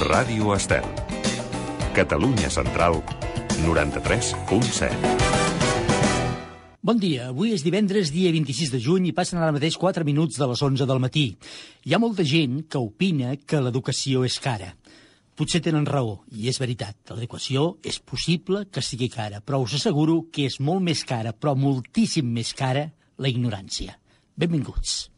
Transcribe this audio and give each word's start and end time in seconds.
Ràdio 0.00 0.54
Estel. 0.54 0.86
Catalunya 1.92 2.48
Central, 2.48 3.02
93.7. 3.60 4.96
Bon 6.80 6.96
dia, 6.96 7.26
avui 7.28 7.52
és 7.52 7.60
divendres, 7.60 8.08
dia 8.08 8.32
26 8.32 8.72
de 8.72 8.80
juny, 8.80 9.10
i 9.10 9.12
passen 9.12 9.36
ara 9.36 9.52
mateix 9.52 9.76
4 9.76 10.00
minuts 10.08 10.40
de 10.40 10.48
les 10.48 10.62
11 10.64 10.88
del 10.88 11.02
matí. 11.04 11.36
Hi 11.84 11.92
ha 11.92 12.00
molta 12.00 12.24
gent 12.24 12.62
que 12.72 12.80
opina 12.80 13.36
que 13.36 13.60
l'educació 13.60 14.24
és 14.24 14.40
cara. 14.40 14.72
Potser 15.36 15.60
tenen 15.68 15.84
raó, 15.84 16.24
i 16.32 16.48
és 16.48 16.56
veritat, 16.64 16.96
l'educació 17.12 17.76
és 17.84 18.00
possible 18.00 18.72
que 18.72 18.80
sigui 18.80 19.12
cara, 19.12 19.44
però 19.44 19.60
us 19.60 19.76
asseguro 19.76 20.32
que 20.32 20.48
és 20.48 20.56
molt 20.64 20.80
més 20.80 21.04
cara, 21.04 21.36
però 21.36 21.52
moltíssim 21.52 22.24
més 22.24 22.56
cara, 22.56 22.88
la 23.20 23.28
ignorància. 23.28 24.00
Benvinguts. 24.32 25.10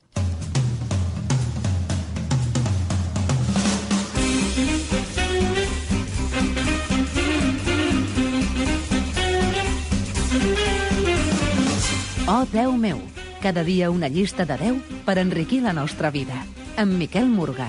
Oh, 12.33 12.47
Déu 12.49 12.73
meu, 12.81 12.97
cada 13.45 13.61
dia 13.61 13.91
una 13.93 14.09
llista 14.09 14.47
de 14.49 14.57
10 14.57 15.05
per 15.05 15.19
enriquir 15.21 15.61
la 15.61 15.77
nostra 15.77 16.09
vida. 16.09 16.39
Amb 16.81 16.97
Miquel 16.97 17.29
Morgà. 17.29 17.69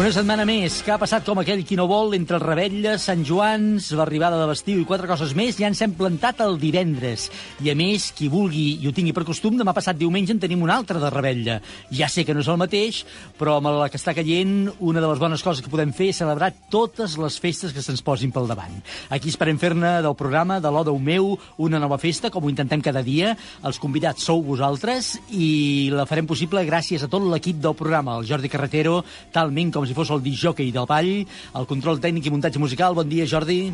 Una 0.00 0.08
setmana 0.16 0.46
més 0.48 0.78
que 0.80 0.94
ha 0.94 0.96
passat 0.96 1.26
com 1.28 1.42
aquell 1.42 1.60
qui 1.68 1.76
no 1.76 1.84
vol 1.84 2.14
entre 2.16 2.38
el 2.38 2.40
Rebella, 2.46 2.94
Sant 2.96 3.20
Joans, 3.28 3.90
l'arribada 3.92 4.38
de 4.40 4.46
l'estiu 4.48 4.78
i 4.80 4.86
quatre 4.88 5.04
coses 5.04 5.34
més, 5.36 5.58
ja 5.60 5.68
ens 5.68 5.82
hem 5.84 5.92
plantat 5.92 6.38
el 6.40 6.54
divendres. 6.62 7.26
I 7.60 7.68
a 7.68 7.74
més, 7.76 8.06
qui 8.16 8.30
vulgui 8.32 8.78
i 8.80 8.88
ho 8.88 8.94
tingui 8.96 9.12
per 9.12 9.26
costum, 9.28 9.58
demà 9.60 9.74
passat 9.76 9.98
diumenge 10.00 10.32
en 10.32 10.40
tenim 10.40 10.62
un 10.64 10.72
altre 10.72 10.96
de 11.02 11.10
Rebella. 11.12 11.58
Ja 11.92 12.08
sé 12.08 12.24
que 12.24 12.32
no 12.32 12.40
és 12.40 12.48
el 12.48 12.56
mateix, 12.62 13.02
però 13.36 13.58
amb 13.58 13.68
la 13.76 13.90
que 13.92 14.00
està 14.00 14.14
caient, 14.16 14.70
una 14.78 15.02
de 15.04 15.10
les 15.10 15.20
bones 15.20 15.44
coses 15.44 15.60
que 15.60 15.68
podem 15.74 15.92
fer 15.92 16.08
és 16.14 16.22
celebrar 16.22 16.48
totes 16.72 17.18
les 17.20 17.36
festes 17.36 17.76
que 17.76 17.84
se'ns 17.84 18.00
posin 18.00 18.32
pel 18.32 18.48
davant. 18.48 18.80
Aquí 19.12 19.28
esperem 19.28 19.60
fer-ne 19.60 19.92
del 20.00 20.16
programa 20.16 20.62
de 20.64 20.72
l'Oda 20.72 20.96
meu 20.96 21.34
una 21.60 21.82
nova 21.84 22.00
festa, 22.00 22.32
com 22.32 22.48
ho 22.48 22.54
intentem 22.54 22.80
cada 22.80 23.04
dia. 23.04 23.34
Els 23.68 23.82
convidats 23.84 24.24
sou 24.24 24.40
vosaltres 24.48 25.18
i 25.28 25.92
la 25.92 26.08
farem 26.08 26.24
possible 26.24 26.64
gràcies 26.64 27.04
a 27.04 27.12
tot 27.12 27.28
l'equip 27.28 27.60
del 27.60 27.76
programa, 27.76 28.16
el 28.16 28.32
Jordi 28.32 28.48
Carretero, 28.48 29.02
talment 29.36 29.76
com 29.76 29.89
si 29.90 29.94
fos 29.98 30.10
el 30.14 30.22
disjockey 30.22 30.70
del 30.70 30.86
ball, 30.86 31.12
el 31.26 31.66
control 31.66 31.98
tècnic 32.00 32.30
i 32.30 32.34
muntatge 32.36 32.62
musical. 32.62 32.94
Bon 32.94 33.08
dia, 33.10 33.26
Jordi. 33.26 33.64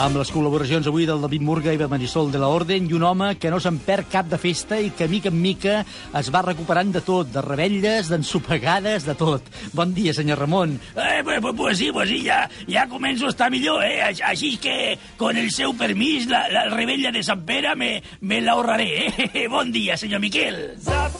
Amb 0.00 0.16
les 0.16 0.30
col·laboracions 0.32 0.86
avui 0.88 1.04
del 1.04 1.20
David 1.20 1.42
Murga 1.44 1.74
i 1.74 1.76
de 1.76 1.84
Marisol 1.90 2.30
de 2.32 2.38
la 2.40 2.48
Orden 2.48 2.86
i 2.88 2.94
un 2.96 3.02
home 3.04 3.34
que 3.36 3.50
no 3.52 3.58
se'n 3.60 3.76
perd 3.84 4.06
cap 4.08 4.30
de 4.32 4.38
festa 4.40 4.78
i 4.80 4.88
que 4.96 5.04
mica 5.12 5.28
en 5.28 5.36
mica 5.42 5.74
es 6.16 6.30
va 6.32 6.40
recuperant 6.46 6.88
de 6.94 7.02
tot, 7.04 7.28
de 7.34 7.42
rebelles, 7.44 8.08
d'ensopegades, 8.08 9.04
de 9.04 9.12
tot. 9.20 9.44
Bon 9.76 9.92
dia, 9.92 10.14
senyor 10.16 10.40
Ramon. 10.40 10.78
Eh, 10.96 11.20
pues, 11.22 11.42
pues, 11.44 11.54
pues 11.58 11.76
sí, 11.82 11.90
pues 11.92 12.08
sí, 12.08 12.22
ja, 12.24 12.46
ja 12.64 12.86
començo 12.88 13.28
a 13.28 13.34
estar 13.34 13.50
millor, 13.52 13.84
eh? 13.84 14.00
Aix- 14.08 14.24
Així 14.24 14.54
que, 14.56 14.96
con 15.20 15.36
el 15.36 15.50
seu 15.52 15.76
permís, 15.76 16.24
la, 16.32 16.46
la 16.48 16.64
rebella 16.72 17.12
de 17.12 17.20
Sant 17.22 17.44
Pere 17.44 17.76
me, 17.76 17.98
me 18.22 18.40
la 18.40 18.56
ahorraré, 18.56 18.88
eh? 19.28 19.48
Bon 19.52 19.68
dia, 19.70 19.98
senyor 20.00 20.24
Miquel. 20.24 20.62
Zap, 20.80 21.12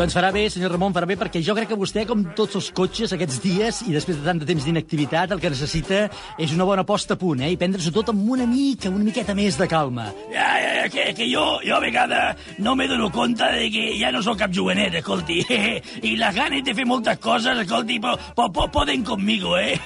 Doncs 0.00 0.14
farà 0.16 0.30
bé, 0.32 0.46
senyor 0.48 0.70
Ramon, 0.72 0.94
farà 0.96 1.04
bé, 1.04 1.12
perquè 1.20 1.42
jo 1.44 1.52
crec 1.52 1.68
que 1.68 1.76
vostè, 1.76 2.06
com 2.08 2.22
tots 2.32 2.56
els 2.56 2.70
cotxes 2.72 3.12
aquests 3.12 3.42
dies, 3.44 3.82
i 3.84 3.92
després 3.92 4.16
de 4.16 4.24
tant 4.24 4.40
de 4.40 4.48
temps 4.48 4.64
d'inactivitat, 4.64 5.34
el 5.36 5.42
que 5.42 5.50
necessita 5.52 6.06
és 6.40 6.54
una 6.56 6.64
bona 6.64 6.86
posta 6.88 7.18
a 7.18 7.20
punt, 7.20 7.44
eh? 7.44 7.50
I 7.52 7.60
prendre-s'ho 7.60 7.92
tot 7.92 8.14
amb 8.14 8.24
una 8.32 8.48
mica, 8.48 8.88
una 8.88 9.04
miqueta 9.04 9.36
més 9.36 9.60
de 9.60 9.68
calma. 9.68 10.08
Ja, 10.32 10.48
ja, 10.56 10.74
ja, 10.78 10.88
que, 10.88 11.10
que 11.20 11.28
jo, 11.28 11.46
jo 11.68 11.76
a 11.76 11.84
vegades 11.84 12.52
no 12.64 12.72
me 12.80 12.88
dono 12.88 13.12
compte 13.12 13.52
de 13.60 13.68
que 13.76 13.90
ja 14.00 14.08
no 14.08 14.24
sóc 14.24 14.40
cap 14.40 14.56
jovenet, 14.56 15.02
escolti. 15.04 15.42
I 16.08 16.16
les 16.16 16.38
ganes 16.38 16.64
de 16.64 16.80
fer 16.80 16.88
moltes 16.88 17.20
coses, 17.20 17.66
escolti, 17.68 18.00
po, 18.00 18.16
po, 18.32 18.48
po, 18.48 18.70
poden 18.80 19.04
conmigo, 19.04 19.58
eh? 19.60 19.76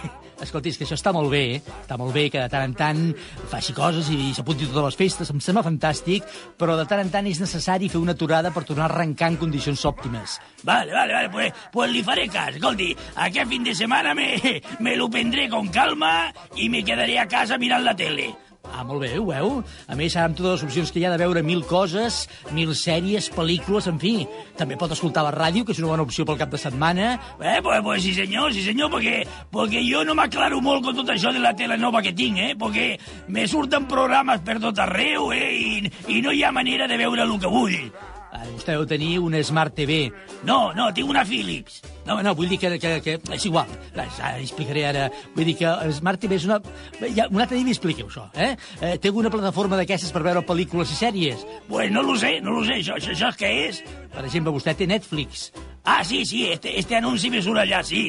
Escolti, 0.42 0.72
és 0.72 0.78
que 0.78 0.86
això 0.86 0.96
està 0.98 1.12
molt 1.14 1.30
bé, 1.30 1.42
eh? 1.56 1.60
Està 1.84 1.98
molt 2.00 2.14
bé 2.14 2.26
que 2.32 2.40
de 2.42 2.50
tant 2.50 2.64
en 2.66 2.74
tant 2.78 3.02
faci 3.52 3.74
coses 3.76 4.08
i 4.10 4.32
s'apunti 4.34 4.66
totes 4.66 4.88
les 4.88 4.98
festes, 4.98 5.30
em 5.30 5.42
sembla 5.42 5.64
fantàstic, 5.66 6.26
però 6.58 6.78
de 6.78 6.86
tant 6.90 7.04
en 7.04 7.12
tant 7.12 7.28
és 7.30 7.40
necessari 7.42 7.90
fer 7.92 8.02
una 8.02 8.16
aturada 8.18 8.50
per 8.54 8.64
tornar 8.66 8.88
a 8.88 8.92
arrencar 8.92 9.30
en 9.32 9.38
condicions 9.40 9.84
òptimes. 9.86 10.38
Vale, 10.62 10.92
vale, 10.92 11.14
vale, 11.14 11.30
pues, 11.30 11.52
pues 11.72 11.92
li 11.92 12.02
faré 12.06 12.26
cas. 12.28 12.56
Escolti, 12.56 12.90
aquest 13.26 13.50
fin 13.50 13.64
de 13.64 13.74
setmana 13.74 14.14
me, 14.14 14.34
me 14.80 14.96
lo 14.96 15.08
prendré 15.10 15.48
con 15.48 15.68
calma 15.68 16.32
i 16.56 16.68
me 16.68 16.82
quedaré 16.84 17.20
a 17.20 17.28
casa 17.28 17.58
mirant 17.58 17.84
la 17.86 17.96
tele. 17.96 18.32
Ah, 18.72 18.82
molt 18.82 19.02
bé, 19.04 19.10
ho 19.18 19.26
veu? 19.28 19.50
A 19.86 19.96
més, 19.98 20.14
ara 20.16 20.30
amb 20.30 20.36
totes 20.38 20.56
les 20.56 20.64
opcions 20.66 20.90
que 20.92 21.00
hi 21.00 21.04
ha 21.06 21.12
de 21.12 21.18
veure 21.20 21.42
mil 21.44 21.60
coses, 21.68 22.24
mil 22.56 22.72
sèries, 22.78 23.28
pel·lícules, 23.34 23.86
en 23.90 24.00
fi. 24.02 24.14
També 24.58 24.78
pot 24.80 24.94
escoltar 24.94 25.24
la 25.26 25.34
ràdio, 25.34 25.66
que 25.66 25.74
és 25.76 25.82
una 25.82 25.92
bona 25.92 26.06
opció 26.06 26.24
pel 26.26 26.40
cap 26.40 26.50
de 26.54 26.60
setmana. 26.60 27.12
Eh, 27.38 27.60
pues, 27.62 27.82
pues 27.84 28.02
sí 28.02 28.14
senyor, 28.16 28.52
sí 28.56 28.64
senyor, 28.64 28.90
perquè, 28.94 29.20
perquè 29.52 29.84
jo 29.84 30.02
no 30.08 30.16
m'aclaro 30.18 30.62
molt 30.64 30.88
con 30.88 30.96
tot 31.02 31.12
això 31.12 31.32
de 31.34 31.44
la 31.44 31.54
tele 31.54 31.78
nova 31.78 32.02
que 32.02 32.14
tinc, 32.16 32.40
eh? 32.40 32.54
Perquè 32.58 32.88
me 33.28 33.46
surten 33.50 33.86
programes 33.90 34.42
per 34.46 34.58
tot 34.64 34.80
arreu, 34.82 35.30
eh? 35.36 35.52
I, 35.54 35.94
i 36.16 36.24
no 36.24 36.32
hi 36.32 36.42
ha 36.42 36.52
manera 36.52 36.88
de 36.90 36.98
veure 36.98 37.28
el 37.28 37.38
que 37.38 37.52
vull. 37.52 37.78
Ara, 38.34 38.50
vostè 38.50 38.74
deu 38.74 38.84
tenir 38.90 39.12
una 39.22 39.38
Smart 39.46 39.76
TV. 39.76 40.08
No, 40.48 40.72
no, 40.74 40.88
tinc 40.94 41.10
una 41.10 41.22
Philips. 41.26 41.80
No, 42.04 42.18
no, 42.24 42.34
vull 42.36 42.50
dir 42.50 42.58
que, 42.60 42.72
que, 42.82 42.96
que 43.04 43.14
és 43.36 43.46
igual. 43.46 43.70
Ara 43.94 44.32
explicaré 44.42 44.84
ara. 44.88 45.06
Vull 45.36 45.46
dir 45.52 45.56
que 45.60 45.70
Smart 45.94 46.20
TV 46.20 46.40
és 46.40 46.48
una... 46.48 46.58
Ja, 47.14 47.28
un 47.30 47.40
altre 47.44 47.56
dia 47.56 47.64
m'hi 47.68 47.76
expliqueu, 47.76 48.10
això, 48.10 48.26
eh? 48.34 48.54
eh? 48.80 48.96
Té 48.98 49.12
alguna 49.12 49.30
plataforma 49.32 49.78
d'aquestes 49.78 50.10
per 50.14 50.24
veure 50.26 50.42
pel·lícules 50.46 50.90
i 50.90 50.98
sèries? 50.98 51.46
Pues 51.70 51.94
no 51.94 52.02
lo 52.02 52.18
sé, 52.18 52.36
no 52.42 52.58
lo 52.58 52.66
sé, 52.66 52.80
això, 52.82 52.98
això, 52.98 53.14
això 53.14 53.32
què 53.38 53.54
és? 53.68 53.82
Per 54.14 54.26
exemple, 54.26 54.56
vostè 54.58 54.74
té 54.78 54.90
Netflix. 54.90 55.48
Ah, 55.84 56.02
sí, 56.04 56.24
sí, 56.26 56.48
este, 56.50 56.74
este 56.80 56.98
anunci 56.98 57.30
me 57.30 57.42
surt 57.44 57.62
allà, 57.62 57.84
sí. 57.86 58.08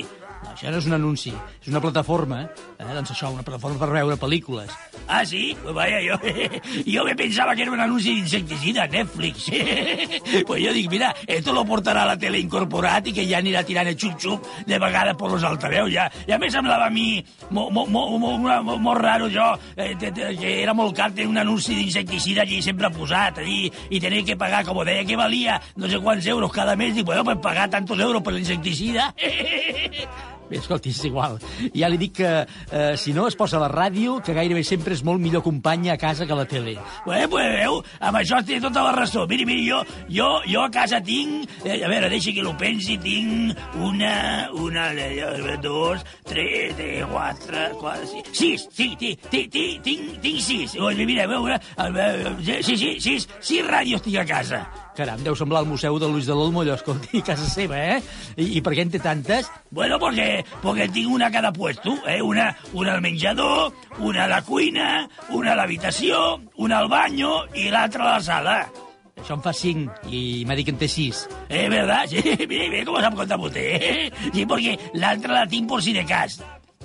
Això 0.53 0.71
no 0.71 0.79
és 0.79 0.87
un 0.89 0.95
anunci, 0.97 1.31
és 1.61 1.69
una 1.71 1.81
plataforma. 1.83 2.43
Eh? 2.45 2.85
Doncs 2.85 3.11
això, 3.15 3.31
una 3.33 3.43
plataforma 3.45 3.79
per 3.81 3.89
veure 3.93 4.17
pel·lícules. 4.19 4.71
Ah, 5.07 5.23
sí? 5.25 5.55
Pues 5.61 5.75
vaya, 5.75 5.99
jo, 6.01 6.17
jo 6.93 7.05
me 7.05 7.15
pensava 7.15 7.55
que 7.55 7.63
era 7.63 7.71
un 7.71 7.79
anunci 7.79 8.15
d'insecticida, 8.15 8.87
Netflix. 8.87 9.49
pues 10.47 10.63
jo 10.63 10.73
dic, 10.73 10.89
mira, 10.91 11.13
esto 11.27 11.53
lo 11.53 11.65
portarà 11.65 12.03
a 12.03 12.11
la 12.13 12.17
tele 12.17 12.39
incorporat 12.41 13.09
i 13.09 13.13
que 13.15 13.27
ja 13.29 13.39
anirà 13.41 13.63
tirant 13.65 13.89
el 13.91 13.97
xup-xup 13.99 14.65
de 14.65 14.79
vegades 14.81 15.17
per 15.19 15.31
los 15.31 15.45
altaveus. 15.45 15.91
Ja, 15.93 16.09
ja 16.27 16.39
me 16.41 16.49
semblava 16.51 16.89
a 16.89 16.93
mi 16.93 17.23
mo, 17.49 17.69
mo, 17.69 17.85
mo, 17.85 18.07
mo, 18.17 18.37
mo, 18.37 18.61
mo, 18.63 18.77
molt 18.77 19.01
raro 19.01 19.29
jo, 19.31 19.51
eh, 19.75 19.93
que 19.95 20.55
era 20.61 20.73
molt 20.73 20.95
car 20.97 21.11
tenir 21.11 21.29
un 21.29 21.41
anunci 21.41 21.75
d'insecticida 21.77 22.43
allí 22.43 22.61
sempre 22.65 22.89
posat, 22.93 23.41
allí, 23.43 23.69
i 23.89 24.01
tenir 24.01 24.25
que 24.25 24.37
pagar, 24.37 24.65
com 24.65 24.83
deia 24.85 25.05
que 25.07 25.17
valia 25.17 25.59
no 25.75 25.89
sé 25.89 25.99
quants 26.01 26.25
euros 26.27 26.51
cada 26.51 26.75
mes, 26.75 26.95
dic, 26.95 27.05
bueno, 27.05 27.23
pues 27.23 27.37
pagar 27.43 27.69
tantos 27.69 27.99
euros 27.99 28.23
per 28.23 28.33
l'insecticida. 28.33 29.13
Bé, 30.49 30.59
escolti, 30.59 30.91
és 30.93 31.01
igual. 31.07 31.39
Ja 31.73 31.89
li 31.89 31.97
dic 31.97 32.19
que 32.19 32.31
eh, 32.45 32.93
si 33.01 33.15
no 33.17 33.25
es 33.27 33.37
posa 33.37 33.57
la 33.61 33.69
ràdio, 33.71 34.19
que 34.25 34.35
gairebé 34.37 34.61
sempre 34.67 34.93
és 34.93 35.01
molt 35.05 35.21
millor 35.21 35.41
companya 35.45 35.95
a 35.95 36.01
casa 36.01 36.27
que 36.27 36.35
a 36.35 36.37
la 36.37 36.45
tele. 36.45 36.75
Bueno, 37.05 37.29
pues 37.33 37.49
veu, 37.55 37.79
amb 37.99 38.19
això 38.21 38.41
té 38.45 38.59
tota 38.61 38.83
la 38.85 38.93
raó. 38.93 39.25
Miri, 39.29 39.47
miri, 39.49 39.65
jo, 39.65 39.81
jo, 40.11 40.29
jo 40.45 40.61
a 40.61 40.69
casa 40.69 41.01
tinc, 41.01 41.49
eh, 41.63 41.81
a 41.81 41.89
veure, 41.89 42.09
deixi 42.13 42.35
que 42.35 42.45
lo 42.45 42.53
pensi, 42.57 42.99
tinc 43.01 43.57
una, 43.81 44.51
una, 44.53 44.91
eh, 44.93 45.57
dos, 45.63 46.05
tres, 46.29 46.77
eh, 46.77 47.03
quatre, 47.09 47.69
quatre, 47.81 48.05
sis, 48.05 48.31
sis, 48.31 48.69
sí, 48.69 48.93
tinc, 48.99 49.29
tinc, 49.31 49.51
tinc, 49.51 49.83
tinc, 49.83 50.17
tinc 50.21 50.41
sis. 50.41 50.77
Mira, 51.05 51.25
a 51.25 51.27
veure, 51.27 51.61
a 51.77 51.89
veure, 51.89 52.35
sí, 52.61 52.77
sí, 52.77 52.97
sis, 53.01 53.29
sis 53.41 53.65
ràdios 53.65 54.05
tinc 54.05 54.21
a 54.21 54.29
casa. 54.29 54.65
Caram, 54.95 55.19
deu 55.25 55.35
semblar 55.35 55.59
el 55.65 55.67
Museu 55.67 55.97
de 55.99 56.07
Luis 56.07 56.27
de 56.29 56.35
l'Olmo, 56.37 56.61
allò, 56.63 56.77
escolti, 56.79 57.19
casa 57.27 57.49
seva, 57.51 57.75
eh? 57.75 57.97
I, 58.39 58.45
I 58.57 58.61
per 58.63 58.71
què 58.77 58.85
en 58.85 58.93
té 58.93 59.01
tantes? 59.03 59.49
Bueno, 59.75 59.99
porque, 59.99 60.45
porque 60.63 60.87
tinc 60.87 61.11
una 61.11 61.27
a 61.27 61.33
cada 61.33 61.51
puesto, 61.51 61.97
eh? 62.07 62.21
Una, 62.23 62.53
una 62.73 62.93
al 62.95 63.03
menjador, 63.03 63.73
una 63.99 64.23
a 64.23 64.29
la 64.31 64.41
cuina, 64.47 64.87
una 65.35 65.51
a 65.51 65.59
l'habitació, 65.59 66.39
una 66.63 66.79
al 66.79 66.87
baño 66.87 67.41
i 67.59 67.67
l'altra 67.73 68.07
a 68.07 68.13
la 68.15 68.23
sala. 68.23 68.57
Això 69.19 69.35
en 69.35 69.43
fa 69.43 69.51
cinc, 69.55 70.07
i 70.11 70.43
m'ha 70.47 70.55
dit 70.55 70.67
que 70.67 70.73
en 70.75 70.79
té 70.79 70.87
sis. 70.91 71.25
Eh, 71.49 71.67
¿verdad? 71.69 72.07
Sí, 72.11 72.21
mire 72.47 72.85
cómo 72.85 72.99
se 72.99 73.05
ha 73.05 73.11
contado 73.11 73.43
usted. 73.43 73.81
¿eh? 73.81 74.11
Sí, 74.33 74.45
porque 74.45 74.79
la 74.93 75.13
otra 75.13 75.41
la 75.41 75.47
tinc 75.47 75.67
por 75.67 75.83
si 75.83 75.91
de 75.91 76.05
cas. 76.05 76.39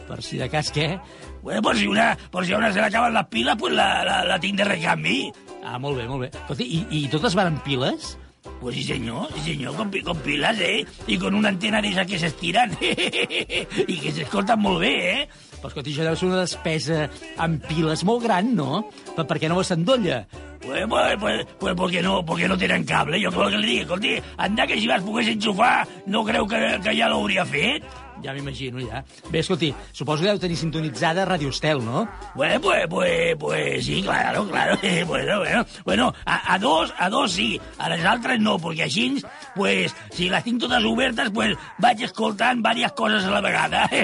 Per 0.09 0.19
si 0.23 0.39
de 0.39 0.49
cas, 0.51 0.73
què? 0.75 0.99
Bueno, 1.43 1.62
por 1.62 1.77
si 1.77 1.87
una, 1.87 2.17
por 2.31 2.45
si 2.45 2.53
una 2.53 2.73
se 2.73 2.81
le 2.81 2.87
acaban 2.87 3.15
las 3.15 3.27
pilas, 3.29 3.57
pues 3.57 3.73
la, 3.73 4.05
la, 4.05 4.25
la 4.25 4.41
tinc 4.41 4.59
de 4.59 4.65
recanvi. 4.65 5.33
Ah, 5.65 5.79
molt 5.79 5.99
bé, 5.99 6.09
molt 6.09 6.27
bé. 6.27 6.33
Escolti, 6.33 6.67
i, 6.67 6.81
i 7.03 7.07
totes 7.12 7.37
van 7.39 7.61
piles? 7.65 8.17
Pues 8.61 8.75
sí, 8.75 8.83
señor, 8.85 9.29
sí, 9.35 9.53
señor, 9.53 9.77
con, 9.77 9.91
con 9.91 10.19
pilas, 10.19 10.59
¿eh? 10.61 10.87
Y 11.07 11.19
con 11.19 11.35
una 11.35 11.51
antena 11.51 11.83
de 11.83 11.89
esas 11.89 12.07
que 12.07 12.19
se 12.19 12.27
estiran. 12.27 12.77
y 12.81 13.97
que 14.01 14.12
se 14.12 14.23
escoltan 14.23 14.61
molt 14.61 14.81
bé, 14.81 14.95
¿eh? 15.12 15.29
Però 15.61 15.69
escolti, 15.69 15.93
això 15.93 16.07
deu 16.07 16.17
ser 16.17 16.29
una 16.31 16.41
despesa 16.41 17.03
en 17.45 17.59
piles 17.67 18.03
molt 18.09 18.25
gran, 18.25 18.55
no? 18.57 18.87
Per, 19.12 19.27
perquè 19.29 19.51
no 19.51 19.61
s'endolla. 19.61 20.23
Pues, 20.61 20.87
pues, 20.89 21.17
pues, 21.21 21.47
pues 21.59 21.75
porque, 21.77 22.01
no, 22.03 22.25
porque 22.25 22.49
no 22.49 22.57
tenen 22.57 22.85
cable. 22.89 23.21
Jo 23.21 23.33
què 23.33 23.43
vol 23.43 23.53
que 23.53 23.61
li 23.61 23.69
digui? 23.69 23.85
Escolti, 23.85 24.15
anda 24.41 24.67
que 24.67 24.81
si 24.81 24.89
vas 24.89 25.05
pogués 25.05 25.29
enxufar, 25.29 25.85
no 26.07 26.25
creu 26.25 26.49
que, 26.49 26.62
que 26.81 26.97
ja 26.97 27.12
l'hauria 27.12 27.45
fet? 27.45 27.85
Ja 28.25 28.35
m'imagino, 28.37 28.81
ja. 28.85 29.03
Bé, 29.31 29.41
escolti, 29.41 29.73
suposo 29.93 30.23
que 30.23 30.29
deu 30.29 30.41
tenir 30.41 30.57
sintonitzada 30.61 31.25
Radio 31.25 31.49
Estel, 31.49 31.81
no? 31.85 32.07
Bueno, 32.35 32.61
pues, 32.61 32.87
pues, 32.89 33.37
pues 33.39 33.85
sí, 33.85 34.03
claro, 34.03 34.47
claro. 34.49 34.79
Bueno, 35.11 35.39
bueno, 35.39 35.67
bueno, 35.85 36.15
a, 36.25 36.55
a 36.55 36.59
dos, 36.59 36.93
a 36.99 37.09
dos 37.09 37.33
sí, 37.33 37.61
a 37.79 37.89
les 37.89 38.05
altres 38.05 38.39
no, 38.41 38.59
perquè 38.61 38.85
així, 38.87 39.23
pues, 39.57 39.95
si 40.15 40.29
les 40.31 40.45
tinc 40.45 40.61
totes 40.61 40.85
obertes, 40.85 41.31
pues, 41.35 41.57
vaig 41.79 42.05
escoltant 42.05 42.61
diverses 42.61 42.93
coses 42.97 43.25
a 43.25 43.31
la 43.31 43.41
vegada. 43.41 43.87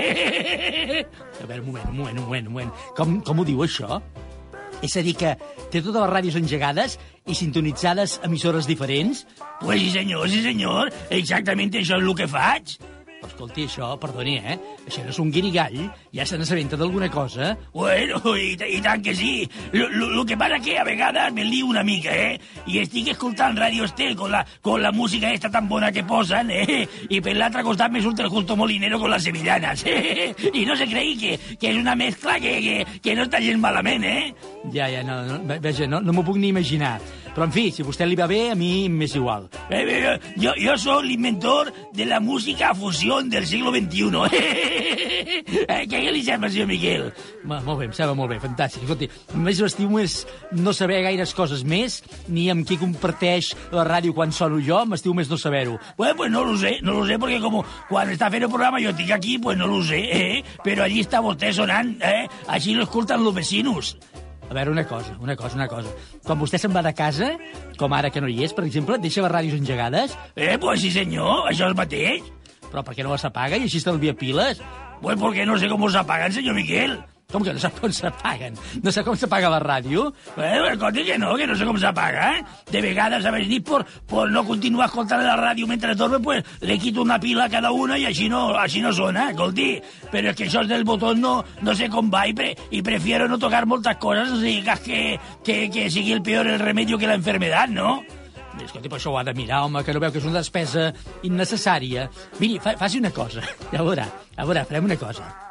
A 1.36 1.44
veure, 1.44 1.60
un 1.60 1.66
moment, 1.68 1.88
un 1.90 1.96
moment, 1.98 2.16
un 2.16 2.24
moment, 2.24 2.46
un 2.48 2.52
moment. 2.54 2.70
Com, 2.96 3.18
com 3.20 3.42
ho 3.42 3.44
diu, 3.44 3.60
això? 3.66 4.00
És 4.84 4.96
a 4.96 5.02
dir, 5.04 5.14
que 5.16 5.34
té 5.72 5.80
totes 5.80 6.00
les 6.00 6.10
ràdios 6.10 6.36
engegades 6.40 6.96
i 7.28 7.36
sintonitzades 7.36 8.18
emissores 8.26 8.68
diferents? 8.68 9.24
Pues 9.60 9.80
sí, 9.80 9.90
senyor, 9.94 10.28
sí, 10.32 10.42
senyor. 10.44 10.92
Exactament 11.10 11.72
això 11.76 12.00
és 12.00 12.04
el 12.04 12.14
que 12.16 12.28
faig. 12.30 12.76
Escolti, 13.26 13.64
això, 13.66 13.90
perdoni, 14.00 14.36
eh? 14.38 14.54
Això 14.86 15.02
no 15.04 15.10
és 15.12 15.18
un 15.20 15.30
guirigall. 15.34 15.76
Ja 16.14 16.24
se 16.26 16.38
n'assabenta 16.38 16.76
d'alguna 16.80 17.08
cosa. 17.12 17.50
Bueno, 17.74 18.20
i, 18.38 18.54
i 18.54 18.78
tant 18.80 19.02
que 19.04 19.14
sí. 19.14 19.48
Lo 19.72 20.24
que 20.24 20.36
passa 20.40 20.58
que 20.62 20.78
a 20.78 20.84
vegades 20.84 21.32
me 21.34 21.44
lio 21.44 21.66
una 21.66 21.82
mica, 21.84 22.14
eh? 22.14 22.38
I 22.66 22.78
estic 22.80 23.08
escoltant 23.12 23.58
Radio 23.58 23.84
Estel 23.84 24.16
con 24.16 24.30
la, 24.32 24.44
con 24.62 24.80
la 24.82 24.92
música 24.92 25.30
esta 25.32 25.50
tan 25.50 25.68
bona 25.68 25.92
que 25.92 26.04
posen, 26.04 26.50
eh? 26.50 26.86
I 27.10 27.20
per 27.20 27.36
l'altre 27.36 27.62
costat 27.66 27.92
me 27.92 28.00
surt 28.02 28.20
el 28.24 28.28
Justo 28.32 28.56
Molinero 28.56 28.98
con 28.98 29.10
las 29.10 29.24
sevillanas, 29.24 29.84
eh? 29.86 30.34
I 30.54 30.64
no 30.64 30.76
se 30.76 30.86
cregui 30.88 31.16
que, 31.18 31.56
que 31.60 31.70
és 31.74 31.76
una 31.76 31.94
mescla 31.96 32.38
que, 32.40 32.56
que, 32.62 33.00
que 33.02 33.14
no 33.18 33.26
està 33.26 33.42
gens 33.42 33.60
malament, 33.60 34.04
eh? 34.06 34.34
Ja, 34.72 34.88
ja, 34.92 35.02
no, 35.04 35.20
no, 35.28 35.40
ve- 35.44 35.60
veja, 35.60 35.86
no, 35.90 36.00
no 36.00 36.12
m'ho 36.16 36.24
puc 36.24 36.38
ni 36.40 36.48
imaginar. 36.54 36.96
Però, 37.36 37.44
en 37.44 37.52
fi, 37.52 37.66
si 37.68 37.82
a 37.84 37.84
vostè 37.84 38.06
li 38.08 38.16
va 38.16 38.24
bé, 38.30 38.46
a 38.48 38.54
mi 38.56 38.86
m'és 38.88 39.12
igual. 39.18 39.50
Eh, 39.68 39.82
eh, 39.84 40.12
yo, 40.40 40.54
yo 40.56 40.72
soy 40.80 41.04
el 41.04 41.10
inventor 41.18 41.68
de 41.92 42.06
la 42.08 42.18
música 42.18 42.74
fusión 42.74 43.28
del 43.28 43.46
siglo 43.46 43.74
XXI. 43.74 44.06
Eh, 45.66 45.84
què 45.88 45.98
li 46.12 46.22
sembla, 46.22 46.48
senyor 46.52 46.68
Miquel? 46.70 47.06
Va, 47.48 47.58
molt 47.64 47.80
bé, 47.80 47.86
em 47.88 47.92
sembla 47.96 48.14
molt 48.16 48.30
bé, 48.30 48.36
fantàstic. 48.40 48.84
Escolti, 48.84 49.08
només 49.34 49.58
m'estimo 49.62 49.98
és 50.00 50.14
no 50.54 50.72
saber 50.76 51.00
gaires 51.04 51.32
coses 51.36 51.64
més, 51.66 51.98
ni 52.32 52.46
amb 52.52 52.66
qui 52.66 52.78
comparteix 52.80 53.50
la 53.74 53.84
ràdio 53.86 54.14
quan 54.16 54.32
sono 54.32 54.60
jo, 54.62 54.78
m'estimo 54.88 55.16
més 55.18 55.30
no 55.30 55.38
saber-ho. 55.40 55.76
Bueno, 55.98 56.16
pues 56.20 56.32
no 56.32 56.44
lo 56.46 56.56
sé, 56.60 56.76
no 56.82 56.94
lo 57.00 57.06
sé, 57.06 57.18
porque 57.18 57.40
como 57.40 57.64
cuando 57.88 58.12
está 58.12 58.26
haciendo 58.26 58.46
el 58.46 58.54
programa 58.54 58.80
yo 58.80 58.90
estoy 58.90 59.10
aquí, 59.12 59.38
pues 59.38 59.58
no 59.58 59.66
lo 59.66 59.82
sé, 59.82 59.98
¿eh? 59.98 60.44
Pero 60.64 60.84
allí 60.84 61.00
está 61.00 61.20
usted 61.20 61.52
sonando, 61.52 62.04
¿eh? 62.04 62.28
Allí 62.46 62.74
lo 62.74 62.86
los 62.86 63.34
vecinos. 63.34 63.98
A 64.48 64.54
veure, 64.54 64.70
una 64.70 64.84
cosa, 64.86 65.16
una 65.20 65.34
cosa, 65.36 65.56
una 65.56 65.66
cosa. 65.68 65.90
Quan 66.24 66.38
vostè 66.38 66.58
se'n 66.58 66.72
va 66.74 66.82
de 66.82 66.92
casa, 66.94 67.32
com 67.78 67.92
ara 67.92 68.10
que 68.10 68.20
no 68.20 68.28
hi 68.30 68.44
és, 68.44 68.52
per 68.54 68.64
exemple, 68.64 68.98
deixa 69.02 69.22
les 69.24 69.32
ràdios 69.32 69.54
engegades, 69.58 70.16
Eh, 70.36 70.56
pues 70.58 70.80
sí, 70.80 70.90
senyor, 70.90 71.48
això 71.50 71.70
és 71.70 71.76
mateix. 71.76 72.22
però 72.70 72.82
per 72.84 72.94
què 72.94 73.02
no 73.04 73.12
les 73.12 73.24
apaga 73.24 73.56
i 73.56 73.62
així 73.62 73.78
estalvia 73.78 74.12
piles? 74.14 74.60
Pues 75.00 75.16
porque 75.18 75.44
no 75.46 75.56
sé 75.58 75.68
cómo 75.68 75.88
se 75.90 75.98
apagan, 75.98 76.32
señor 76.32 76.54
Miquel. 76.54 76.98
Com 77.32 77.42
que 77.42 77.50
no 77.50 77.58
sap 77.58 77.74
com 77.82 77.90
s'apaguen? 77.90 78.54
No 78.84 78.92
sap 78.94 79.08
com 79.08 79.16
s'apaga 79.18 79.48
la 79.50 79.58
ràdio? 79.58 80.04
Bueno, 80.36 80.68
escolti 80.70 81.02
que 81.08 81.16
no, 81.18 81.32
que 81.34 81.46
no 81.50 81.56
sé 81.58 81.66
com 81.66 81.78
s'apaga, 81.82 82.28
eh? 82.36 82.42
De 82.70 82.82
vegades, 82.84 83.24
a 83.26 83.32
veure, 83.34 83.60
por, 83.66 83.82
por 84.06 84.30
no 84.30 84.44
continuar 84.46 84.86
escoltant 84.86 85.24
la 85.24 85.34
ràdio 85.40 85.66
mentre 85.66 85.96
dorme, 85.98 86.20
pues 86.22 86.44
le 86.60 86.76
quito 86.78 87.02
una 87.02 87.18
pila 87.18 87.48
a 87.48 87.50
cada 87.50 87.72
una 87.74 87.98
i 87.98 88.04
així 88.06 88.28
no, 88.30 88.52
així 88.60 88.82
no 88.84 88.92
sona, 88.94 89.30
escolti. 89.32 89.72
Però 90.12 90.30
és 90.30 90.38
que 90.38 90.46
això 90.46 90.62
del 90.70 90.86
botó 90.86 91.16
no, 91.18 91.40
no 91.66 91.74
sé 91.74 91.88
com 91.90 92.12
va 92.12 92.28
i, 92.30 92.34
pre, 92.36 92.52
i 92.70 92.82
prefiero 92.86 93.26
no 93.26 93.40
tocar 93.42 93.64
moltes 93.66 93.98
coses, 93.98 94.30
o 94.30 94.38
sigui, 94.38 94.62
que, 94.84 95.00
que, 95.42 95.56
que 95.74 95.88
sigui 95.90 96.14
el 96.14 96.22
peor 96.22 96.46
el 96.46 96.62
remedio 96.62 96.96
que 96.98 97.10
la 97.10 97.18
enfermedad, 97.18 97.66
no? 97.66 98.04
Escolti, 98.62 98.86
però 98.86 99.00
això 99.00 99.10
ho 99.10 99.18
ha 99.18 99.24
de 99.26 99.34
mirar, 99.34 99.64
home, 99.66 99.82
que 99.82 99.92
no 99.92 100.00
veu 100.00 100.14
que 100.14 100.22
és 100.22 100.30
una 100.30 100.38
despesa 100.38 100.92
innecessària. 101.26 102.06
Miri, 102.38 102.62
fa, 102.62 102.78
faci 102.78 103.02
una 103.02 103.10
cosa, 103.10 103.42
ja 103.74 103.82
veurà, 103.82 104.06
a 104.36 104.46
veure, 104.46 104.64
farem 104.70 104.88
una 104.92 105.00
cosa. 105.02 105.45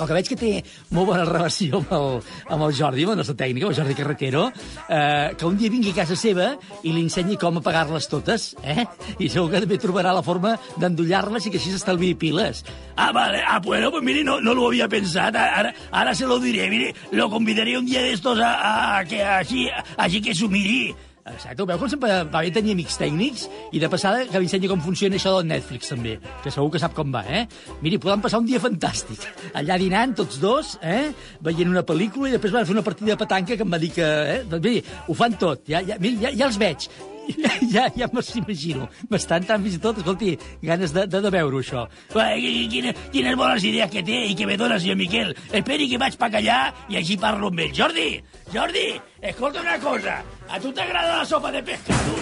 Com 0.00 0.08
que 0.08 0.16
veig 0.16 0.28
que 0.32 0.36
té 0.40 0.50
molt 0.96 1.10
bona 1.10 1.26
relació 1.28 1.82
amb 1.82 1.90
el, 1.92 2.14
amb 2.54 2.64
el 2.64 2.72
Jordi, 2.78 3.04
amb 3.04 3.12
el 3.12 3.18
nostre 3.20 3.36
tècnic, 3.36 3.66
amb 3.66 3.74
el 3.74 3.76
Jordi 3.76 3.96
Carretero, 3.98 4.46
eh, 4.88 5.34
que 5.36 5.44
un 5.44 5.58
dia 5.60 5.68
vingui 5.72 5.92
a 5.92 5.98
casa 5.98 6.16
seva 6.16 6.54
i 6.80 6.94
li 6.94 7.02
ensenyi 7.04 7.36
com 7.40 7.60
apagar-les 7.60 8.08
totes, 8.08 8.54
eh? 8.64 8.86
I 9.20 9.28
segur 9.28 9.50
que 9.52 9.60
també 9.60 9.76
trobarà 9.82 10.14
la 10.16 10.24
forma 10.24 10.54
d'endollar-les 10.80 11.46
i 11.46 11.52
que 11.52 11.60
així 11.60 11.74
s'estalviï 11.74 12.16
piles. 12.16 12.64
Ah, 12.96 13.10
vale. 13.12 13.44
Ah, 13.44 13.60
bueno, 13.60 13.90
pues 13.90 14.02
mire, 14.02 14.24
no, 14.24 14.40
no 14.40 14.54
lo 14.54 14.68
había 14.68 14.88
pensado. 14.88 15.38
Ahora, 15.38 15.74
ahora 15.90 16.14
se 16.14 16.26
lo 16.26 16.38
diré. 16.38 16.70
Mire, 16.70 16.94
lo 17.12 17.28
convidaré 17.28 17.76
un 17.76 17.84
día 17.84 18.00
de 18.00 18.12
estos 18.12 18.40
a, 18.40 18.98
a 18.98 19.04
que 19.04 19.22
así, 19.22 19.68
así 19.96 20.20
que 20.22 20.34
s'ho 20.34 20.48
miri. 20.48 20.94
Exacte, 21.28 21.64
veu 21.68 21.78
com 21.78 21.90
sempre 21.92 22.14
va 22.32 22.40
bé 22.40 22.50
tenir 22.54 22.72
amics 22.72 22.96
tècnics 23.00 23.44
i 23.76 23.82
de 23.82 23.90
passada 23.92 24.22
que 24.28 24.40
m'ensenyi 24.40 24.70
com 24.70 24.80
funciona 24.80 25.18
això 25.18 25.34
del 25.36 25.50
Netflix 25.50 25.92
també, 25.92 26.16
que 26.44 26.52
segur 26.54 26.70
que 26.72 26.80
sap 26.80 26.94
com 26.96 27.12
va, 27.12 27.22
eh? 27.28 27.44
Miri, 27.84 27.98
podem 28.00 28.24
passar 28.24 28.40
un 28.40 28.48
dia 28.48 28.60
fantàstic. 28.62 29.26
Allà 29.60 29.76
dinant, 29.80 30.16
tots 30.16 30.40
dos, 30.40 30.74
eh? 30.80 31.12
Veient 31.44 31.68
una 31.68 31.84
pel·lícula 31.86 32.30
i 32.30 32.36
després 32.36 32.56
van 32.56 32.66
fer 32.68 32.76
una 32.78 32.86
partida 32.86 33.12
de 33.12 33.20
petanca 33.20 33.56
que 33.56 33.66
em 33.66 33.76
va 33.76 33.82
dir 33.82 33.92
que... 33.98 34.08
Eh? 34.34 34.42
Doncs 34.48 34.64
miri, 34.64 34.82
ho 35.08 35.16
fan 35.18 35.36
tot, 35.40 35.66
ja, 35.68 35.84
ja, 35.84 36.00
miri, 36.00 36.22
ja, 36.24 36.32
ja 36.32 36.48
els 36.48 36.60
veig. 36.60 36.88
Ja, 37.36 37.52
ja, 37.74 37.84
ja 37.96 38.08
me'ls 38.12 38.32
imagino. 38.40 38.88
M'estan 39.10 39.44
tant 39.48 39.62
fins 39.62 39.76
i 39.76 39.82
tot, 39.82 39.98
escolti, 40.02 40.34
ganes 40.62 40.94
de, 40.96 41.06
de, 41.10 41.20
de 41.24 41.30
veure 41.32 41.60
això. 41.62 41.86
Ai, 42.18 42.66
Quines, 42.70 42.96
quines 43.12 43.36
bones 43.38 43.64
idees 43.64 43.90
que 43.92 44.02
té 44.06 44.24
i 44.30 44.34
que 44.38 44.46
me 44.48 44.56
dona, 44.60 44.78
senyor 44.80 44.98
Miquel. 45.00 45.34
Esperi 45.52 45.88
que 45.90 46.00
vaig 46.00 46.18
pa 46.20 46.30
allà 46.30 46.60
i 46.90 46.98
així 47.00 47.16
parlo 47.20 47.50
amb 47.52 47.62
ell. 47.66 47.72
Jordi, 47.76 48.08
Jordi, 48.54 48.86
escolta 49.32 49.60
una 49.64 49.78
cosa. 49.82 50.20
A 50.50 50.60
tu 50.60 50.72
t'agrada 50.74 51.20
la 51.20 51.24
sopa 51.28 51.52
de 51.54 51.62
pescado? 51.62 52.18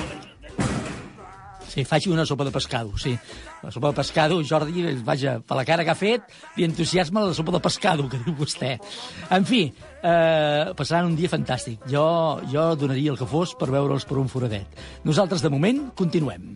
Sí, 1.69 1.85
faci 1.85 2.09
una 2.09 2.25
sopa 2.25 2.45
de 2.45 2.51
pescado, 2.51 2.97
sí. 2.97 3.13
La 3.63 3.71
sopa 3.71 3.91
de 3.91 3.99
pescado, 4.01 4.41
Jordi, 4.43 4.87
vaja, 5.05 5.39
per 5.45 5.57
la 5.59 5.65
cara 5.69 5.85
que 5.85 5.93
ha 5.93 5.99
fet, 5.99 6.25
li 6.57 6.65
entusiasma 6.65 7.27
la 7.27 7.35
sopa 7.37 7.53
de 7.53 7.61
pescado, 7.61 8.09
que 8.09 8.21
diu 8.25 8.35
vostè. 8.39 8.79
En 9.37 9.45
fi, 9.47 9.67
eh, 10.03 10.73
passaran 10.77 11.11
un 11.11 11.17
dia 11.17 11.31
fantàstic. 11.33 11.87
Jo, 11.91 12.41
jo 12.53 12.71
donaria 12.77 13.13
el 13.15 13.19
que 13.21 13.29
fos 13.29 13.55
per 13.59 13.71
veure'ls 13.73 14.07
per 14.09 14.19
un 14.19 14.29
foradet. 14.29 14.79
Nosaltres, 15.05 15.43
de 15.43 15.53
moment, 15.53 15.89
continuem. 15.95 16.55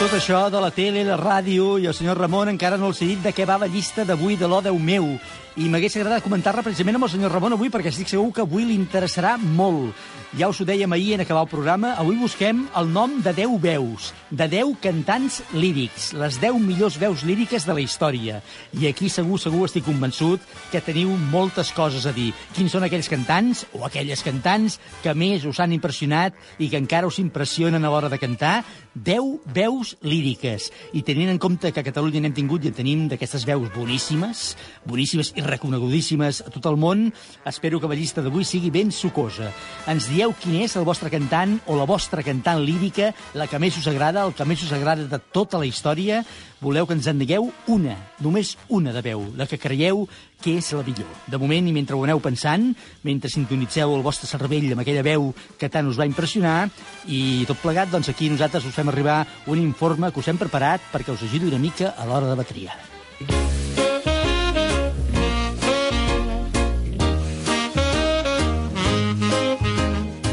Tot 0.00 0.14
això 0.16 0.38
de 0.48 0.60
la 0.64 0.70
tele, 0.72 1.02
la 1.04 1.18
ràdio 1.20 1.74
i 1.76 1.84
el 1.84 1.92
senyor 1.92 2.16
Ramon 2.16 2.48
encara 2.48 2.78
no 2.80 2.88
els 2.88 3.02
he 3.04 3.08
dit 3.10 3.20
de 3.20 3.34
què 3.36 3.44
va 3.44 3.58
la 3.60 3.66
llista 3.68 4.06
d'avui 4.08 4.38
de 4.40 4.48
l'O 4.48 4.62
Déu 4.64 4.78
meu. 4.80 5.10
I 5.58 5.66
m'hagués 5.66 5.96
agradat 5.98 6.22
comentar-la 6.22 6.62
precisament 6.62 6.94
amb 6.94 7.08
el 7.08 7.10
senyor 7.10 7.32
Ramon 7.34 7.56
avui 7.56 7.72
perquè 7.74 7.90
estic 7.90 8.06
segur 8.12 8.28
que 8.30 8.44
avui 8.44 8.62
li 8.68 8.76
interessarà 8.78 9.32
molt. 9.34 9.90
Ja 10.38 10.46
us 10.46 10.60
ho 10.62 10.64
dèiem 10.64 10.92
ahir 10.94 11.16
en 11.16 11.24
acabar 11.24 11.40
el 11.42 11.50
programa, 11.50 11.96
avui 11.98 12.14
busquem 12.14 12.60
el 12.78 12.92
nom 12.94 13.16
de 13.18 13.32
10 13.34 13.56
veus, 13.58 14.12
de 14.30 14.46
10 14.46 14.76
cantants 14.78 15.40
lírics, 15.50 16.12
les 16.14 16.38
10 16.38 16.60
millors 16.62 17.00
veus 17.02 17.24
líriques 17.26 17.66
de 17.66 17.74
la 17.74 17.82
història. 17.82 18.36
I 18.78 18.86
aquí 18.86 19.08
segur, 19.10 19.40
segur 19.42 19.64
estic 19.66 19.82
convençut 19.88 20.44
que 20.70 20.82
teniu 20.86 21.10
moltes 21.32 21.72
coses 21.74 22.06
a 22.06 22.14
dir. 22.14 22.28
Quins 22.54 22.70
són 22.70 22.86
aquells 22.86 23.10
cantants 23.10 23.64
o 23.74 23.82
aquelles 23.88 24.22
cantants 24.22 24.78
que 25.02 25.16
més 25.18 25.48
us 25.50 25.58
han 25.58 25.74
impressionat 25.74 26.38
i 26.62 26.70
que 26.70 26.78
encara 26.78 27.10
us 27.10 27.18
impressionen 27.18 27.82
a 27.82 27.90
l'hora 27.90 28.12
de 28.12 28.22
cantar? 28.22 28.60
10 28.94 29.50
veus 29.50 29.96
líriques. 30.06 30.70
I 30.94 31.02
tenint 31.02 31.34
en 31.34 31.42
compte 31.42 31.74
que 31.74 31.82
a 31.82 31.88
Catalunya 31.90 32.22
n'hem 32.22 32.38
tingut 32.38 32.62
i 32.62 32.70
en 32.70 32.78
tenim 32.78 33.04
d'aquestes 33.10 33.48
veus 33.50 33.66
boníssimes, 33.74 34.54
boníssimes 34.86 35.34
i 35.40 35.46
reconegudíssimes 35.46 36.42
a 36.44 36.52
tot 36.52 36.68
el 36.70 36.76
món, 36.80 37.08
espero 37.48 37.80
que 37.80 37.88
la 37.90 37.96
llista 37.98 38.22
d'avui 38.22 38.44
sigui 38.44 38.70
ben 38.72 38.92
sucosa. 38.92 39.50
Ens 39.90 40.10
dieu 40.12 40.34
quin 40.40 40.60
és 40.62 40.76
el 40.76 40.86
vostre 40.86 41.10
cantant 41.12 41.56
o 41.66 41.78
la 41.78 41.88
vostra 41.88 42.24
cantant 42.26 42.60
lírica, 42.62 43.10
la 43.34 43.48
que 43.48 43.60
més 43.62 43.78
us 43.80 43.88
agrada, 43.90 44.26
el 44.26 44.36
que 44.36 44.46
més 44.48 44.62
us 44.66 44.72
agrada 44.76 45.08
de 45.08 45.20
tota 45.32 45.58
la 45.58 45.68
història. 45.68 46.22
Voleu 46.60 46.84
que 46.84 46.92
ens 46.92 47.08
en 47.08 47.16
digueu 47.16 47.48
una, 47.72 47.96
només 48.20 48.52
una 48.68 48.92
de 48.92 49.00
veu, 49.00 49.24
la 49.36 49.48
que 49.48 49.58
creieu 49.58 50.04
que 50.40 50.58
és 50.60 50.70
la 50.76 50.84
millor. 50.84 51.08
De 51.28 51.40
moment, 51.40 51.68
i 51.68 51.72
mentre 51.72 51.96
ho 51.96 52.04
aneu 52.04 52.20
pensant, 52.20 52.70
mentre 53.04 53.32
sintonitzeu 53.32 53.94
el 53.96 54.04
vostre 54.04 54.28
cervell 54.28 54.68
amb 54.74 54.84
aquella 54.84 55.04
veu 55.06 55.30
que 55.60 55.72
tant 55.72 55.88
us 55.88 56.00
va 56.00 56.08
impressionar, 56.08 56.68
i 57.08 57.46
tot 57.48 57.60
plegat, 57.64 57.92
doncs 57.92 58.12
aquí 58.12 58.28
nosaltres 58.32 58.68
us 58.68 58.76
fem 58.76 58.92
arribar 58.92 59.22
un 59.48 59.60
informe 59.60 60.12
que 60.12 60.20
us 60.20 60.28
hem 60.28 60.40
preparat 60.40 60.84
perquè 60.92 61.16
us 61.16 61.28
ajudi 61.28 61.48
una 61.48 61.60
mica 61.60 61.94
a 61.96 62.08
l'hora 62.08 62.28
de 62.28 62.40
la 62.40 62.48
tria. 62.48 62.89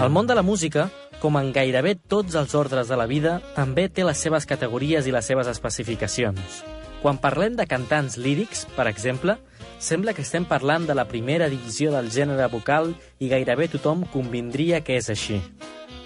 El 0.08 0.14
món 0.14 0.24
de 0.26 0.36
la 0.36 0.42
música, 0.42 0.86
com 1.20 1.36
en 1.36 1.50
gairebé 1.52 1.98
tots 2.08 2.38
els 2.40 2.54
ordres 2.56 2.88
de 2.88 2.96
la 2.96 3.10
vida, 3.12 3.42
també 3.58 3.90
té 3.92 4.06
les 4.08 4.22
seves 4.24 4.46
categories 4.48 5.04
i 5.04 5.12
les 5.12 5.28
seves 5.28 5.50
especificacions. 5.52 6.62
Quan 7.02 7.20
parlem 7.20 7.58
de 7.60 7.66
cantants 7.68 8.16
lírics, 8.16 8.62
per 8.78 8.86
exemple, 8.88 9.36
sembla 9.84 10.14
que 10.16 10.24
estem 10.24 10.48
parlant 10.48 10.88
de 10.88 10.96
la 10.96 11.10
primera 11.12 11.52
divisió 11.52 11.92
del 11.92 12.08
gènere 12.08 12.48
vocal 12.56 12.94
i 13.20 13.28
gairebé 13.28 13.68
tothom 13.76 14.08
convindria 14.16 14.80
que 14.80 14.96
és 14.96 15.12
així. 15.12 15.42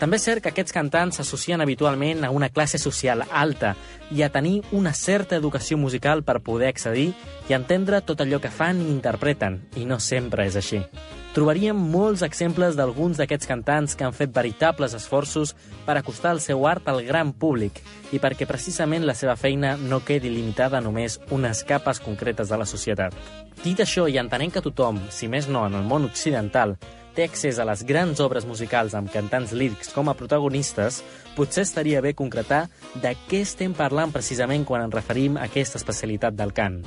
També 0.02 0.18
és 0.18 0.26
cert 0.26 0.42
que 0.42 0.50
aquests 0.50 0.74
cantants 0.74 1.22
s'associen 1.22 1.62
habitualment 1.62 2.26
a 2.26 2.34
una 2.34 2.50
classe 2.50 2.82
social 2.82 3.22
alta 3.30 3.76
i 4.10 4.26
a 4.26 4.34
tenir 4.34 4.64
una 4.74 4.98
certa 4.98 5.38
educació 5.38 5.78
musical 5.78 6.26
per 6.26 6.42
poder 6.42 6.74
accedir 6.74 7.12
i 7.50 7.54
entendre 7.54 8.02
tot 8.02 8.26
allò 8.26 8.42
que 8.42 8.50
fan 8.50 8.82
i 8.82 8.90
interpreten, 8.98 9.62
i 9.78 9.86
no 9.86 10.02
sempre 10.02 10.50
és 10.50 10.58
així. 10.58 10.88
Trobaríem 11.32 11.78
molts 11.94 12.26
exemples 12.28 12.76
d'alguns 12.76 13.16
d'aquests 13.16 13.48
cantants 13.48 13.94
que 13.96 14.04
han 14.04 14.12
fet 14.12 14.34
veritables 14.36 14.92
esforços 14.98 15.54
per 15.86 15.94
acostar 15.96 16.34
el 16.36 16.42
seu 16.44 16.66
art 16.68 16.90
al 16.92 17.00
gran 17.08 17.30
públic 17.32 17.78
i 18.12 18.20
perquè 18.20 18.44
precisament 18.50 19.06
la 19.08 19.16
seva 19.16 19.38
feina 19.40 19.78
no 19.80 20.02
quedi 20.04 20.28
limitada 20.28 20.82
a 20.82 20.84
només 20.84 21.22
unes 21.32 21.62
capes 21.64 22.02
concretes 22.04 22.52
de 22.52 22.60
la 22.60 22.68
societat. 22.68 23.16
Dit 23.64 23.80
això, 23.80 24.10
i 24.12 24.20
entenent 24.20 24.52
que 24.52 24.64
tothom, 24.66 25.00
si 25.08 25.30
més 25.32 25.48
no 25.48 25.64
en 25.70 25.78
el 25.80 25.88
món 25.88 26.10
occidental, 26.10 26.76
té 27.16 27.24
accés 27.30 27.60
a 27.60 27.68
les 27.70 27.86
grans 27.88 28.20
obres 28.20 28.44
musicals 28.50 28.92
amb 29.00 29.08
cantants 29.14 29.54
lírics 29.56 29.94
com 29.96 30.12
a 30.12 30.18
protagonistes, 30.20 31.00
potser 31.38 31.64
estaria 31.64 32.04
bé 32.04 32.12
concretar 32.12 32.66
de 33.00 33.16
què 33.30 33.40
estem 33.46 33.72
parlant 33.72 34.12
precisament 34.12 34.68
quan 34.68 34.84
ens 34.84 35.00
referim 35.00 35.40
a 35.40 35.48
aquesta 35.48 35.80
especialitat 35.80 36.36
del 36.36 36.52
cant. 36.52 36.82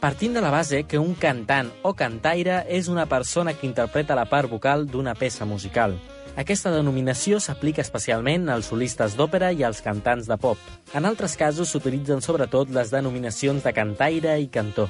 Partint 0.00 0.32
de 0.32 0.40
la 0.40 0.48
base 0.48 0.84
que 0.84 0.96
un 0.98 1.12
cantant 1.12 1.68
o 1.84 1.90
cantaire 1.92 2.62
és 2.72 2.86
una 2.88 3.04
persona 3.04 3.52
que 3.52 3.66
interpreta 3.68 4.14
la 4.16 4.24
part 4.24 4.48
vocal 4.48 4.86
d'una 4.88 5.12
peça 5.12 5.44
musical. 5.44 5.98
Aquesta 6.40 6.70
denominació 6.72 7.36
s'aplica 7.36 7.82
especialment 7.84 8.48
als 8.48 8.70
solistes 8.72 9.12
d'òpera 9.18 9.50
i 9.52 9.60
als 9.60 9.82
cantants 9.84 10.24
de 10.24 10.38
pop. 10.40 10.56
En 10.96 11.04
altres 11.04 11.36
casos 11.36 11.68
s'utilitzen 11.68 12.24
sobretot 12.24 12.72
les 12.72 12.88
denominacions 12.88 13.60
de 13.60 13.74
cantaire 13.76 14.38
i 14.40 14.48
cantor. 14.48 14.88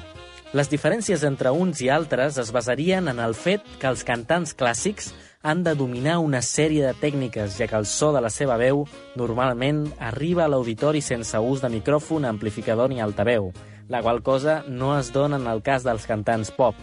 Les 0.55 0.71
diferències 0.71 1.25
entre 1.27 1.51
uns 1.51 1.81
i 1.83 1.89
altres 1.91 2.37
es 2.39 2.53
basarien 2.55 3.11
en 3.11 3.19
el 3.19 3.35
fet 3.35 3.67
que 3.81 3.91
els 3.91 4.05
cantants 4.07 4.55
clàssics 4.55 5.11
han 5.43 5.65
de 5.65 5.73
dominar 5.75 6.19
una 6.23 6.39
sèrie 6.39 6.85
de 6.87 6.93
tècniques, 6.95 7.57
ja 7.59 7.67
que 7.67 7.75
el 7.75 7.85
so 7.85 8.13
de 8.15 8.21
la 8.23 8.29
seva 8.29 8.55
veu 8.61 8.85
normalment 9.19 9.89
arriba 9.99 10.45
a 10.45 10.49
l'auditori 10.53 11.01
sense 11.01 11.35
ús 11.35 11.59
de 11.59 11.71
micròfon, 11.73 12.29
amplificador 12.29 12.91
ni 12.91 13.01
altaveu, 13.01 13.51
la 13.91 14.01
qual 14.01 14.23
cosa 14.23 14.63
no 14.67 14.97
es 14.97 15.11
dona 15.11 15.35
en 15.35 15.47
el 15.51 15.61
cas 15.61 15.83
dels 15.83 16.07
cantants 16.07 16.49
pop. 16.55 16.75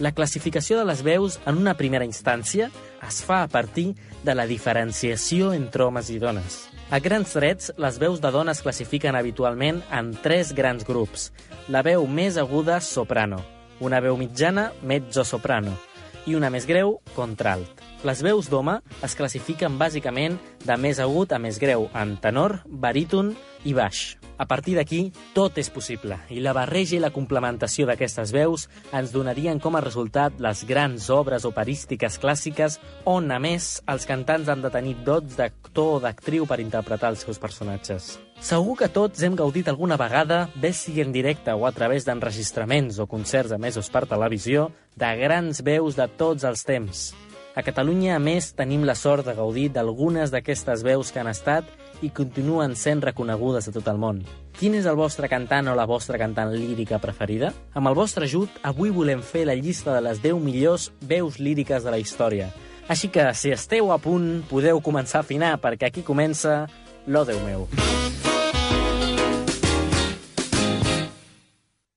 La 0.00 0.10
classificació 0.10 0.78
de 0.80 0.86
les 0.88 1.04
veus 1.06 1.36
en 1.46 1.60
una 1.60 1.76
primera 1.78 2.06
instància 2.08 2.70
es 3.04 3.20
fa 3.22 3.42
a 3.44 3.50
partir 3.52 3.92
de 4.24 4.34
la 4.34 4.48
diferenciació 4.48 5.52
entre 5.52 5.84
homes 5.84 6.08
i 6.10 6.18
dones. 6.18 6.64
A 6.90 6.98
grans 7.04 7.36
trets, 7.36 7.70
les 7.76 8.00
veus 8.00 8.18
de 8.24 8.32
dones 8.32 8.58
es 8.58 8.64
classifiquen 8.64 9.14
habitualment 9.14 9.84
en 9.92 10.10
tres 10.24 10.54
grans 10.56 10.88
grups. 10.88 11.30
La 11.68 11.84
veu 11.84 12.08
més 12.08 12.40
aguda, 12.40 12.80
soprano, 12.80 13.44
una 13.78 14.00
veu 14.00 14.16
mitjana, 14.16 14.70
mezzo-soprano, 14.82 15.76
i 16.26 16.34
una 16.34 16.50
més 16.50 16.66
greu, 16.66 16.98
contralt. 17.14 17.84
Les 18.08 18.24
veus 18.24 18.48
d'home 18.48 18.80
es 19.04 19.14
classifiquen 19.14 19.78
bàsicament 19.78 20.40
de 20.64 20.80
més 20.80 20.98
agut 20.98 21.32
a 21.32 21.38
més 21.38 21.60
greu, 21.60 21.90
en 21.92 22.16
tenor, 22.24 22.62
baríton 22.66 23.34
i 23.64 23.76
baix. 23.76 24.14
A 24.36 24.46
partir 24.50 24.74
d'aquí, 24.74 25.12
tot 25.34 25.58
és 25.62 25.68
possible, 25.70 26.16
i 26.34 26.40
la 26.42 26.52
barreja 26.56 26.96
i 26.96 27.02
la 27.02 27.12
complementació 27.14 27.86
d'aquestes 27.86 28.32
veus 28.34 28.66
ens 28.90 29.12
donarien 29.14 29.60
com 29.62 29.76
a 29.78 29.82
resultat 29.84 30.40
les 30.42 30.64
grans 30.66 31.06
obres 31.14 31.46
operístiques 31.46 32.18
clàssiques 32.18 32.80
on, 33.06 33.30
a 33.30 33.38
més, 33.38 33.78
els 33.86 34.06
cantants 34.10 34.50
han 34.50 34.64
de 34.64 34.72
tenir 34.74 34.96
dots 35.06 35.38
d'actor 35.38 36.00
o 36.00 36.00
d'actriu 36.02 36.48
per 36.50 36.58
interpretar 36.58 37.12
els 37.14 37.22
seus 37.22 37.38
personatges. 37.38 38.16
Segur 38.42 38.74
que 38.80 38.90
tots 38.90 39.22
hem 39.22 39.36
gaudit 39.38 39.70
alguna 39.70 39.96
vegada, 40.00 40.48
bé 40.58 40.72
sigui 40.74 41.04
en 41.04 41.14
directe 41.14 41.54
o 41.54 41.68
a 41.68 41.72
través 41.72 42.04
d'enregistraments 42.04 42.98
o 42.98 43.06
concerts 43.06 43.54
emesos 43.54 43.86
per 43.90 44.08
televisió, 44.10 44.72
de 44.98 45.14
grans 45.22 45.62
veus 45.62 45.94
de 45.94 46.08
tots 46.18 46.42
els 46.42 46.66
temps. 46.66 47.12
A 47.54 47.62
Catalunya, 47.62 48.16
a 48.16 48.18
més, 48.18 48.50
tenim 48.58 48.82
la 48.82 48.96
sort 48.98 49.28
de 49.28 49.36
gaudir 49.38 49.68
d'algunes 49.70 50.32
d'aquestes 50.34 50.82
veus 50.82 51.12
que 51.14 51.22
han 51.22 51.30
estat 51.30 51.68
i 52.04 52.10
continuen 52.12 52.74
sent 52.76 53.00
reconegudes 53.02 53.70
a 53.70 53.72
tot 53.72 53.88
el 53.88 53.98
món. 54.00 54.20
Quin 54.54 54.76
és 54.78 54.86
el 54.86 54.98
vostre 54.98 55.28
cantant 55.32 55.70
o 55.72 55.74
la 55.74 55.86
vostra 55.88 56.20
cantant 56.20 56.52
lírica 56.52 57.00
preferida? 57.02 57.50
Amb 57.74 57.90
el 57.90 57.96
vostre 57.96 58.28
ajut, 58.28 58.60
avui 58.62 58.92
volem 58.94 59.22
fer 59.24 59.46
la 59.48 59.56
llista 59.56 59.94
de 59.96 60.04
les 60.04 60.20
10 60.22 60.38
millors 60.44 60.90
veus 61.00 61.40
líriques 61.40 61.82
de 61.82 61.94
la 61.94 61.98
història. 61.98 62.50
Així 62.86 63.08
que, 63.08 63.30
si 63.32 63.50
esteu 63.54 63.90
a 63.92 63.98
punt, 63.98 64.44
podeu 64.50 64.82
començar 64.84 65.22
a 65.22 65.24
afinar, 65.24 65.56
perquè 65.62 65.88
aquí 65.88 66.04
comença 66.04 66.66
l'O 67.06 67.24
Déu 67.24 67.40
meu. 67.46 67.68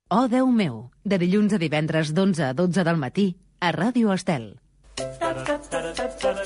Oh, 0.08 0.28
Déu 0.32 0.48
meu, 0.48 0.88
de 1.04 1.20
dilluns 1.20 1.52
a 1.52 1.60
divendres 1.60 2.14
d'11 2.16 2.48
a 2.48 2.54
12 2.56 2.88
del 2.88 2.98
matí, 3.02 3.34
a 3.60 3.74
Ràdio 3.76 4.16
Estel. 4.16 4.56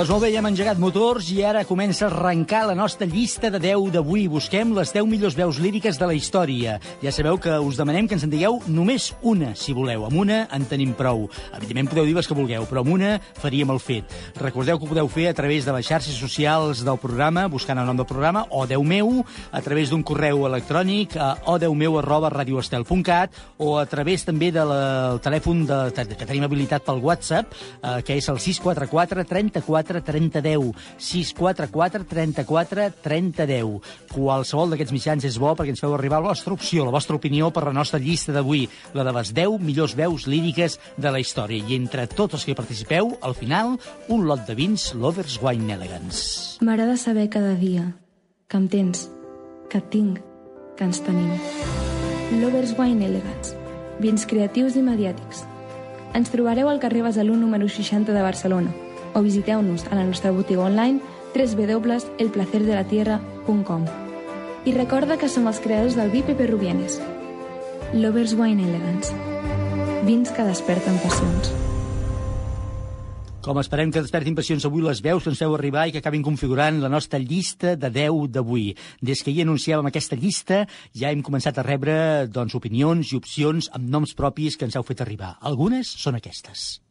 Doncs 0.00 0.14
molt 0.14 0.22
bé, 0.24 0.30
ja 0.32 0.40
hem 0.40 0.46
engegat 0.48 0.78
motors 0.80 1.26
i 1.28 1.42
ara 1.44 1.60
comença 1.68 2.06
a 2.06 2.08
arrencar 2.08 2.62
la 2.70 2.74
nostra 2.78 3.04
llista 3.04 3.50
de 3.52 3.58
10 3.60 3.90
d'avui. 3.92 4.22
Busquem 4.32 4.70
les 4.72 4.94
10 4.94 5.04
millors 5.04 5.34
veus 5.36 5.58
líriques 5.60 5.98
de 6.00 6.06
la 6.08 6.14
història. 6.16 6.78
Ja 7.02 7.12
sabeu 7.12 7.36
que 7.36 7.58
us 7.60 7.76
demanem 7.76 8.06
que 8.08 8.16
ens 8.16 8.24
en 8.24 8.32
digueu 8.32 8.62
només 8.64 9.10
una, 9.20 9.50
si 9.52 9.74
voleu. 9.76 10.06
Amb 10.06 10.16
una 10.22 10.38
en 10.56 10.64
tenim 10.70 10.94
prou. 10.96 11.26
Evidentment 11.52 11.90
podeu 11.90 12.08
dir 12.08 12.14
les 12.16 12.24
que 12.24 12.36
vulgueu, 12.38 12.64
però 12.64 12.80
amb 12.80 12.94
una 12.94 13.10
faríem 13.42 13.74
el 13.74 13.82
fet. 13.84 14.08
Recordeu 14.40 14.78
que 14.80 14.88
ho 14.88 14.88
podeu 14.94 15.10
fer 15.12 15.26
a 15.28 15.34
través 15.36 15.68
de 15.68 15.76
les 15.76 15.84
xarxes 15.84 16.16
socials 16.16 16.80
del 16.80 16.96
programa, 16.96 17.44
buscant 17.52 17.76
el 17.76 17.84
nom 17.84 18.00
del 18.00 18.08
programa, 18.08 18.46
o 18.48 18.64
Déu 18.64 18.80
meu, 18.80 19.20
a 19.52 19.60
través 19.60 19.92
d'un 19.92 20.00
correu 20.00 20.46
electrònic 20.48 21.18
a 21.20 21.34
odeumeu 21.52 22.00
arroba 22.00 22.32
radioestel.cat 22.32 23.36
o 23.58 23.76
a 23.76 23.84
través 23.84 24.24
també 24.24 24.48
del 24.48 24.72
telèfon 25.20 25.66
de, 25.68 25.82
que 25.92 26.24
tenim 26.24 26.48
habilitat 26.48 26.88
pel 26.88 27.04
WhatsApp, 27.04 27.52
eh, 27.52 28.00
que 28.00 28.16
és 28.16 28.32
el 28.32 28.40
644 28.40 29.28
34 29.28 29.89
30 29.98 30.40
10. 30.44 30.70
644 30.96 32.06
34 32.06 32.86
30 33.02 33.46
10. 33.50 33.80
Qualsevol 34.14 34.70
d'aquests 34.70 34.94
mitjans 34.94 35.26
és 35.26 35.38
bo 35.42 35.50
perquè 35.58 35.74
ens 35.74 35.82
feu 35.82 35.94
arribar 35.96 36.22
la 36.22 36.30
vostra 36.30 36.54
opció, 36.54 36.86
la 36.86 36.94
vostra 36.94 37.18
opinió 37.18 37.50
per 37.50 37.66
la 37.66 37.74
nostra 37.74 37.98
llista 37.98 38.32
d'avui, 38.36 38.68
la 38.94 39.04
de 39.06 39.14
les 39.18 39.34
10 39.34 39.58
millors 39.58 39.96
veus 39.98 40.28
líriques 40.30 40.78
de 40.96 41.10
la 41.10 41.18
història. 41.18 41.66
I 41.66 41.80
entre 41.80 42.06
tots 42.06 42.38
els 42.38 42.46
que 42.46 42.54
participeu, 42.54 43.16
al 43.20 43.34
final, 43.34 43.74
un 44.08 44.26
lot 44.30 44.46
de 44.46 44.54
vins 44.54 44.92
Lovers 44.94 45.40
Wine 45.42 45.74
Elegance. 45.74 46.62
M'agrada 46.62 46.96
saber 46.96 47.28
cada 47.34 47.54
dia 47.58 47.90
que 48.50 48.58
em 48.58 48.66
tens, 48.68 49.08
que 49.70 49.78
et 49.78 49.90
tinc, 49.90 50.18
que 50.76 50.84
ens 50.84 51.02
tenim. 51.06 51.30
Lovers 52.42 52.74
Wine 52.78 53.06
Elegance. 53.06 53.56
Vins 54.02 54.26
creatius 54.26 54.78
i 54.78 54.82
mediàtics. 54.82 55.44
Ens 56.16 56.30
trobareu 56.32 56.70
al 56.70 56.80
carrer 56.82 57.04
Besalú 57.06 57.36
número 57.38 57.68
60 57.68 58.12
de 58.12 58.22
Barcelona 58.22 58.89
o 59.14 59.22
visiteu-nos 59.22 59.86
a 59.90 59.94
la 59.94 60.04
nostra 60.04 60.32
botiga 60.32 60.62
online 60.66 61.00
www.elplacerdelatierra.com 61.34 63.84
I 64.66 64.72
recorda 64.76 65.16
que 65.16 65.28
som 65.28 65.46
els 65.48 65.60
creadors 65.64 65.96
del 65.96 66.10
vi 66.12 66.22
Pepe 66.26 66.46
Rubienes. 66.50 67.00
Lovers 67.94 68.34
Wine 68.34 68.68
Elegance. 68.68 69.14
Vins 70.04 70.30
que 70.30 70.44
desperten 70.44 70.98
passions. 71.02 71.52
Com 73.40 73.56
esperem 73.56 73.88
que 73.88 74.02
despertin 74.04 74.36
passions 74.36 74.66
avui 74.68 74.84
les 74.84 75.00
veus 75.00 75.24
que 75.24 75.30
ens 75.32 75.40
feu 75.40 75.54
arribar 75.56 75.86
i 75.88 75.94
que 75.94 76.02
acabin 76.02 76.22
configurant 76.22 76.82
la 76.82 76.90
nostra 76.92 77.18
llista 77.18 77.72
de 77.72 77.88
10 77.88 78.28
d'avui. 78.36 78.76
Des 79.00 79.24
que 79.24 79.32
hi 79.32 79.40
anunciàvem 79.40 79.88
aquesta 79.88 80.18
llista, 80.20 80.66
ja 80.92 81.08
hem 81.08 81.24
començat 81.24 81.56
a 81.56 81.64
rebre 81.64 82.28
doncs, 82.28 82.52
opinions 82.54 83.14
i 83.14 83.16
opcions 83.16 83.72
amb 83.72 83.88
noms 83.88 84.12
propis 84.14 84.60
que 84.60 84.68
ens 84.68 84.76
heu 84.76 84.84
fet 84.84 85.00
arribar. 85.00 85.38
Algunes 85.40 85.88
són 86.04 86.20
aquestes. 86.20 86.82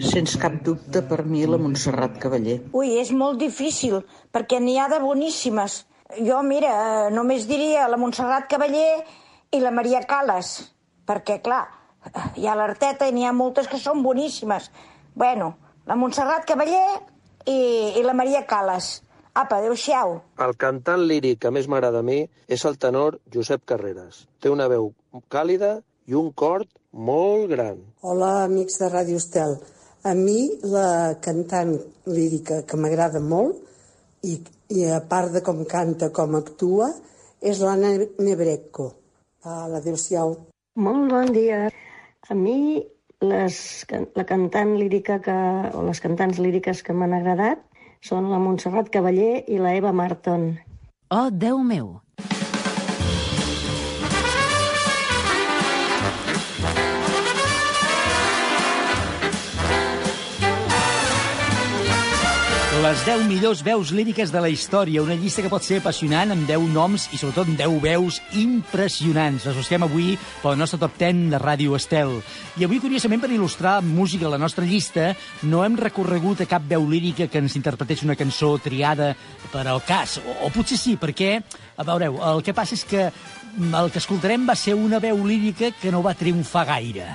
Sens 0.00 0.38
cap 0.40 0.54
dubte, 0.64 1.02
per 1.04 1.18
mi, 1.28 1.42
la 1.44 1.58
Montserrat 1.60 2.14
Cavaller. 2.16 2.54
Ui, 2.72 2.94
és 2.96 3.10
molt 3.12 3.36
difícil, 3.36 3.98
perquè 4.32 4.56
n'hi 4.56 4.78
ha 4.80 4.86
de 4.88 4.96
boníssimes. 5.02 5.74
Jo, 6.16 6.38
mira, 6.42 6.70
eh, 6.72 7.10
només 7.12 7.44
diria 7.44 7.90
la 7.92 7.98
Montserrat 8.00 8.46
Cavaller 8.48 9.02
i 9.52 9.60
la 9.60 9.70
Maria 9.70 10.00
Calas, 10.08 10.72
perquè, 11.04 11.42
clar, 11.44 11.66
hi 12.40 12.48
ha 12.48 12.54
l'Arteta 12.56 13.04
i 13.04 13.12
n'hi 13.12 13.26
ha 13.28 13.34
moltes 13.36 13.68
que 13.68 13.76
són 13.76 14.00
boníssimes. 14.02 14.70
Bueno, 15.12 15.50
la 15.84 15.98
Montserrat 16.00 16.48
Cavaller 16.48 17.02
i, 17.44 17.58
i 18.00 18.06
la 18.06 18.16
Maria 18.16 18.46
Calas. 18.48 19.02
Apa, 19.34 19.60
adéu-siau. 19.60 20.22
El 20.40 20.56
cantant 20.56 21.04
líric 21.04 21.42
que 21.44 21.52
més 21.52 21.68
m'agrada 21.68 22.00
a 22.00 22.08
mi 22.08 22.22
és 22.48 22.64
el 22.64 22.80
tenor 22.80 23.20
Josep 23.28 23.68
Carreras. 23.68 24.24
Té 24.40 24.48
una 24.48 24.72
veu 24.72 24.94
càlida 25.28 25.82
i 26.08 26.16
un 26.16 26.32
cor 26.32 26.64
molt 26.92 27.52
gran. 27.52 27.84
Hola, 28.00 28.46
amics 28.48 28.80
de 28.80 28.88
Ràdio 28.88 29.20
Estel. 29.20 29.60
A 30.04 30.14
mi, 30.18 30.50
la 30.66 31.14
cantant 31.22 31.76
lírica 32.10 32.62
que 32.66 32.78
m'agrada 32.78 33.20
molt, 33.22 33.58
i, 34.26 34.38
i 34.74 34.86
a 34.90 35.00
part 35.06 35.34
de 35.34 35.42
com 35.46 35.64
canta, 35.68 36.10
com 36.14 36.34
actua, 36.38 36.90
és 37.42 37.60
l'Anna 37.62 37.92
Nebrecco. 38.18 38.92
Ah, 39.44 39.66
Adéu-siau. 39.66 40.36
Molt 40.82 41.10
bon 41.10 41.32
dia. 41.34 41.66
A 42.30 42.34
mi, 42.38 42.82
les, 43.22 43.58
la 44.18 44.26
cantant 44.26 44.76
lírica 44.78 45.18
que, 45.22 45.36
o 45.74 45.82
les 45.86 46.02
cantants 46.02 46.38
líriques 46.42 46.82
que 46.86 46.94
m'han 46.94 47.14
agradat 47.18 47.62
Són 48.02 48.32
la 48.32 48.38
Montserrat 48.42 48.88
Cavaller 48.90 49.44
i 49.46 49.60
la 49.62 49.76
Eva 49.78 49.92
Marton. 49.94 50.48
Oh, 51.14 51.28
Déu 51.30 51.60
meu! 51.62 52.00
Les 62.82 62.98
10 63.06 63.28
millors 63.30 63.60
veus 63.62 63.92
líriques 63.94 64.32
de 64.34 64.40
la 64.42 64.48
història, 64.50 65.04
una 65.04 65.14
llista 65.14 65.38
que 65.44 65.50
pot 65.52 65.62
ser 65.62 65.76
apassionant 65.78 66.32
amb 66.34 66.48
10 66.48 66.64
noms 66.74 67.04
i 67.14 67.18
sobretot 67.20 67.46
amb 67.46 67.60
10 67.60 67.76
veus 67.84 68.16
impressionants. 68.34 69.44
Les 69.46 69.54
busquem 69.54 69.84
avui 69.86 70.16
pel 70.42 70.58
nostre 70.58 70.80
top 70.82 70.96
10 70.98 71.20
de 71.30 71.38
Ràdio 71.38 71.76
Estel. 71.78 72.16
I 72.58 72.66
avui, 72.66 72.80
curiosament, 72.82 73.22
per 73.22 73.30
il·lustrar 73.30 73.76
amb 73.78 73.94
música 73.94 74.32
la 74.32 74.40
nostra 74.42 74.66
llista, 74.66 75.12
no 75.46 75.62
hem 75.62 75.78
recorregut 75.78 76.42
a 76.42 76.48
cap 76.50 76.66
veu 76.66 76.88
lírica 76.90 77.28
que 77.30 77.38
ens 77.38 77.54
interpretés 77.60 78.02
una 78.02 78.18
cançó 78.18 78.56
triada 78.58 79.12
per 79.54 79.62
al 79.62 79.84
cas. 79.86 80.18
O, 80.18 80.36
o 80.48 80.50
potser 80.50 80.80
sí, 80.80 80.96
perquè, 80.98 81.36
a 81.78 81.86
veureu, 81.86 82.18
el 82.32 82.42
que 82.42 82.56
passa 82.56 82.74
és 82.74 82.82
que 82.82 83.06
el 83.62 83.94
que 83.94 84.02
escoltarem 84.02 84.42
va 84.48 84.58
ser 84.58 84.74
una 84.74 84.98
veu 84.98 85.22
lírica 85.22 85.70
que 85.78 85.94
no 85.94 86.02
va 86.02 86.18
triomfar 86.18 86.66
gaire. 86.74 87.12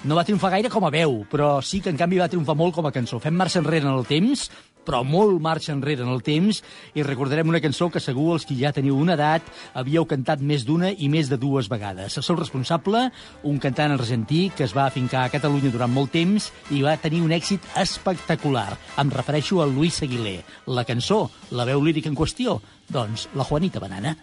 No 0.00 0.16
va 0.16 0.24
triomfar 0.24 0.54
gaire 0.54 0.70
com 0.72 0.86
a 0.88 0.90
veu, 0.94 1.26
però 1.28 1.58
sí 1.60 1.82
que 1.84 1.90
en 1.92 1.98
canvi 2.00 2.22
va 2.22 2.28
triomfar 2.32 2.54
molt 2.56 2.72
com 2.72 2.86
a 2.88 2.92
cançó. 2.94 3.18
Fem 3.20 3.36
marxa 3.36 3.60
enrere 3.60 3.84
en 3.84 3.98
el 3.98 4.06
temps, 4.08 4.46
però 4.90 5.04
molt 5.06 5.38
marxa 5.38 5.70
enrere 5.70 6.02
en 6.02 6.10
el 6.10 6.24
temps, 6.26 6.58
i 6.98 7.04
recordarem 7.06 7.48
una 7.52 7.62
cançó 7.62 7.86
que 7.94 8.02
segur 8.02 8.32
els 8.34 8.46
que 8.48 8.56
ja 8.58 8.72
teniu 8.74 8.98
una 8.98 9.14
edat 9.14 9.46
havíeu 9.78 10.06
cantat 10.10 10.42
més 10.42 10.64
d'una 10.66 10.90
i 10.90 11.06
més 11.12 11.30
de 11.30 11.38
dues 11.38 11.70
vegades. 11.70 12.16
El 12.18 12.26
seu 12.26 12.38
responsable, 12.40 13.04
un 13.46 13.62
cantant 13.62 13.94
argentí 13.94 14.48
que 14.56 14.66
es 14.66 14.74
va 14.74 14.88
afincar 14.88 15.22
a 15.22 15.30
Catalunya 15.30 15.70
durant 15.70 15.94
molt 15.94 16.10
temps 16.16 16.50
i 16.74 16.82
va 16.82 16.98
tenir 16.98 17.22
un 17.22 17.30
èxit 17.36 17.62
espectacular. 17.78 18.74
Em 18.98 19.14
refereixo 19.14 19.62
a 19.62 19.70
Luis 19.70 20.02
Aguilé. 20.02 20.40
La 20.66 20.86
cançó, 20.88 21.28
la 21.54 21.68
veu 21.68 21.84
lírica 21.86 22.10
en 22.10 22.18
qüestió, 22.18 22.58
doncs 22.90 23.28
la 23.38 23.46
Juanita 23.46 23.78
Banana. 23.78 24.16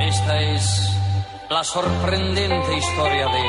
Esta 0.00 0.40
es 0.56 0.74
la 1.50 1.62
sorprendente 1.62 2.76
historia 2.76 3.26
de 3.30 3.44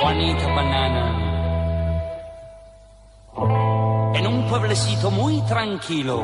Juanita 0.00 0.46
Banana. 0.52 1.23
En 4.14 4.28
un 4.28 4.48
pueblecito 4.48 5.10
muy 5.10 5.42
tranquilo 5.42 6.22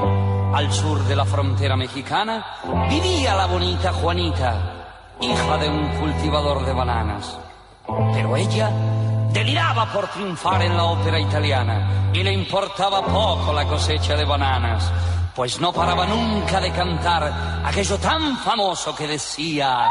al 0.54 0.72
sur 0.72 1.02
de 1.04 1.16
la 1.16 1.24
frontera 1.24 1.76
mexicana 1.76 2.44
vivía 2.88 3.34
la 3.34 3.46
bonita 3.46 3.92
Juanita, 3.92 5.16
hija 5.20 5.56
de 5.58 5.68
un 5.68 5.88
cultivador 5.98 6.64
de 6.64 6.72
bananas. 6.72 7.36
Pero 8.14 8.36
ella 8.36 8.70
deliraba 9.32 9.92
por 9.92 10.06
triunfar 10.06 10.62
en 10.62 10.76
la 10.76 10.84
ópera 10.84 11.18
italiana 11.18 12.10
y 12.12 12.22
le 12.22 12.32
importaba 12.32 13.02
poco 13.02 13.52
la 13.52 13.66
cosecha 13.66 14.16
de 14.16 14.24
bananas, 14.24 14.88
pues 15.34 15.60
no 15.60 15.72
paraba 15.72 16.06
nunca 16.06 16.60
de 16.60 16.70
cantar 16.70 17.62
aquello 17.64 17.98
tan 17.98 18.38
famoso 18.38 18.94
que 18.94 19.08
decía... 19.08 19.88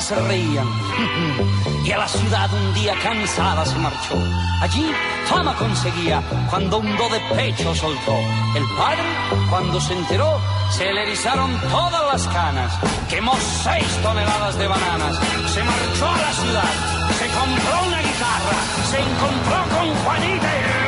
Se 0.00 0.16
reían 0.16 0.66
y 1.84 1.92
a 1.92 1.98
la 1.98 2.08
ciudad 2.08 2.52
un 2.52 2.74
día 2.74 2.94
cansada 3.00 3.64
se 3.64 3.78
marchó. 3.78 4.16
Allí 4.60 4.92
fama 5.26 5.54
conseguía 5.54 6.20
cuando 6.50 6.78
un 6.78 6.96
do 6.96 7.08
de 7.10 7.20
pecho 7.34 7.72
soltó. 7.74 8.16
El 8.56 8.64
padre, 8.76 9.04
cuando 9.48 9.80
se 9.80 9.94
enteró, 9.94 10.40
se 10.70 10.92
le 10.92 11.04
erizaron 11.04 11.58
todas 11.70 12.02
las 12.12 12.26
canas. 12.34 12.72
Quemó 13.08 13.34
seis 13.62 13.86
toneladas 14.02 14.58
de 14.58 14.66
bananas. 14.66 15.16
Se 15.54 15.62
marchó 15.62 16.08
a 16.08 16.18
la 16.18 16.32
ciudad, 16.32 16.72
se 17.18 17.26
compró 17.28 17.86
una 17.86 18.00
guitarra, 18.00 18.58
se 18.90 18.98
encontró 18.98 19.78
con 19.78 19.94
Juanita 20.04 20.83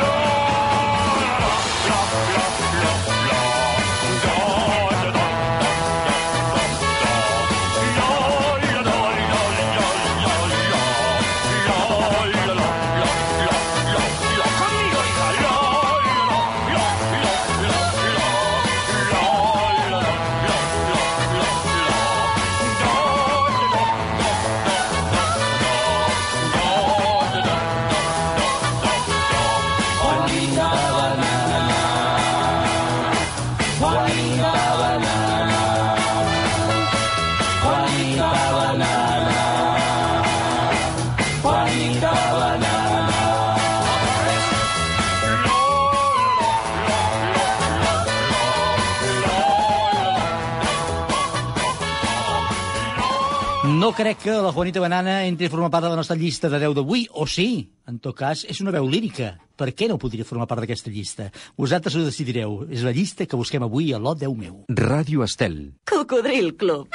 crec 53.97 54.19
que 54.21 54.31
la 54.31 54.51
Juanita 54.51 54.79
Banana 54.79 55.25
entri 55.25 55.47
a 55.47 55.49
formar 55.49 55.71
part 55.73 55.87
de 55.87 55.89
la 55.89 55.97
nostra 55.97 56.15
llista 56.15 56.51
de 56.53 56.59
10 56.61 56.75
d'avui, 56.77 57.07
o 57.17 57.25
sí, 57.25 57.73
en 57.89 57.97
tot 57.97 58.13
cas, 58.13 58.43
és 58.45 58.59
una 58.61 58.69
veu 58.75 58.85
lírica. 58.85 59.31
Per 59.57 59.71
què 59.73 59.87
no 59.89 59.97
podria 59.97 60.27
formar 60.27 60.45
part 60.45 60.61
d'aquesta 60.61 60.93
llista? 60.93 61.31
Vosaltres 61.57 61.97
ho 61.97 62.03
decidireu. 62.05 62.59
És 62.69 62.85
la 62.85 62.93
llista 62.93 63.25
que 63.25 63.39
busquem 63.39 63.65
avui 63.65 63.89
a 63.93 63.97
l'O 63.97 64.13
10 64.13 64.37
meu. 64.37 64.59
Ràdio 64.69 65.25
Estel. 65.25 65.73
Cocodril 65.89 66.53
Club. 66.61 66.93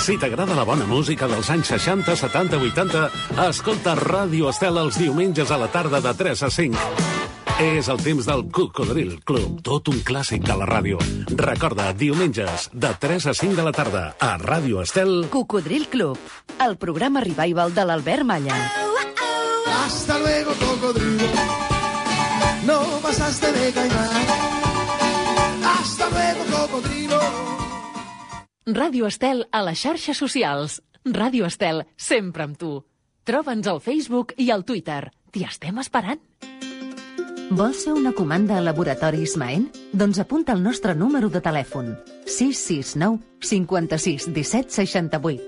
Si 0.00 0.16
t'agrada 0.16 0.56
la 0.56 0.64
bona 0.64 0.88
música 0.88 1.28
dels 1.28 1.50
anys 1.52 1.74
60, 1.76 2.16
70, 2.24 2.62
80, 2.72 3.04
escolta 3.50 3.98
Ràdio 4.00 4.48
Estel 4.48 4.80
els 4.80 4.96
diumenges 4.96 5.52
a 5.52 5.60
la 5.60 5.68
tarda 5.68 6.00
de 6.00 6.16
3 6.24 6.48
a 6.48 6.50
5. 6.56 7.23
És 7.62 7.86
el 7.86 8.00
temps 8.02 8.26
del 8.26 8.40
Cocodril 8.50 9.20
Club, 9.22 9.60
tot 9.62 9.86
un 9.92 10.00
clàssic 10.02 10.42
de 10.42 10.56
la 10.58 10.66
ràdio. 10.66 10.98
Recorda, 11.38 11.92
diumenges, 11.94 12.66
de 12.74 12.90
3 12.98 13.28
a 13.30 13.34
5 13.38 13.54
de 13.54 13.62
la 13.62 13.70
tarda, 13.70 14.02
a 14.18 14.34
Ràdio 14.42 14.80
Estel... 14.82 15.28
Cocodril 15.30 15.86
Club, 15.86 16.18
el 16.58 16.74
programa 16.82 17.22
revival 17.22 17.70
de 17.72 17.84
l'Albert 17.86 18.26
Malla. 18.26 18.56
Hasta 19.70 20.18
luego, 20.18 20.50
cocodrilo. 20.58 21.28
No 22.66 22.80
pasaste 23.00 23.52
de 23.52 23.70
caimán. 23.72 24.26
Hasta 25.62 26.10
luego, 26.10 26.44
cocodrilo. 26.50 27.20
Ràdio 28.66 29.06
Estel 29.06 29.46
a 29.52 29.62
les 29.62 29.78
xarxes 29.78 30.18
socials. 30.18 30.80
Ràdio 31.04 31.46
Estel, 31.46 31.84
sempre 31.94 32.48
amb 32.48 32.58
tu. 32.58 32.80
Troba'ns 33.22 33.70
al 33.70 33.78
Facebook 33.80 34.34
i 34.42 34.50
al 34.50 34.66
Twitter. 34.66 35.04
T'hi 35.30 35.46
estem 35.46 35.78
esperant. 35.78 36.18
Vols 37.50 37.82
fer 37.84 37.92
una 37.92 38.14
comanda 38.16 38.56
a 38.56 38.62
Laboratoris 38.64 39.34
Maen? 39.36 39.66
Doncs 39.92 40.18
apunta 40.22 40.54
el 40.56 40.62
nostre 40.64 40.94
número 40.96 41.28
de 41.28 41.42
telèfon. 41.44 41.90
669 42.24 43.20
56 43.44 44.30
17 44.32 44.70
68. 44.72 45.42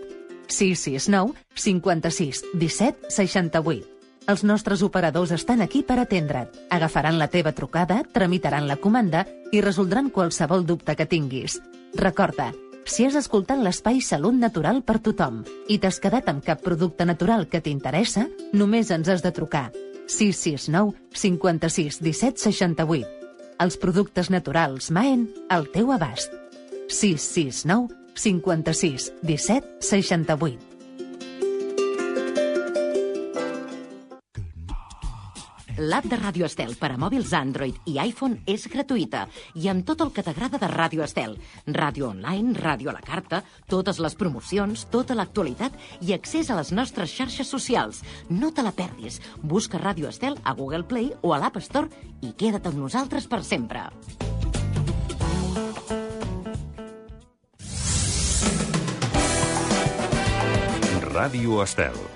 669 0.47 1.33
56 1.55 2.43
17 2.53 3.09
68. 3.09 3.87
Els 4.29 4.45
nostres 4.45 4.83
operadors 4.83 5.33
estan 5.33 5.63
aquí 5.63 5.83
per 5.83 5.97
atendre't. 6.03 6.53
Agafaran 6.69 7.17
la 7.19 7.31
teva 7.33 7.55
trucada, 7.57 8.03
tramitaran 8.13 8.69
la 8.69 8.77
comanda 8.77 9.25
i 9.51 9.65
resoldran 9.65 10.11
qualsevol 10.11 10.67
dubte 10.67 10.97
que 10.97 11.07
tinguis. 11.07 11.63
Recorda, 11.95 12.53
si 12.85 13.07
has 13.07 13.17
escoltat 13.17 13.63
l'espai 13.63 14.03
Salut 14.05 14.37
Natural 14.37 14.83
per 14.85 15.01
tothom 15.01 15.41
i 15.73 15.81
t'has 15.81 15.97
quedat 16.03 16.29
amb 16.29 16.45
cap 16.45 16.61
producte 16.63 17.09
natural 17.09 17.49
que 17.49 17.65
t'interessa, 17.65 18.29
només 18.53 18.93
ens 18.93 19.09
has 19.09 19.25
de 19.25 19.33
trucar. 19.33 19.71
669 20.07 20.95
56 21.13 22.01
17 22.01 22.43
68. 22.51 23.07
Els 23.63 23.79
productes 23.81 24.31
naturals 24.31 24.91
Maen 24.93 25.29
al 25.49 25.69
teu 25.73 25.93
abast. 25.95 26.33
669 26.89 27.95
56 28.15 29.13
17 29.23 29.77
68. 29.81 30.76
L'app 35.77 36.07
de 36.09 36.17
Ràdio 36.17 36.47
Estel 36.47 36.71
per 36.81 36.89
a 36.95 36.97
mòbils 36.97 37.35
Android 37.37 37.77
i 37.85 37.99
iPhone 38.01 38.39
és 38.49 38.63
gratuïta 38.73 39.27
i 39.61 39.67
amb 39.69 39.85
tot 39.85 40.01
el 40.01 40.13
que 40.15 40.23
t'agrada 40.25 40.57
de 40.57 40.71
Ràdio 40.73 41.05
Estel. 41.05 41.35
Ràdio 41.69 42.09
online, 42.15 42.55
ràdio 42.57 42.89
a 42.89 42.95
la 42.97 43.05
carta, 43.05 43.43
totes 43.69 44.01
les 44.01 44.17
promocions, 44.17 44.87
tota 44.89 45.13
l'actualitat 45.19 45.77
i 46.01 46.15
accés 46.17 46.49
a 46.49 46.57
les 46.57 46.73
nostres 46.73 47.13
xarxes 47.13 47.53
socials. 47.53 48.01
No 48.31 48.55
te 48.57 48.65
la 48.65 48.73
perdis. 48.73 49.21
Busca 49.43 49.77
Ràdio 49.77 50.09
Estel 50.09 50.41
a 50.45 50.57
Google 50.57 50.89
Play 50.89 51.13
o 51.21 51.37
a 51.37 51.43
l'App 51.45 51.61
Store 51.61 51.93
i 52.25 52.33
queda't 52.33 52.73
amb 52.73 52.81
nosaltres 52.81 53.29
per 53.29 53.45
sempre. 53.45 53.85
Ràdio 61.13 61.61
Estel. 61.65 62.16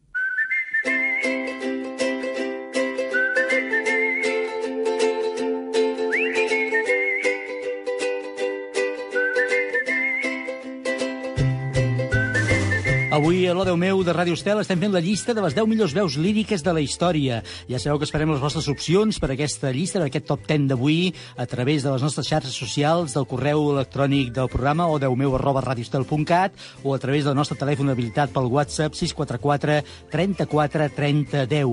Avui, 13.11 13.41
a 13.43 13.51
l'Odeu 13.51 13.75
meu 13.75 14.05
de 14.07 14.13
Ràdio 14.15 14.37
Estel, 14.37 14.61
estem 14.61 14.79
fent 14.79 14.93
la 14.95 15.01
llista 15.03 15.33
de 15.35 15.41
les 15.43 15.51
10 15.51 15.65
millors 15.67 15.91
veus 15.91 16.13
líriques 16.15 16.61
de 16.63 16.71
la 16.71 16.79
història. 16.79 17.41
Ja 17.67 17.75
sabeu 17.75 17.97
que 17.99 18.05
esperem 18.07 18.29
les 18.31 18.39
vostres 18.39 18.69
opcions 18.71 19.17
per 19.19 19.33
aquesta 19.33 19.67
llista, 19.75 19.99
per 19.99 20.05
aquest 20.07 20.29
top 20.29 20.45
10 20.47 20.69
d'avui, 20.69 21.09
a 21.35 21.43
través 21.43 21.83
de 21.83 21.91
les 21.91 22.05
nostres 22.05 22.29
xarxes 22.31 22.55
socials, 22.55 23.11
del 23.11 23.27
correu 23.27 23.65
electrònic 23.73 24.29
del 24.31 24.47
programa, 24.47 24.87
o 24.87 24.95
meu 25.19 25.35
arroba 25.35 25.59
o 25.59 26.93
a 26.93 26.99
través 26.99 27.25
del 27.25 27.35
nostre 27.35 27.57
telèfon 27.59 27.89
habilitat 27.89 28.31
pel 28.31 28.47
WhatsApp 28.47 28.95
644 28.95 29.83
34 30.09 30.89
30 30.95 31.45
10. 31.51 31.67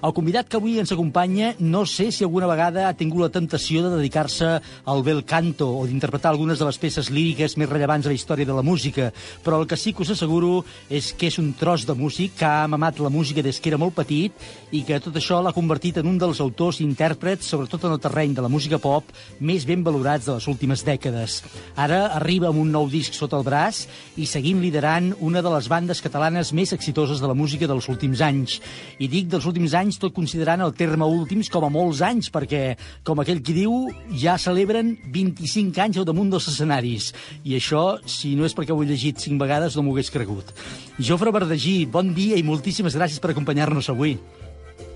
El 0.00 0.16
convidat 0.16 0.48
que 0.48 0.56
avui 0.56 0.78
ens 0.78 0.92
acompanya, 0.92 1.52
no 1.58 1.84
sé 1.84 2.10
si 2.10 2.24
alguna 2.24 2.48
vegada 2.48 2.88
ha 2.88 2.96
tingut 2.96 3.20
la 3.20 3.28
temptació 3.28 3.84
de 3.84 3.98
dedicar-se 3.98 4.56
al 4.86 5.04
bel 5.04 5.20
canto 5.26 5.68
o 5.68 5.84
d'interpretar 5.84 6.32
algunes 6.32 6.58
de 6.58 6.64
les 6.64 6.80
peces 6.80 7.10
líriques 7.10 7.58
més 7.58 7.68
rellevants 7.68 8.06
a 8.06 8.08
la 8.08 8.16
història 8.16 8.48
de 8.48 8.56
la 8.56 8.64
música, 8.64 9.12
però 9.44 9.60
el 9.60 9.68
que 9.68 9.76
sí 9.76 9.92
que 9.92 10.08
us 10.08 10.16
asseguro 10.16 10.64
és 10.88 11.12
que 11.12 11.28
és 11.28 11.38
un 11.40 11.52
tros 11.58 11.84
de 11.88 11.94
músic 11.98 12.38
que 12.38 12.46
ha 12.48 12.68
mamat 12.70 13.00
la 13.02 13.12
música 13.12 13.42
des 13.44 13.60
que 13.60 13.70
era 13.70 13.78
molt 13.80 13.96
petit 13.96 14.32
i 14.72 14.82
que 14.86 15.00
tot 15.04 15.16
això 15.16 15.40
l'ha 15.42 15.54
convertit 15.56 15.98
en 16.00 16.08
un 16.08 16.18
dels 16.20 16.40
autors 16.40 16.80
i 16.80 16.86
intèrprets, 16.86 17.48
sobretot 17.48 17.84
en 17.84 17.96
el 17.96 18.02
terreny 18.02 18.34
de 18.36 18.44
la 18.44 18.50
música 18.52 18.78
pop, 18.78 19.04
més 19.40 19.66
ben 19.68 19.84
valorats 19.84 20.26
de 20.26 20.36
les 20.36 20.48
últimes 20.48 20.84
dècades. 20.86 21.42
Ara 21.76 22.06
arriba 22.16 22.48
amb 22.48 22.62
un 22.62 22.72
nou 22.72 22.88
disc 22.90 23.16
sota 23.16 23.38
el 23.38 23.46
braç 23.46 23.84
i 24.16 24.26
seguint 24.26 24.62
liderant 24.62 25.12
una 25.24 25.42
de 25.44 25.52
les 25.52 25.68
bandes 25.68 26.02
catalanes 26.04 26.52
més 26.56 26.72
exitoses 26.76 27.20
de 27.20 27.28
la 27.28 27.36
música 27.36 27.68
dels 27.68 27.88
últims 27.88 28.22
anys. 28.24 28.58
I 28.98 29.08
dic 29.08 29.28
dels 29.32 29.46
últims 29.48 29.74
anys 29.78 30.00
tot 30.00 30.14
considerant 30.16 30.64
el 30.64 30.74
terme 30.76 31.06
últims 31.08 31.50
com 31.52 31.66
a 31.66 31.72
molts 31.72 32.02
anys, 32.04 32.30
perquè, 32.32 32.76
com 33.04 33.20
aquell 33.20 33.42
qui 33.44 33.56
diu, 33.56 33.88
ja 34.18 34.38
celebren 34.40 34.94
25 35.12 35.84
anys 35.84 36.00
al 36.00 36.08
damunt 36.08 36.32
dels 36.32 36.48
escenaris. 36.52 37.12
I 37.44 37.56
això, 37.58 37.98
si 38.08 38.34
no 38.38 38.46
és 38.48 38.56
perquè 38.56 38.74
ho 38.74 38.82
he 38.82 38.88
llegit 38.88 39.20
cinc 39.22 39.40
vegades, 39.40 39.76
no 39.76 39.84
m'ho 39.84 39.96
hagués 39.96 40.12
cregut. 40.14 40.52
Jofre 40.98 41.30
Verdagí, 41.34 41.86
bon 41.86 42.14
dia 42.14 42.38
i 42.38 42.42
moltíssimes 42.42 42.96
gràcies 42.98 43.22
per 43.22 43.30
acompanyar-nos 43.32 43.90
avui. 43.92 44.16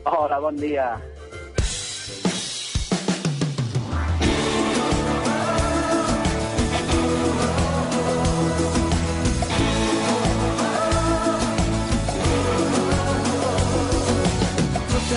Hola, 0.04 0.40
bon 0.42 0.56
dia. 0.58 0.96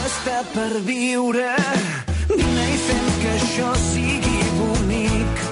Està 0.05 0.41
per 0.53 0.81
viure. 0.85 1.51
Vine 2.29 2.65
i 2.73 2.77
fem 2.85 3.05
que 3.21 3.33
això 3.39 3.73
sigui 3.87 4.39
bonic. 4.59 5.43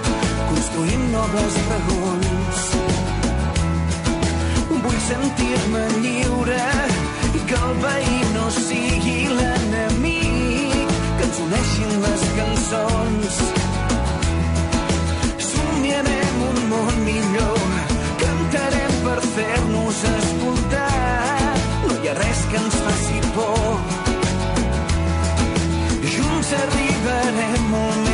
Construïm 0.51 1.11
noves 1.13 1.59
raons. 1.69 2.42
Sentir-me 5.03 5.81
lliure 5.99 6.59
i 7.35 7.39
que 7.49 7.57
el 7.57 7.73
veí 7.83 8.19
no 8.35 8.45
sigui 8.55 9.25
l'enemic. 9.37 10.93
Que 11.17 11.25
ens 11.27 11.41
uneixin 11.43 11.91
les 12.05 12.23
cançons. 12.37 13.41
Somiarem 15.49 16.39
un 16.47 16.61
món 16.71 17.03
millor. 17.09 17.67
Cantarem 18.23 18.95
per 19.03 19.19
fer-nos 19.35 20.01
escoltar. 20.13 20.87
No 21.89 21.99
hi 21.99 22.13
ha 22.13 22.17
res 22.23 22.47
que 22.53 22.63
ens 22.63 22.81
faci 22.87 23.21
por. 23.35 23.77
Junts 26.15 26.57
arribarem 26.63 27.71
molt 27.75 28.03
més 28.07 28.12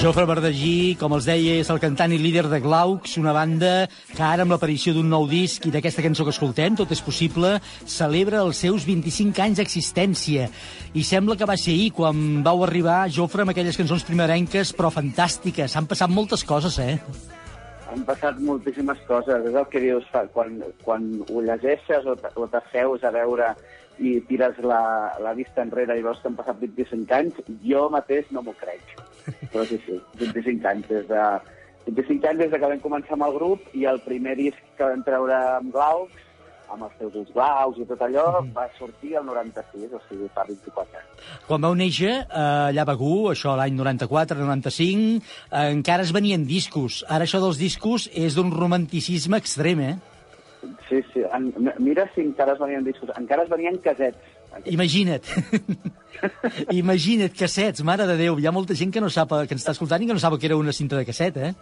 Jofre 0.00 0.22
Verdagí, 0.24 0.96
com 0.96 1.12
els 1.12 1.26
deia, 1.28 1.58
és 1.60 1.68
el 1.68 1.76
cantant 1.76 2.08
i 2.08 2.16
líder 2.16 2.46
de 2.48 2.56
Glaucs, 2.64 3.18
una 3.20 3.34
banda 3.36 3.84
que 4.14 4.22
ara 4.24 4.46
amb 4.46 4.54
l'aparició 4.54 4.94
d'un 4.96 5.10
nou 5.12 5.26
disc 5.28 5.66
i 5.68 5.72
d'aquesta 5.74 6.00
cançó 6.00 6.24
que 6.24 6.32
escoltem, 6.32 6.72
Tot 6.78 6.94
és 6.94 7.02
possible, 7.04 7.50
celebra 7.84 8.40
els 8.40 8.62
seus 8.64 8.86
25 8.88 9.42
anys 9.44 9.60
d'existència. 9.60 10.46
I 10.96 11.04
sembla 11.04 11.36
que 11.36 11.44
va 11.44 11.58
ser 11.60 11.74
ahir 11.76 11.90
quan 11.98 12.40
vau 12.46 12.64
arribar, 12.64 13.10
Jofre, 13.12 13.44
amb 13.44 13.52
aquelles 13.52 13.76
cançons 13.76 14.06
primerenques, 14.08 14.72
però 14.72 14.88
fantàstiques. 14.88 15.76
Han 15.76 15.90
passat 15.90 16.08
moltes 16.08 16.46
coses, 16.48 16.80
eh? 16.80 16.96
Han 17.92 18.06
passat 18.08 18.40
moltíssimes 18.40 19.04
coses. 19.04 19.44
És 19.52 19.52
el 19.52 19.68
que 19.68 19.84
dius, 19.84 20.08
quan, 20.32 20.62
quan 20.80 21.10
ho 21.28 21.44
llegeixes 21.44 22.08
o 22.08 22.48
t'asseus 22.48 23.04
a 23.04 23.12
veure 23.12 23.52
i 24.00 24.16
tires 24.28 24.58
la, 24.64 24.82
la 25.20 25.34
vista 25.36 25.62
enrere 25.62 25.98
i 25.98 26.04
veus 26.04 26.20
que 26.22 26.30
han 26.30 26.38
passat 26.38 26.60
25 26.62 27.16
anys, 27.16 27.40
jo 27.64 27.86
mateix 27.92 28.30
no 28.34 28.42
m'ho 28.46 28.56
crec. 28.56 28.96
Però 29.52 29.66
sí, 29.68 29.76
sí, 29.84 30.00
25 30.22 30.70
anys. 30.72 30.88
Des 30.88 31.06
de, 31.10 31.26
25 31.90 32.32
anys 32.32 32.42
des 32.44 32.50
de 32.50 32.58
que 32.58 32.72
vam 32.72 32.82
començar 32.82 33.16
amb 33.16 33.28
el 33.28 33.36
grup 33.36 33.70
i 33.76 33.86
el 33.90 34.00
primer 34.06 34.36
disc 34.40 34.58
que 34.78 34.88
vam 34.88 35.04
treure 35.06 35.36
amb 35.60 35.72
Glaucs, 35.74 36.26
amb 36.70 36.86
els 36.86 36.92
seus 37.00 37.16
ulls 37.18 37.30
blaus 37.34 37.78
i 37.82 37.86
tot 37.88 38.02
allò, 38.06 38.26
va 38.54 38.68
sortir 38.76 39.16
el 39.18 39.24
96, 39.26 39.88
o 39.96 40.00
sigui, 40.06 40.28
fa 40.34 40.44
24 40.46 41.00
anys. 41.00 41.24
Quan 41.48 41.64
vau 41.66 41.74
néixer, 41.74 42.12
eh, 42.22 42.44
allà 42.70 42.84
a 42.84 42.90
Begú, 42.92 43.14
això 43.32 43.56
l'any 43.58 43.74
94-95, 43.78 45.18
eh, 45.50 45.66
encara 45.74 46.06
es 46.06 46.14
venien 46.14 46.46
discos. 46.46 47.02
Ara 47.08 47.26
això 47.26 47.42
dels 47.42 47.58
discos 47.58 48.08
és 48.14 48.38
d'un 48.38 48.54
romanticisme 48.54 49.40
extrem, 49.42 49.80
eh? 49.80 49.96
Sí, 50.90 51.00
sí. 51.14 51.22
En, 51.32 51.48
mira 51.78 52.04
si 52.14 52.20
encara 52.26 52.52
es 52.56 52.58
venien 52.60 52.84
discos. 52.84 53.10
Encara 53.16 53.44
es 53.46 53.48
venien 53.48 53.78
casets. 53.78 54.18
Imagina't. 54.66 55.22
Imagina't, 56.74 57.32
cassets, 57.38 57.82
mare 57.86 58.06
de 58.08 58.16
Déu. 58.18 58.38
Hi 58.42 58.48
ha 58.50 58.52
molta 58.54 58.74
gent 58.76 58.90
que 58.92 59.00
no 59.00 59.08
sap, 59.12 59.30
que 59.46 59.54
ens 59.54 59.62
està 59.62 59.74
escoltant 59.76 60.02
i 60.02 60.08
que 60.10 60.16
no 60.16 60.22
sap 60.22 60.34
que 60.40 60.48
era 60.50 60.58
una 60.58 60.74
cinta 60.74 60.98
de 60.98 61.06
casset, 61.08 61.36
eh? 61.38 61.52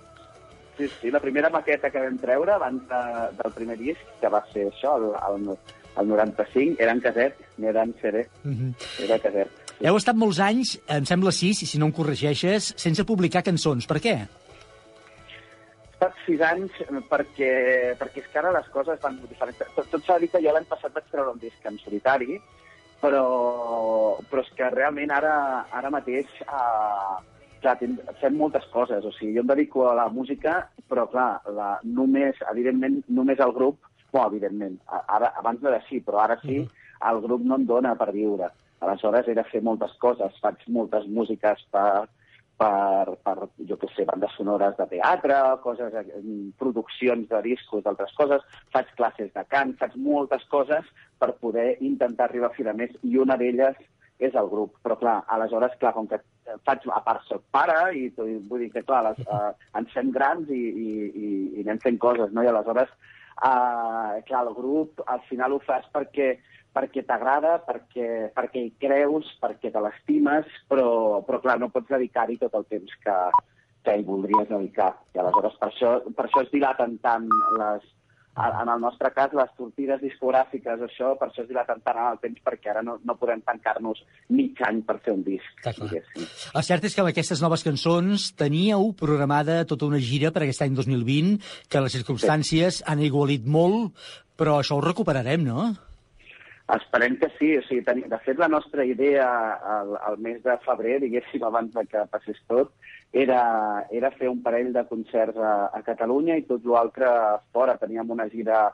Sí, 0.78 0.88
sí, 1.00 1.10
la 1.10 1.20
primera 1.20 1.50
maqueta 1.50 1.90
que 1.90 2.00
vam 2.00 2.16
treure 2.22 2.54
abans 2.54 2.84
de, 2.88 3.02
del 3.42 3.52
primer 3.56 3.76
disc, 3.80 4.00
que 4.20 4.30
va 4.30 4.40
ser 4.52 4.68
això, 4.70 4.94
el, 4.96 5.08
el, 5.34 5.56
el 5.98 6.08
95, 6.14 6.78
era 6.80 6.94
en 6.94 7.00
caset, 7.04 7.34
no 7.58 7.68
era 7.72 7.82
en 7.84 7.94
CD, 8.00 8.24
Mhm. 8.44 8.72
era 9.08 9.18
caset. 9.18 9.64
Heu 9.78 9.94
estat 9.98 10.16
molts 10.18 10.40
anys, 10.42 10.76
em 10.90 11.04
sembla 11.06 11.30
sis, 11.30 11.60
si 11.70 11.78
no 11.78 11.86
em 11.86 11.92
corregeixes, 11.94 12.72
sense 12.76 13.04
publicar 13.06 13.44
cançons. 13.46 13.86
Per 13.86 14.00
què? 14.02 14.16
Estat 15.98 16.18
sis 16.22 16.42
anys 16.46 16.76
perquè, 17.10 17.48
perquè 17.98 18.20
és 18.22 18.26
que 18.30 18.38
ara 18.38 18.52
les 18.54 18.66
coses 18.70 19.00
van 19.02 19.16
molt 19.18 19.32
diferents. 19.32 19.72
Tot, 19.74 19.88
tot 19.90 20.04
s'ha 20.06 20.18
dir 20.22 20.28
que 20.30 20.38
jo 20.44 20.52
l'any 20.54 20.68
passat 20.70 20.92
vaig 20.94 21.08
treure 21.10 21.32
un 21.34 21.40
disc 21.42 21.64
en 21.66 21.74
solitari, 21.82 22.36
però, 23.00 23.24
però 24.30 24.44
és 24.44 24.52
que 24.54 24.68
realment 24.70 25.10
ara, 25.10 25.32
ara 25.74 25.90
mateix 25.90 26.30
eh, 26.44 27.16
clar, 27.64 27.74
fem 28.20 28.38
moltes 28.38 28.68
coses. 28.70 29.02
O 29.02 29.10
sigui, 29.16 29.34
jo 29.34 29.42
em 29.42 29.50
dedico 29.50 29.88
a 29.88 29.96
la 29.98 30.06
música, 30.14 30.60
però 30.86 31.08
clar, 31.10 31.40
la, 31.56 31.72
només, 31.82 32.38
evidentment, 32.52 33.00
només 33.18 33.42
el 33.42 33.56
grup, 33.58 33.82
bueno, 34.12 34.28
evidentment, 34.30 34.78
ara, 35.00 35.32
abans 35.42 35.58
no 35.64 35.72
era 35.72 35.80
així, 35.82 35.98
però 36.06 36.22
ara 36.22 36.38
sí, 36.44 36.60
el 37.10 37.20
grup 37.26 37.42
no 37.42 37.58
em 37.58 37.66
dona 37.66 37.96
per 37.98 38.12
viure. 38.14 38.52
Aleshores 38.86 39.26
he 39.26 39.34
de 39.34 39.42
fer 39.50 39.66
moltes 39.66 39.98
coses, 39.98 40.38
faig 40.38 40.62
moltes 40.70 41.10
músiques 41.10 41.66
per, 41.74 42.06
per, 42.58 43.14
per 43.22 43.36
jo 43.68 43.76
què 43.78 43.88
sé, 43.94 44.04
bandes 44.08 44.34
sonores 44.36 44.74
de 44.78 44.86
teatre, 44.90 45.36
coses, 45.62 45.94
eh, 45.94 46.22
produccions 46.58 47.28
de 47.30 47.42
discos, 47.44 47.84
d'altres 47.84 48.14
coses, 48.18 48.42
faig 48.74 48.90
classes 48.98 49.30
de 49.34 49.44
cant, 49.52 49.76
faig 49.78 49.94
moltes 50.08 50.42
coses 50.50 50.88
per 51.22 51.36
poder 51.42 51.76
intentar 51.86 52.26
arribar 52.26 52.50
a 52.50 52.56
fi 52.56 52.66
de 52.66 52.74
mes, 52.80 52.98
i 53.06 53.16
una 53.22 53.38
d'elles 53.38 53.78
és 54.18 54.34
el 54.34 54.50
grup. 54.50 54.74
Però, 54.82 54.98
clar, 54.98 55.20
aleshores, 55.34 55.76
clar, 55.78 55.94
com 55.94 56.08
que 56.10 56.18
faig, 56.66 56.86
a 56.90 57.00
part 57.06 57.22
soc 57.28 57.44
pare, 57.54 57.78
i, 57.94 58.08
i 58.10 58.36
vull 58.50 58.66
dir 58.66 58.72
que, 58.74 58.82
clar, 58.88 59.04
les, 59.06 59.22
uh, 59.30 59.52
ens 59.78 59.94
fem 59.94 60.10
grans 60.14 60.50
i, 60.50 60.58
i, 60.58 60.90
i, 61.08 61.30
i 61.54 61.66
anem 61.66 61.78
fent 61.84 62.02
coses, 62.02 62.34
no? 62.34 62.42
I 62.42 62.50
aleshores, 62.50 62.90
uh, 63.38 64.18
clar, 64.26 64.44
el 64.44 64.54
grup 64.58 65.04
al 65.06 65.22
final 65.30 65.54
ho 65.54 65.62
fas 65.66 65.86
perquè 65.94 66.34
perquè 66.78 67.02
t'agrada, 67.06 67.58
perquè, 67.66 68.30
perquè 68.36 68.62
hi 68.62 68.72
creus, 68.78 69.26
perquè 69.42 69.72
te 69.74 69.82
l'estimes, 69.82 70.46
però, 70.70 71.20
però 71.26 71.42
clar, 71.42 71.58
no 71.58 71.72
pots 71.74 71.90
dedicar-hi 71.90 72.38
tot 72.38 72.54
el 72.54 72.66
temps 72.70 72.98
que, 73.02 73.20
que 73.82 73.98
hi 73.98 74.06
voldries 74.06 74.50
dedicar. 74.50 74.92
I 75.14 75.22
aleshores 75.22 75.58
per 75.58 75.72
això, 75.72 75.94
per 76.14 76.28
això 76.28 76.44
es 76.44 76.52
dilaten 76.54 77.00
tant 77.02 77.26
les, 77.58 77.88
en 78.38 78.70
el 78.70 78.80
nostre 78.80 79.10
cas, 79.16 79.34
les 79.34 79.50
sortides 79.58 79.98
discogràfiques, 80.04 80.84
això, 80.86 81.14
per 81.18 81.30
això 81.30 81.42
es 81.42 81.48
dilaten 81.50 81.82
tant 81.82 81.98
en 81.98 82.12
el 82.12 82.20
temps, 82.22 82.44
perquè 82.46 82.70
ara 82.70 82.84
no, 82.86 82.98
no 83.02 83.18
podem 83.18 83.42
tancar-nos 83.42 84.04
mig 84.30 84.62
any 84.68 84.84
per 84.86 85.00
fer 85.02 85.16
un 85.16 85.24
disc. 85.26 85.66
El 85.66 86.66
cert 86.68 86.86
és 86.86 86.94
que 86.94 87.02
amb 87.02 87.10
aquestes 87.10 87.42
noves 87.42 87.66
cançons 87.66 88.30
teníeu 88.38 88.92
programada 89.00 89.64
tota 89.66 89.88
una 89.90 89.98
gira 89.98 90.30
per 90.30 90.46
aquest 90.46 90.62
any 90.68 90.78
2020, 90.78 91.36
que 91.66 91.82
les 91.82 91.98
circumstàncies 91.98 92.84
han 92.86 93.02
igualit 93.02 93.50
molt, 93.50 93.98
però 94.38 94.60
això 94.60 94.78
ho 94.78 94.84
recuperarem, 94.84 95.42
no? 95.42 95.72
Esperem 96.74 97.16
que 97.16 97.30
sí. 97.38 97.54
O 97.56 97.62
sigui, 97.64 97.82
teni... 97.86 98.04
De 98.10 98.18
fet, 98.24 98.38
la 98.40 98.48
nostra 98.52 98.84
idea 98.84 99.28
al, 99.76 99.94
al 100.04 100.18
mes 100.24 100.42
de 100.44 100.56
febrer, 100.66 100.98
diguéssim, 101.00 101.44
abans 101.46 101.72
de 101.72 101.86
que 101.88 102.04
passés 102.12 102.40
tot, 102.50 102.74
era, 103.16 103.40
era 103.90 104.12
fer 104.18 104.28
un 104.28 104.42
parell 104.44 104.74
de 104.74 104.84
concerts 104.90 105.38
a, 105.40 105.54
a 105.72 105.80
Catalunya 105.86 106.36
i 106.36 106.44
tot 106.50 106.66
l'altre 106.68 107.08
fora. 107.56 107.78
Teníem 107.80 108.12
una 108.12 108.28
gira 108.28 108.66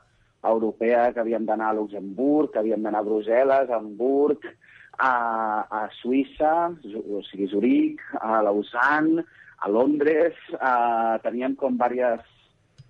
europea 0.45 1.07
que 1.13 1.23
havíem 1.23 1.47
d'anar 1.47 1.71
a 1.71 1.79
Luxemburg, 1.79 2.51
que 2.51 2.59
havíem 2.59 2.83
d'anar 2.83 3.01
a 3.01 3.07
Brussel·les, 3.07 3.71
a 3.71 3.79
Hamburg, 3.79 4.43
a, 4.99 5.15
a 5.63 5.87
Suïssa, 6.01 6.53
o 6.99 7.23
sigui, 7.31 7.47
Zurich, 7.51 8.03
a 8.19 8.43
Lausanne, 8.43 9.23
a 9.63 9.71
Londres. 9.71 10.35
A, 10.59 11.17
teníem 11.23 11.55
com 11.55 11.79
diverses 11.79 12.34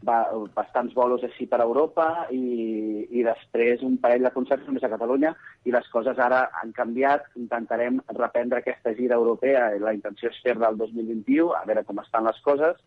va, 0.08 0.20
bastants 0.56 0.94
bolos 0.96 1.24
així 1.26 1.48
per 1.50 1.60
Europa 1.64 2.28
i, 2.32 3.06
i 3.12 3.24
després 3.26 3.84
un 3.86 3.98
parell 4.02 4.26
de 4.28 4.32
concerts 4.36 4.68
només 4.68 4.84
a 4.86 4.92
Catalunya 4.94 5.34
i 5.66 5.74
les 5.74 5.88
coses 5.94 6.20
ara 6.22 6.46
han 6.62 6.72
canviat. 6.78 7.26
Intentarem 7.42 8.00
reprendre 8.14 8.62
aquesta 8.62 8.94
gira 8.98 9.18
europea 9.20 9.72
i 9.76 9.82
la 9.82 9.94
intenció 9.98 10.30
és 10.30 10.42
fer-la 10.46 10.70
el 10.74 10.78
2021, 10.82 11.52
a 11.58 11.64
veure 11.68 11.84
com 11.88 12.02
estan 12.04 12.28
les 12.28 12.40
coses. 12.46 12.78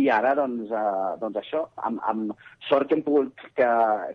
I 0.00 0.08
ara, 0.10 0.34
doncs, 0.34 0.72
eh, 0.72 1.12
doncs 1.20 1.38
això, 1.42 1.64
amb, 1.86 2.00
amb 2.10 2.32
sort 2.68 2.88
que 2.88 2.96
hem 2.98 3.04
pogut 3.06 3.44
que, 3.54 3.68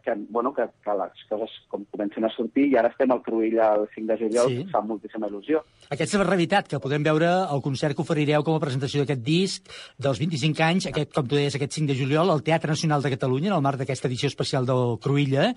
que, 0.03 0.15
bueno, 0.29 0.51
que, 0.53 0.65
que 0.83 0.95
les 0.99 1.23
coses 1.29 1.53
com 1.71 1.85
comencen 1.93 2.25
a 2.25 2.33
sortir 2.33 2.67
i 2.71 2.77
ara 2.79 2.91
estem 2.91 3.11
al 3.13 3.21
Cruïll 3.25 3.59
el 3.63 3.87
5 3.95 4.07
de 4.09 4.17
juliol, 4.23 4.49
Sí. 4.49 4.65
fa 4.71 4.81
moltíssima 4.81 5.27
il·lusió. 5.29 5.61
Aquesta 5.89 6.17
és 6.17 6.21
la 6.23 6.27
realitat, 6.27 6.67
que 6.67 6.79
podem 6.81 7.03
veure 7.05 7.29
el 7.53 7.61
concert 7.61 7.95
que 7.95 8.01
oferireu 8.01 8.43
com 8.43 8.55
a 8.57 8.63
presentació 8.63 9.03
d'aquest 9.03 9.23
disc 9.23 9.69
dels 9.97 10.19
25 10.19 10.63
anys, 10.65 10.87
aquest, 10.89 11.13
com 11.13 11.27
tu 11.27 11.37
deies, 11.37 11.55
aquest 11.55 11.77
5 11.77 11.91
de 11.93 11.97
juliol, 11.99 12.31
al 12.39 12.45
Teatre 12.47 12.71
Nacional 12.71 13.03
de 13.03 13.11
Catalunya, 13.11 13.51
en 13.51 13.57
el 13.57 13.65
marc 13.65 13.81
d'aquesta 13.81 14.07
edició 14.07 14.31
especial 14.31 14.65
del 14.69 14.95
Cruïlla, 15.03 15.51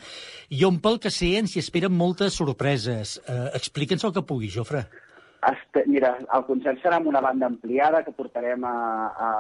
i 0.51 0.65
on, 0.67 0.81
pel 0.83 0.99
que 1.03 1.15
sé, 1.15 1.37
ens 1.39 1.55
hi 1.55 1.63
esperen 1.63 1.95
moltes 1.95 2.35
sorpreses. 2.41 3.21
Eh, 3.23 3.49
Explica'ns 3.59 4.05
el 4.09 4.15
que 4.17 4.27
puguis, 4.27 4.57
Jofre. 4.59 4.85
Este, 5.43 5.83
mira, 5.91 6.13
el 6.23 6.45
concert 6.47 6.79
serà 6.83 7.01
amb 7.01 7.09
una 7.11 7.23
banda 7.23 7.49
ampliada 7.51 8.03
que 8.07 8.15
portarem 8.15 8.63
a, 8.67 8.77
a, 9.11 9.31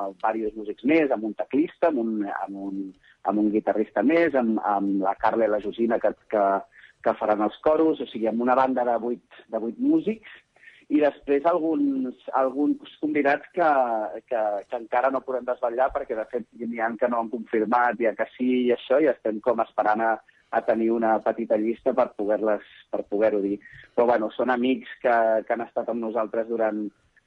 a 0.00 0.32
diversos 0.36 0.58
músics 0.60 0.84
més, 0.88 1.12
amb 1.12 1.28
un 1.30 1.36
teclista, 1.38 1.88
amb 1.88 2.02
un, 2.02 2.12
amb 2.28 2.58
un, 2.68 2.80
amb 3.24 3.44
un 3.44 3.50
guitarrista 3.52 4.04
més, 4.04 4.36
amb, 4.36 4.60
amb 4.60 5.04
la 5.04 5.14
Carla 5.20 5.48
i 5.48 5.52
la 5.52 5.62
Josina 5.64 6.00
que, 6.00 6.12
que, 6.32 6.44
que 7.04 7.16
faran 7.20 7.44
els 7.44 7.56
coros, 7.64 8.00
o 8.00 8.08
sigui, 8.10 8.28
amb 8.28 8.44
una 8.44 8.56
banda 8.58 8.84
de 8.88 8.98
vuit, 9.00 9.40
de 9.52 9.60
vuit 9.60 9.80
músics, 9.80 10.40
i 10.92 11.00
després 11.00 11.46
alguns, 11.48 12.18
alguns 12.36 12.92
convidats 13.00 13.48
que, 13.56 13.68
que, 14.28 14.42
que 14.68 14.78
encara 14.78 15.10
no 15.12 15.22
podem 15.24 15.46
desvetllar 15.48 15.88
perquè, 15.94 16.16
de 16.18 16.26
fet, 16.30 16.46
n'hi 16.60 16.80
ha 16.82 16.90
que 17.00 17.08
no 17.08 17.22
han 17.22 17.30
confirmat, 17.32 18.00
hi 18.00 18.10
ha 18.10 18.16
que 18.18 18.26
sí 18.34 18.50
i 18.66 18.72
això, 18.74 19.00
i 19.00 19.08
estem 19.12 19.40
com 19.44 19.62
esperant 19.64 20.02
a, 20.04 20.10
a 20.54 20.60
tenir 20.66 20.90
una 20.94 21.16
petita 21.24 21.56
llista 21.60 21.94
per 21.96 22.10
poder-les 22.18 22.66
per 22.92 23.02
poder-ho 23.10 23.40
dir. 23.44 23.56
Però 23.94 24.06
bueno, 24.12 24.30
són 24.34 24.52
amics 24.54 24.92
que, 25.02 25.16
que 25.46 25.56
han 25.56 25.64
estat 25.64 25.88
amb 25.90 26.04
nosaltres 26.04 26.50
durant, 26.50 26.84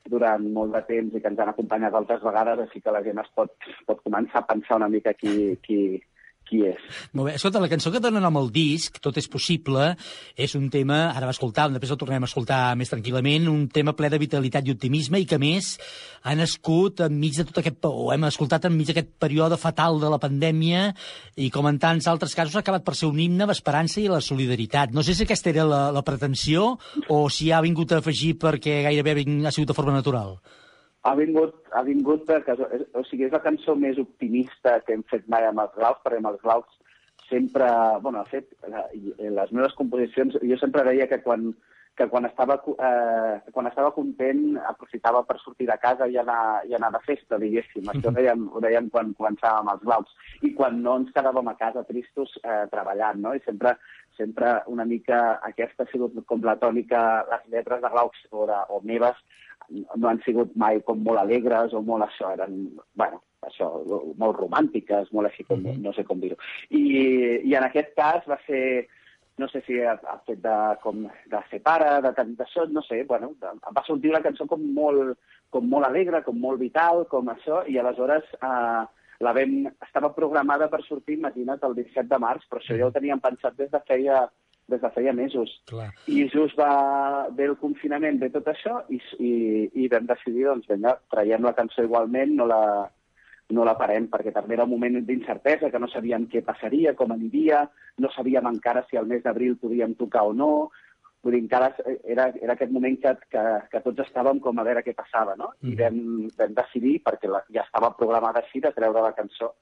durant 0.07 0.45
molt 0.53 0.75
de 0.77 0.83
temps 0.91 1.15
i 1.15 1.23
que 1.23 1.31
ens 1.31 1.41
han 1.43 1.51
acompanyat 1.53 1.97
altres 1.97 2.23
vegades, 2.23 2.61
així 2.63 2.83
que 2.83 2.93
la 2.93 3.03
gent 3.05 3.23
es 3.23 3.33
pot, 3.35 3.55
pot 3.89 4.03
començar 4.05 4.43
a 4.43 4.49
pensar 4.53 4.79
una 4.79 4.91
mica 4.91 5.15
qui, 5.17 5.57
qui, 5.65 5.81
qui 6.49 6.63
és. 6.67 6.81
Molt 7.17 7.29
bé. 7.29 7.35
Escolta, 7.37 7.61
la 7.63 7.69
cançó 7.71 7.91
que 7.93 8.01
dona 8.03 8.21
nom 8.23 8.39
al 8.39 8.51
disc, 8.53 8.99
Tot 9.03 9.17
és 9.19 9.27
possible, 9.31 9.91
és 10.35 10.55
un 10.57 10.67
tema, 10.73 11.11
ara 11.15 11.29
l'escoltàvem, 11.29 11.75
després 11.75 11.93
el 11.93 11.99
tornem 12.01 12.25
a 12.25 12.29
escoltar 12.29 12.59
més 12.79 12.91
tranquil·lament, 12.91 13.47
un 13.51 13.67
tema 13.73 13.93
ple 13.97 14.09
de 14.11 14.19
vitalitat 14.21 14.67
i 14.67 14.73
optimisme 14.73 15.21
i 15.21 15.27
que, 15.29 15.39
més, 15.41 15.75
ha 16.23 16.35
nascut 16.35 17.03
enmig 17.05 17.37
de 17.39 17.47
tot 17.47 17.61
aquest... 17.61 17.79
o 17.87 18.11
hem 18.13 18.27
escoltat 18.27 18.67
enmig 18.69 18.89
d'aquest 18.89 19.13
període 19.21 19.59
fatal 19.61 20.01
de 20.01 20.11
la 20.11 20.19
pandèmia 20.21 20.89
i, 21.35 21.49
com 21.53 21.69
en 21.69 21.79
tants 21.79 22.09
altres 22.11 22.35
casos, 22.35 22.57
ha 22.57 22.65
acabat 22.65 22.85
per 22.87 22.95
ser 22.97 23.09
un 23.11 23.19
himne 23.21 23.47
l'esperança 23.47 24.01
i 24.01 24.07
la 24.11 24.21
solidaritat. 24.23 24.95
No 24.95 25.05
sé 25.05 25.15
si 25.15 25.27
aquesta 25.27 25.53
era 25.53 25.67
la, 25.67 25.81
la 25.95 26.05
pretensió 26.07 26.73
o 27.07 27.23
si 27.33 27.51
ha 27.51 27.63
vingut 27.65 27.93
a 27.93 28.01
afegir 28.01 28.35
perquè 28.41 28.81
gairebé 28.87 29.17
ha 29.45 29.53
sigut 29.53 29.71
de 29.71 29.77
forma 29.77 29.95
natural. 29.95 30.37
Ha 31.07 31.13
vingut, 31.15 31.55
ha 31.71 31.83
vingut 31.87 32.25
de. 32.27 32.41
O 32.99 33.03
sigui, 33.07 33.27
és 33.29 33.33
la 33.35 33.39
cançó 33.43 33.75
més 33.79 33.99
optimista 34.01 34.77
que 34.83 34.95
hem 34.97 35.05
fet 35.11 35.27
mai 35.31 35.45
amb 35.47 35.61
els 35.63 35.75
Glaus, 35.77 36.01
perquè 36.03 36.19
amb 36.19 36.31
els 36.33 36.41
Glaus 36.43 36.73
sempre... 37.29 37.67
Bueno, 38.03 38.23
de 38.25 38.31
fet, 38.33 38.49
i- 38.97 39.31
les 39.39 39.53
meves 39.55 39.75
composicions... 39.79 40.35
Jo 40.51 40.57
sempre 40.59 40.83
deia 40.87 41.07
que 41.11 41.21
quan, 41.23 41.49
que 41.97 42.07
quan 42.11 42.27
estava, 42.27 42.59
eh, 42.77 43.51
quan 43.51 43.67
estava 43.67 43.91
content 43.95 44.57
aprofitava 44.69 45.23
per 45.25 45.39
sortir 45.41 45.67
de 45.69 45.77
casa 45.81 46.07
i 46.07 46.17
anar, 46.21 46.63
i 46.69 46.75
anar 46.77 46.91
de 46.93 47.01
festa, 47.05 47.39
diguéssim. 47.41 47.87
Això 47.93 48.11
ho 48.11 48.15
dèiem, 48.17 48.47
ho 48.53 48.61
dèiem 48.63 48.91
quan 48.93 49.15
començàvem 49.17 49.71
els 49.73 49.85
Glaus. 49.87 50.13
I 50.45 50.53
quan 50.57 50.81
no 50.83 50.99
ens 51.01 51.13
quedàvem 51.15 51.49
a 51.49 51.57
casa 51.59 51.85
tristos 51.89 52.37
eh, 52.43 52.65
treballant, 52.73 53.23
no? 53.23 53.33
I 53.33 53.41
sempre, 53.45 53.75
sempre 54.19 54.59
una 54.73 54.85
mica 54.85 55.39
aquesta 55.49 55.87
ha 55.87 55.91
sigut 55.91 56.21
com 56.29 56.45
la 56.45 56.57
tònica, 56.61 57.01
les 57.33 57.49
lletres 57.55 57.81
de 57.81 57.93
Glaus 57.95 58.23
o, 58.31 58.45
de, 58.49 58.61
o 58.69 58.81
meves 58.85 59.17
no 59.69 60.07
han 60.09 60.21
sigut 60.23 60.53
mai 60.55 60.79
com 60.85 61.01
molt 61.03 61.19
alegres 61.19 61.73
o 61.75 61.81
molt 61.83 62.05
això, 62.05 62.31
eren, 62.37 62.59
bueno, 62.99 63.19
això, 63.47 63.67
molt 64.19 64.39
romàntiques, 64.39 65.09
molt 65.15 65.29
així 65.29 65.43
com, 65.47 65.65
no 65.83 65.93
sé 65.95 66.05
com 66.07 66.21
dir-ho. 66.21 66.37
I, 66.69 66.83
I 67.43 67.57
en 67.57 67.67
aquest 67.67 67.93
cas 67.97 68.27
va 68.29 68.39
ser, 68.45 68.87
no 69.37 69.47
sé 69.51 69.61
si 69.65 69.79
ha, 69.81 69.93
ha 70.09 70.17
fet 70.27 70.41
de, 70.43 70.55
com, 70.83 71.05
de 71.31 71.41
ser 71.51 71.61
pare, 71.65 71.89
de 72.05 72.11
tant 72.17 72.33
d'això, 72.39 72.65
no 72.73 72.83
sé, 72.85 73.03
bueno, 73.09 73.31
de, 73.41 73.53
em 73.53 73.75
va 73.77 73.85
sortir 73.85 74.11
una 74.13 74.23
cançó 74.25 74.47
com 74.49 74.63
molt, 74.77 75.17
com 75.53 75.67
molt 75.69 75.87
alegre, 75.87 76.23
com 76.25 76.39
molt 76.41 76.61
vital, 76.61 77.05
com 77.11 77.29
això, 77.33 77.61
i 77.69 77.77
aleshores 77.77 78.25
eh, 78.39 78.83
la 79.25 79.33
vam, 79.37 79.55
estava 79.85 80.13
programada 80.15 80.69
per 80.73 80.83
sortir, 80.85 81.17
imagina't, 81.17 81.63
el 81.65 81.77
17 81.77 82.09
de 82.09 82.19
març, 82.21 82.49
però 82.49 82.61
això 82.61 82.77
ja 82.77 82.89
ho 82.89 82.93
teníem 82.93 83.21
pensat 83.23 83.57
des 83.57 83.71
de 83.73 83.81
feia 83.87 84.25
des 84.67 84.81
de 84.81 84.89
feia 84.91 85.13
mesos. 85.15 85.51
Clar. 85.69 85.87
I 86.11 86.25
just 86.27 86.57
va 86.59 87.29
ve 87.31 87.45
el 87.47 87.55
confinament, 87.61 88.19
ve 88.19 88.27
tot 88.33 88.49
això, 88.51 88.81
i, 88.91 88.99
i, 89.23 89.31
i 89.79 89.87
vam 89.93 90.09
decidir, 90.09 90.43
doncs, 90.49 90.67
vinga, 90.67 90.97
traiem 91.13 91.47
la 91.47 91.53
cançó 91.55 91.85
igualment, 91.87 92.33
no 92.35 92.49
la, 92.51 92.59
no 93.49 93.63
la 93.63 93.77
parem, 93.79 94.09
perquè 94.11 94.33
també 94.35 94.57
era 94.57 94.65
un 94.67 94.73
moment 94.73 94.97
d'incertesa, 95.07 95.69
que 95.71 95.79
no 95.79 95.87
sabíem 95.87 96.27
què 96.27 96.41
passaria, 96.43 96.93
com 96.95 97.11
aniria, 97.11 97.61
no 97.99 98.09
sabíem 98.11 98.45
encara 98.49 98.83
si 98.89 98.97
al 98.97 99.07
mes 99.07 99.23
d'abril 99.23 99.55
podíem 99.61 99.95
tocar 99.95 100.25
o 100.27 100.33
no, 100.33 100.51
Vull 101.25 101.33
dir, 101.33 101.39
encara 101.41 101.71
era, 102.05 102.27
era 102.39 102.53
aquest 102.53 102.71
moment 102.71 102.93
que, 103.01 103.11
que, 103.33 103.43
que 103.71 103.79
tots 103.83 104.03
estàvem 104.05 104.37
com 104.39 104.59
a 104.61 104.63
veure 104.63 104.83
què 104.85 104.93
passava, 104.95 105.33
no? 105.35 105.49
I 105.63 105.73
Mhm. 105.73 105.77
vam, 105.79 106.29
vam 106.37 106.53
decidir, 106.59 107.01
perquè 107.03 107.27
la, 107.27 107.41
ja 107.51 107.63
estava 107.65 107.89
programada 107.97 108.39
així, 108.39 108.61
de 108.61 108.71
treure 108.71 109.01
la 109.01 109.15
cançó. 109.17 109.55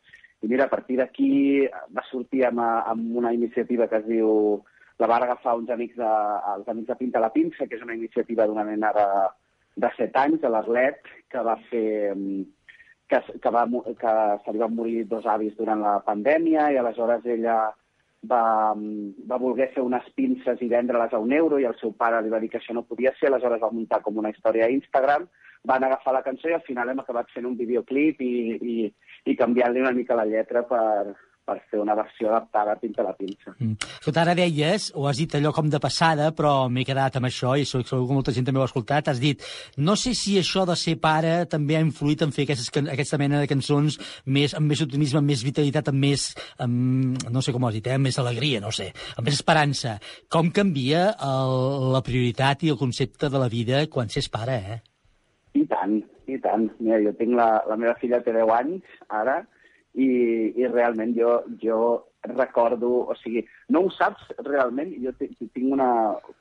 I 0.43 0.48
mira, 0.52 0.65
a 0.65 0.69
partir 0.69 0.98
d'aquí 1.00 1.65
va 1.95 2.04
sortir 2.12 2.43
amb, 2.45 2.60
amb 2.60 3.15
una 3.17 3.34
iniciativa 3.34 3.88
que 3.88 3.98
es 3.98 4.06
diu... 4.06 4.63
La 5.00 5.08
van 5.08 5.24
agafar 5.24 5.58
uns 5.58 5.69
amics 5.69 5.98
de, 5.98 6.12
els 6.56 6.67
amics 6.71 6.88
de 6.88 6.95
Pinta 6.95 7.19
la 7.19 7.32
Pinça, 7.34 7.65
que 7.67 7.76
és 7.76 7.82
una 7.84 7.95
iniciativa 7.95 8.45
d'una 8.48 8.63
nena 8.63 8.93
de, 8.95 9.08
de 9.76 9.89
7 9.98 10.19
anys, 10.21 10.41
de 10.41 10.50
l'Arlet, 10.50 11.02
que 11.32 11.41
va 11.43 11.58
fer... 11.71 12.13
que, 13.10 13.22
que, 13.41 13.50
va, 13.54 13.65
que 14.02 14.13
se 14.44 14.54
li 14.54 14.62
van 14.62 14.76
morir 14.76 15.06
dos 15.08 15.26
avis 15.30 15.56
durant 15.58 15.82
la 15.82 15.98
pandèmia 16.06 16.70
i 16.74 16.80
aleshores 16.82 17.26
ella 17.26 17.58
va, 18.30 18.44
va 19.30 19.41
voler 19.41 19.70
fer 19.76 19.84
unes 19.86 20.08
pinces 20.18 20.62
i 20.62 20.70
vendre-les 20.72 21.13
a 21.13 21.22
un 21.22 21.34
euro 21.34 21.60
i 21.60 21.68
el 21.70 21.78
seu 21.82 21.94
pare 21.94 22.22
li 22.22 22.34
va 22.34 22.41
dir 22.41 22.50
que 22.50 22.62
això 22.62 22.74
no 22.74 22.86
podia 22.89 23.13
ser, 23.20 23.30
aleshores 23.30 23.62
va 23.62 23.74
muntar 23.74 24.02
com 24.02 24.18
una 24.18 24.34
història 24.34 24.65
a 24.65 24.74
Instagram, 24.74 25.28
van 25.65 25.86
agafar 25.86 26.13
la 26.13 26.24
cançó 26.26 26.50
i 26.50 26.58
al 26.58 26.65
final 26.65 26.89
hem 26.89 27.02
acabat 27.02 27.30
fent 27.34 27.46
un 27.50 27.58
videoclip 27.58 28.22
i, 28.22 28.34
i, 28.74 28.76
i 29.26 29.38
canviant-li 29.38 29.86
una 29.86 29.96
mica 29.98 30.18
la 30.18 30.28
lletra 30.30 30.65
per, 30.70 31.15
per 31.46 31.60
fer 31.70 31.80
una 31.80 31.94
versió 31.96 32.32
adaptada 32.32 32.74
a 32.74 32.80
Pinta 32.82 33.04
la 33.06 33.14
Pinça. 33.14 33.54
Escolta, 33.62 34.24
ara 34.24 34.34
deies, 34.38 34.90
o 34.98 35.06
has 35.08 35.20
dit 35.22 35.36
allò 35.38 35.52
com 35.54 35.70
de 35.70 35.80
passada, 35.82 36.32
però 36.36 36.68
m'he 36.74 36.86
quedat 36.88 37.20
amb 37.20 37.30
això, 37.30 37.54
i 37.56 37.68
segur 37.70 37.86
que 37.86 38.18
molta 38.18 38.34
gent 38.36 38.48
també 38.48 38.62
ho 38.62 38.66
ha 38.66 38.70
escoltat, 38.72 39.12
has 39.12 39.22
dit, 39.22 39.46
no 39.78 39.96
sé 40.00 40.16
si 40.18 40.40
això 40.42 40.66
de 40.66 40.76
ser 40.80 40.96
pare 41.02 41.36
també 41.52 41.78
ha 41.78 41.84
influït 41.86 42.26
en 42.26 42.34
fer 42.36 42.48
aquestes, 42.48 42.72
aquesta 42.96 43.22
mena 43.22 43.44
de 43.44 43.52
cançons 43.52 44.00
més, 44.26 44.58
amb 44.58 44.74
més 44.74 44.82
optimisme, 44.88 45.22
amb 45.22 45.34
més 45.34 45.46
vitalitat, 45.46 45.94
amb 45.94 46.02
més, 46.08 46.28
amb, 46.66 47.30
no 47.30 47.46
sé 47.46 47.54
com 47.54 47.64
ho 47.64 47.70
has 47.70 47.78
dit, 47.78 47.88
eh, 47.88 48.00
amb 48.00 48.10
més 48.10 48.20
alegria, 48.22 48.64
no 48.66 48.74
sé, 48.74 48.90
amb 49.16 49.30
més 49.30 49.38
esperança. 49.38 50.00
Com 50.34 50.50
canvia 50.56 51.12
el, 51.30 51.56
la 51.94 52.02
prioritat 52.06 52.66
i 52.66 52.74
el 52.74 52.82
concepte 52.82 53.30
de 53.30 53.42
la 53.42 53.52
vida 53.54 53.86
quan 53.94 54.10
s'és 54.10 54.32
pare, 54.34 54.58
eh? 54.74 54.82
I 55.56 55.64
tant, 55.72 56.00
i 56.28 56.40
tant. 56.42 56.72
Mira, 56.82 57.04
jo 57.06 57.14
tinc 57.20 57.38
la, 57.38 57.50
la 57.70 57.78
meva 57.80 57.94
filla 58.02 58.20
té 58.26 58.34
10 58.34 58.50
anys, 58.58 58.98
ara, 59.22 59.44
i, 59.96 60.08
i 60.60 60.68
realment 60.68 61.16
jo, 61.18 61.42
jo 61.62 61.78
recordo, 62.26 62.90
o 63.12 63.16
sigui, 63.22 63.46
no 63.70 63.82
ho 63.86 63.90
saps 63.94 64.28
realment, 64.44 64.92
jo 65.04 65.12
ti- 65.20 65.30
tinc 65.54 65.72
una, 65.74 65.90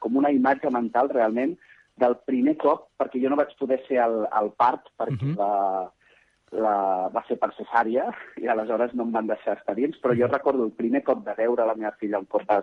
com 0.01 0.17
una 0.17 0.31
imatge 0.33 0.71
mental 0.73 1.11
realment 1.13 1.57
del 1.97 2.17
primer 2.27 2.57
cop, 2.59 2.89
perquè 2.99 3.21
jo 3.23 3.31
no 3.31 3.37
vaig 3.39 3.53
poder 3.59 3.81
ser 3.87 4.01
al, 4.03 4.25
al 4.31 4.51
part, 4.59 4.89
perquè 4.99 5.29
Mhm. 5.29 5.37
la, 5.39 5.91
la, 6.55 6.75
va 7.15 7.23
ser 7.29 7.37
per 7.39 7.53
cesària, 7.57 8.09
i 8.43 8.47
aleshores 8.49 8.95
no 8.95 9.05
em 9.05 9.13
van 9.13 9.27
deixar 9.31 9.57
estar 9.59 9.75
dins, 9.75 9.97
però 10.03 10.15
jo 10.19 10.27
recordo 10.31 10.65
el 10.65 10.73
primer 10.73 11.03
cop 11.05 11.25
de 11.27 11.35
veure 11.39 11.67
la 11.67 11.75
meva 11.75 11.93
filla 12.01 12.19
un 12.19 12.27
cop 12.27 12.43
va, 12.51 12.61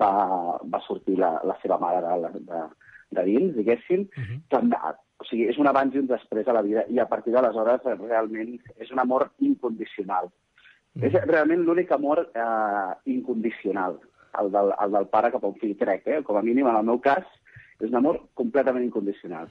va, 0.00 0.58
va 0.64 0.80
sortir 0.86 1.18
la, 1.18 1.40
la 1.44 1.58
seva 1.62 1.78
mare 1.78 2.00
de, 2.00 2.40
de, 2.48 2.62
de 3.10 3.24
dins, 3.28 3.54
diguéssim, 3.56 4.06
també, 4.48 4.76
o 5.22 5.26
sigui, 5.28 5.46
és 5.52 5.58
un 5.62 5.70
abans 5.70 5.94
i 5.94 6.00
un 6.02 6.08
després 6.10 6.48
a 6.48 6.56
la 6.56 6.64
vida, 6.66 6.82
i 6.90 6.98
a 6.98 7.06
partir 7.10 7.34
d'aleshores 7.34 7.86
realment 8.02 8.56
és 8.76 8.90
un 8.90 9.02
amor 9.02 9.28
incondicional. 9.46 10.32
És 11.00 11.14
realment 11.24 11.62
l'únic 11.64 11.92
amor 11.94 12.26
eh, 12.26 12.90
incondicional, 13.14 13.96
el 14.40 14.50
del, 14.52 14.74
el 14.84 14.98
del 14.98 15.08
pare 15.12 15.30
cap 15.32 15.44
a 15.44 15.52
un 15.52 15.56
fill, 15.60 15.76
crec, 15.78 16.04
eh? 16.10 16.20
com 16.26 16.36
a 16.36 16.44
mínim 16.44 16.68
en 16.68 16.76
el 16.80 16.84
meu 16.90 16.98
cas, 17.04 17.24
és 17.78 17.88
un 17.88 17.96
amor 18.02 18.18
completament 18.38 18.84
incondicional. 18.84 19.48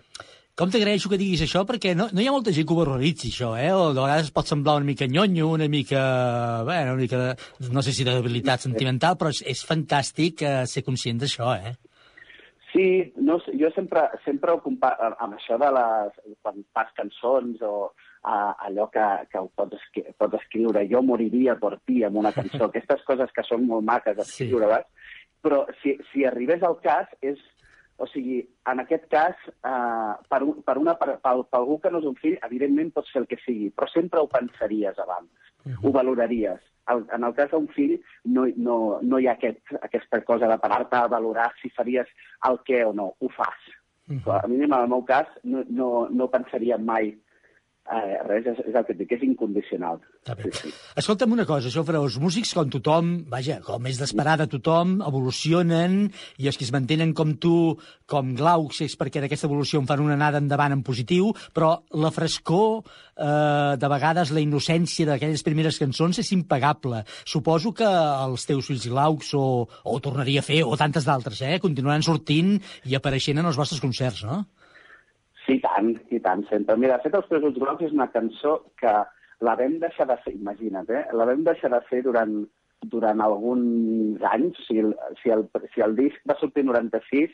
Com 0.59 0.69
t'agraeixo 0.69 1.09
que 1.09 1.17
diguis 1.17 1.41
això, 1.45 1.63
perquè 1.65 1.93
no, 1.97 2.09
no 2.11 2.21
hi 2.21 2.27
ha 2.27 2.33
molta 2.35 2.51
gent 2.53 2.67
que 2.67 2.75
ho 2.75 2.81
horroritzi, 2.83 3.31
això, 3.31 3.53
eh? 3.57 3.71
O 3.73 3.93
de 3.95 4.01
vegades 4.03 4.33
pot 4.35 4.49
semblar 4.51 4.75
una 4.77 4.89
mica 4.89 5.07
nyonyo, 5.07 5.47
una 5.55 5.69
mica... 5.71 6.01
Bueno, 6.67 6.97
una 6.97 7.01
mica 7.01 7.21
de, 7.21 7.69
no 7.71 7.81
sé 7.81 7.95
si 7.95 8.05
de 8.05 8.17
debilitat 8.19 8.67
sentimental, 8.67 9.15
però 9.17 9.31
és, 9.33 9.41
és 9.47 9.63
fantàstic 9.65 10.43
eh, 10.43 10.53
ser 10.69 10.83
conscient 10.85 11.23
d'això, 11.23 11.55
eh? 11.55 11.73
Sí, 12.71 13.13
no, 13.17 13.37
jo 13.59 13.69
sempre, 13.75 14.05
sempre 14.23 14.53
ho 14.53 14.61
comparo 14.63 15.11
amb 15.19 15.35
això 15.35 15.57
de 15.59 15.67
les... 15.75 16.19
quan 16.41 16.63
fas 16.71 16.91
cançons 16.95 17.59
o 17.67 17.91
a, 18.23 18.55
allò 18.67 18.87
que, 18.93 19.05
que 19.31 19.39
ho 19.41 19.49
pots, 19.55 19.75
escri 19.79 20.05
pots 20.17 20.39
escriure, 20.39 20.85
jo 20.87 21.01
moriria 21.03 21.57
per 21.59 21.73
ti 21.85 22.01
amb 22.07 22.21
una 22.21 22.31
cançó, 22.35 22.63
aquestes 22.69 23.03
coses 23.07 23.33
que 23.35 23.43
són 23.47 23.65
molt 23.67 23.85
maques 23.87 24.15
d'escriure, 24.19 24.81
sí. 24.85 25.25
però 25.43 25.65
si, 25.81 25.97
si 26.11 26.25
arribés 26.25 26.63
al 26.63 26.77
cas, 26.85 27.11
és, 27.19 27.41
o 28.01 28.07
sigui, 28.13 28.39
en 28.71 28.83
aquest 28.85 29.07
cas, 29.11 29.37
eh, 29.51 30.13
per, 30.31 30.41
un, 30.45 30.61
per, 30.65 30.77
una, 30.79 30.95
per, 31.01 31.17
per, 31.23 31.35
per 31.43 31.59
algú 31.59 31.81
que 31.81 31.91
no 31.91 31.99
és 31.99 32.09
un 32.13 32.17
fill, 32.21 32.39
evidentment 32.47 32.93
pots 32.95 33.11
fer 33.11 33.25
el 33.25 33.29
que 33.31 33.41
sigui, 33.43 33.71
però 33.75 33.89
sempre 33.91 34.21
ho 34.21 34.31
pensaries 34.31 35.01
abans, 35.01 35.51
ho 35.81 35.91
valoraries. 35.93 36.61
El, 36.89 37.03
en 37.13 37.23
el 37.23 37.33
cas 37.37 37.51
d'un 37.51 37.67
fill 37.75 37.97
no, 38.25 38.47
no, 38.57 38.77
no 39.01 39.19
hi 39.19 39.27
ha 39.29 39.35
aquest, 39.37 39.61
aquesta 39.81 40.21
cosa 40.25 40.49
de 40.49 40.57
parar-te 40.63 40.97
a 40.97 41.11
valorar 41.11 41.51
si 41.61 41.69
faries 41.75 42.09
el 42.49 42.57
què 42.67 42.81
o 42.87 42.93
no, 42.97 43.11
ho 43.19 43.29
fas. 43.35 43.67
Però 44.11 44.39
a 44.41 44.47
mi, 44.49 44.57
en 44.65 44.73
el 44.75 44.89
meu 44.91 45.03
cas, 45.07 45.29
no, 45.43 45.63
no, 45.69 45.91
no 46.09 46.27
pensaria 46.33 46.77
mai 46.77 47.13
eh, 47.89 48.17
res, 48.27 48.45
és, 48.45 48.59
és 48.69 48.75
el 48.75 48.85
que 48.85 48.93
et 48.93 48.99
dic, 49.01 49.13
és 49.15 49.23
incondicional. 49.25 49.99
Sí, 50.27 50.51
sí. 50.57 50.71
Escolta'm 50.99 51.33
una 51.33 51.47
cosa, 51.49 51.71
Jofre, 51.73 51.99
els 51.99 52.17
músics, 52.21 52.53
com 52.55 52.69
tothom, 52.71 53.11
vaja, 53.31 53.57
com 53.65 53.87
és 53.89 53.99
d'esperar 53.99 54.37
de 54.41 54.47
tothom, 54.51 54.99
evolucionen, 55.07 56.03
i 56.37 56.49
els 56.51 56.59
que 56.59 56.67
es 56.67 56.73
mantenen 56.75 57.15
com 57.17 57.33
tu, 57.41 57.55
com 58.11 58.35
Glaucs, 58.37 58.83
és 58.85 58.95
perquè 58.99 59.23
d'aquesta 59.23 59.49
evolució 59.49 59.81
en 59.81 59.89
fan 59.89 60.03
una 60.03 60.15
anada 60.19 60.41
endavant 60.41 60.77
en 60.77 60.85
positiu, 60.85 61.31
però 61.55 61.73
la 61.97 62.13
frescor, 62.13 62.83
eh, 63.17 63.75
de 63.81 63.91
vegades 63.91 64.33
la 64.35 64.43
innocència 64.43 65.09
d'aquelles 65.09 65.45
primeres 65.47 65.81
cançons 65.81 66.21
és 66.21 66.31
impagable. 66.37 67.03
Suposo 67.25 67.73
que 67.73 67.89
els 67.89 68.47
teus 68.47 68.69
fills 68.69 68.87
Glaucs, 68.91 69.33
o, 69.35 69.67
o 69.67 69.99
tornaria 69.99 70.45
a 70.45 70.47
fer, 70.47 70.61
o 70.63 70.77
tantes 70.77 71.07
d'altres, 71.07 71.41
eh, 71.41 71.59
continuaran 71.63 72.05
sortint 72.05 72.57
i 72.85 72.95
apareixent 72.95 73.41
en 73.41 73.49
els 73.49 73.59
vostres 73.59 73.81
concerts, 73.83 74.25
no? 74.27 74.43
Sí, 75.51 75.57
i 75.57 75.61
tant, 75.63 75.91
i 76.15 76.19
tant, 76.23 76.45
sempre. 76.49 76.77
Mira, 76.79 76.97
de 76.97 77.03
fet, 77.03 77.15
Els 77.19 77.27
Tres 77.29 77.43
Ulls 77.43 77.57
Grocs 77.59 77.83
és 77.89 77.91
una 77.95 78.07
cançó 78.13 78.53
que 78.79 78.91
la 79.43 79.55
vam 79.59 79.79
deixar 79.81 80.07
de 80.07 80.15
fer, 80.23 80.33
imagina't, 80.37 80.89
eh? 80.89 81.05
La 81.17 81.25
vam 81.27 81.43
deixar 81.43 81.71
de 81.73 81.81
fer 81.89 82.01
durant, 82.05 82.45
durant 82.87 83.21
alguns 83.21 84.21
anys. 84.31 84.57
Sigui, 84.67 84.79
el- 84.85 84.95
si, 85.21 85.29
el, 85.33 85.47
si 85.73 85.81
el 85.81 85.95
disc 85.97 86.21
va 86.29 86.37
sortir 86.39 86.63
el 86.63 86.71
96, 86.71 87.31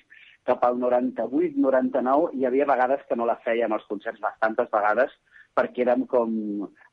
cap 0.47 0.63
al 0.63 0.79
98, 0.79 1.53
99, 1.59 2.29
hi 2.33 2.45
havia 2.47 2.65
vegades 2.65 3.01
que 3.09 3.15
no 3.19 3.25
la 3.27 3.37
fèiem 3.45 3.73
als 3.75 3.85
concerts, 3.91 4.19
bastantes 4.23 4.69
vegades, 4.71 5.11
perquè 5.57 5.83
érem 5.83 6.05
com 6.07 6.31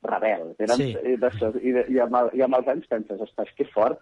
rebels. 0.03 0.55
Érem, 0.59 0.77
Sí. 0.77 0.91
i, 0.93 1.15
i, 1.15 1.73
i, 1.95 1.99
amb, 1.99 2.15
el- 2.21 2.31
I 2.33 2.41
amb 2.41 2.55
els 2.59 2.67
anys 2.67 2.87
penses, 2.87 3.21
ostres, 3.21 3.49
que 3.55 3.65
fort 3.73 3.99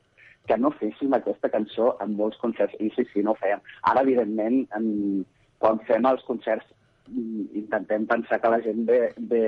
que 0.47 0.57
no 0.57 0.71
féssim 0.75 1.13
aquesta 1.13 1.47
cançó 1.49 1.93
en 2.03 2.17
molts 2.17 2.37
concerts. 2.41 2.73
I 2.81 2.89
sí, 2.97 3.05
sí, 3.13 3.21
no 3.23 3.31
ho 3.31 3.35
fèiem. 3.39 3.61
Ara, 3.83 4.01
evidentment, 4.01 4.65
en, 4.75 5.25
quan 5.59 5.79
fem 5.87 6.03
els 6.09 6.23
concerts 6.27 6.65
intentem 7.11 8.05
pensar 8.09 8.39
que 8.41 8.51
la 8.51 8.61
gent 8.63 8.85
ve, 8.87 8.99
ve, 9.17 9.43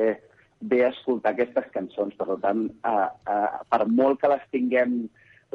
ve 0.62 0.82
a 0.86 0.90
escoltar 0.90 1.34
aquestes 1.34 1.70
cançons. 1.74 2.16
Per 2.20 2.38
tant, 2.44 2.66
eh, 2.86 3.08
eh, 3.36 3.62
per 3.70 3.86
molt 3.88 4.22
que 4.22 4.32
les 4.32 4.44
tinguem, 4.52 4.98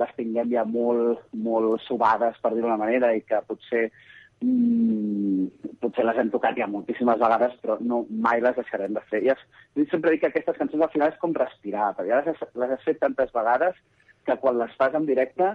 les 0.00 0.14
tinguem 0.16 0.50
ja 0.52 0.64
molt, 0.64 1.26
molt 1.32 1.80
subades, 1.86 2.38
per 2.40 2.54
dir-ho 2.54 2.68
d'una 2.68 2.80
manera, 2.80 3.12
i 3.14 3.20
que 3.26 3.42
potser 3.48 3.90
mm, 4.40 5.74
potser 5.80 6.04
les 6.06 6.20
hem 6.20 6.30
tocat 6.32 6.56
ja 6.58 6.68
moltíssimes 6.70 7.20
vegades, 7.20 7.56
però 7.62 7.76
no, 7.80 8.04
mai 8.10 8.40
les 8.40 8.56
deixarem 8.56 8.94
de 8.96 9.02
fer. 9.10 9.22
I 9.26 9.32
es, 9.34 9.42
jo 9.76 9.86
sempre 9.90 10.14
dic 10.14 10.24
que 10.24 10.30
aquestes 10.32 10.58
cançons 10.60 10.82
al 10.86 10.92
final 10.94 11.12
és 11.12 11.18
com 11.22 11.34
respirar, 11.36 11.92
perquè 11.96 12.12
ja 12.12 12.20
les, 12.22 12.30
has- 12.34 12.54
les 12.62 12.76
has 12.76 12.86
fet 12.86 13.00
tantes 13.02 13.32
vegades 13.36 13.76
que 14.26 14.36
quan 14.40 14.58
les 14.60 14.72
fas 14.80 14.94
en 14.94 15.06
directe 15.08 15.54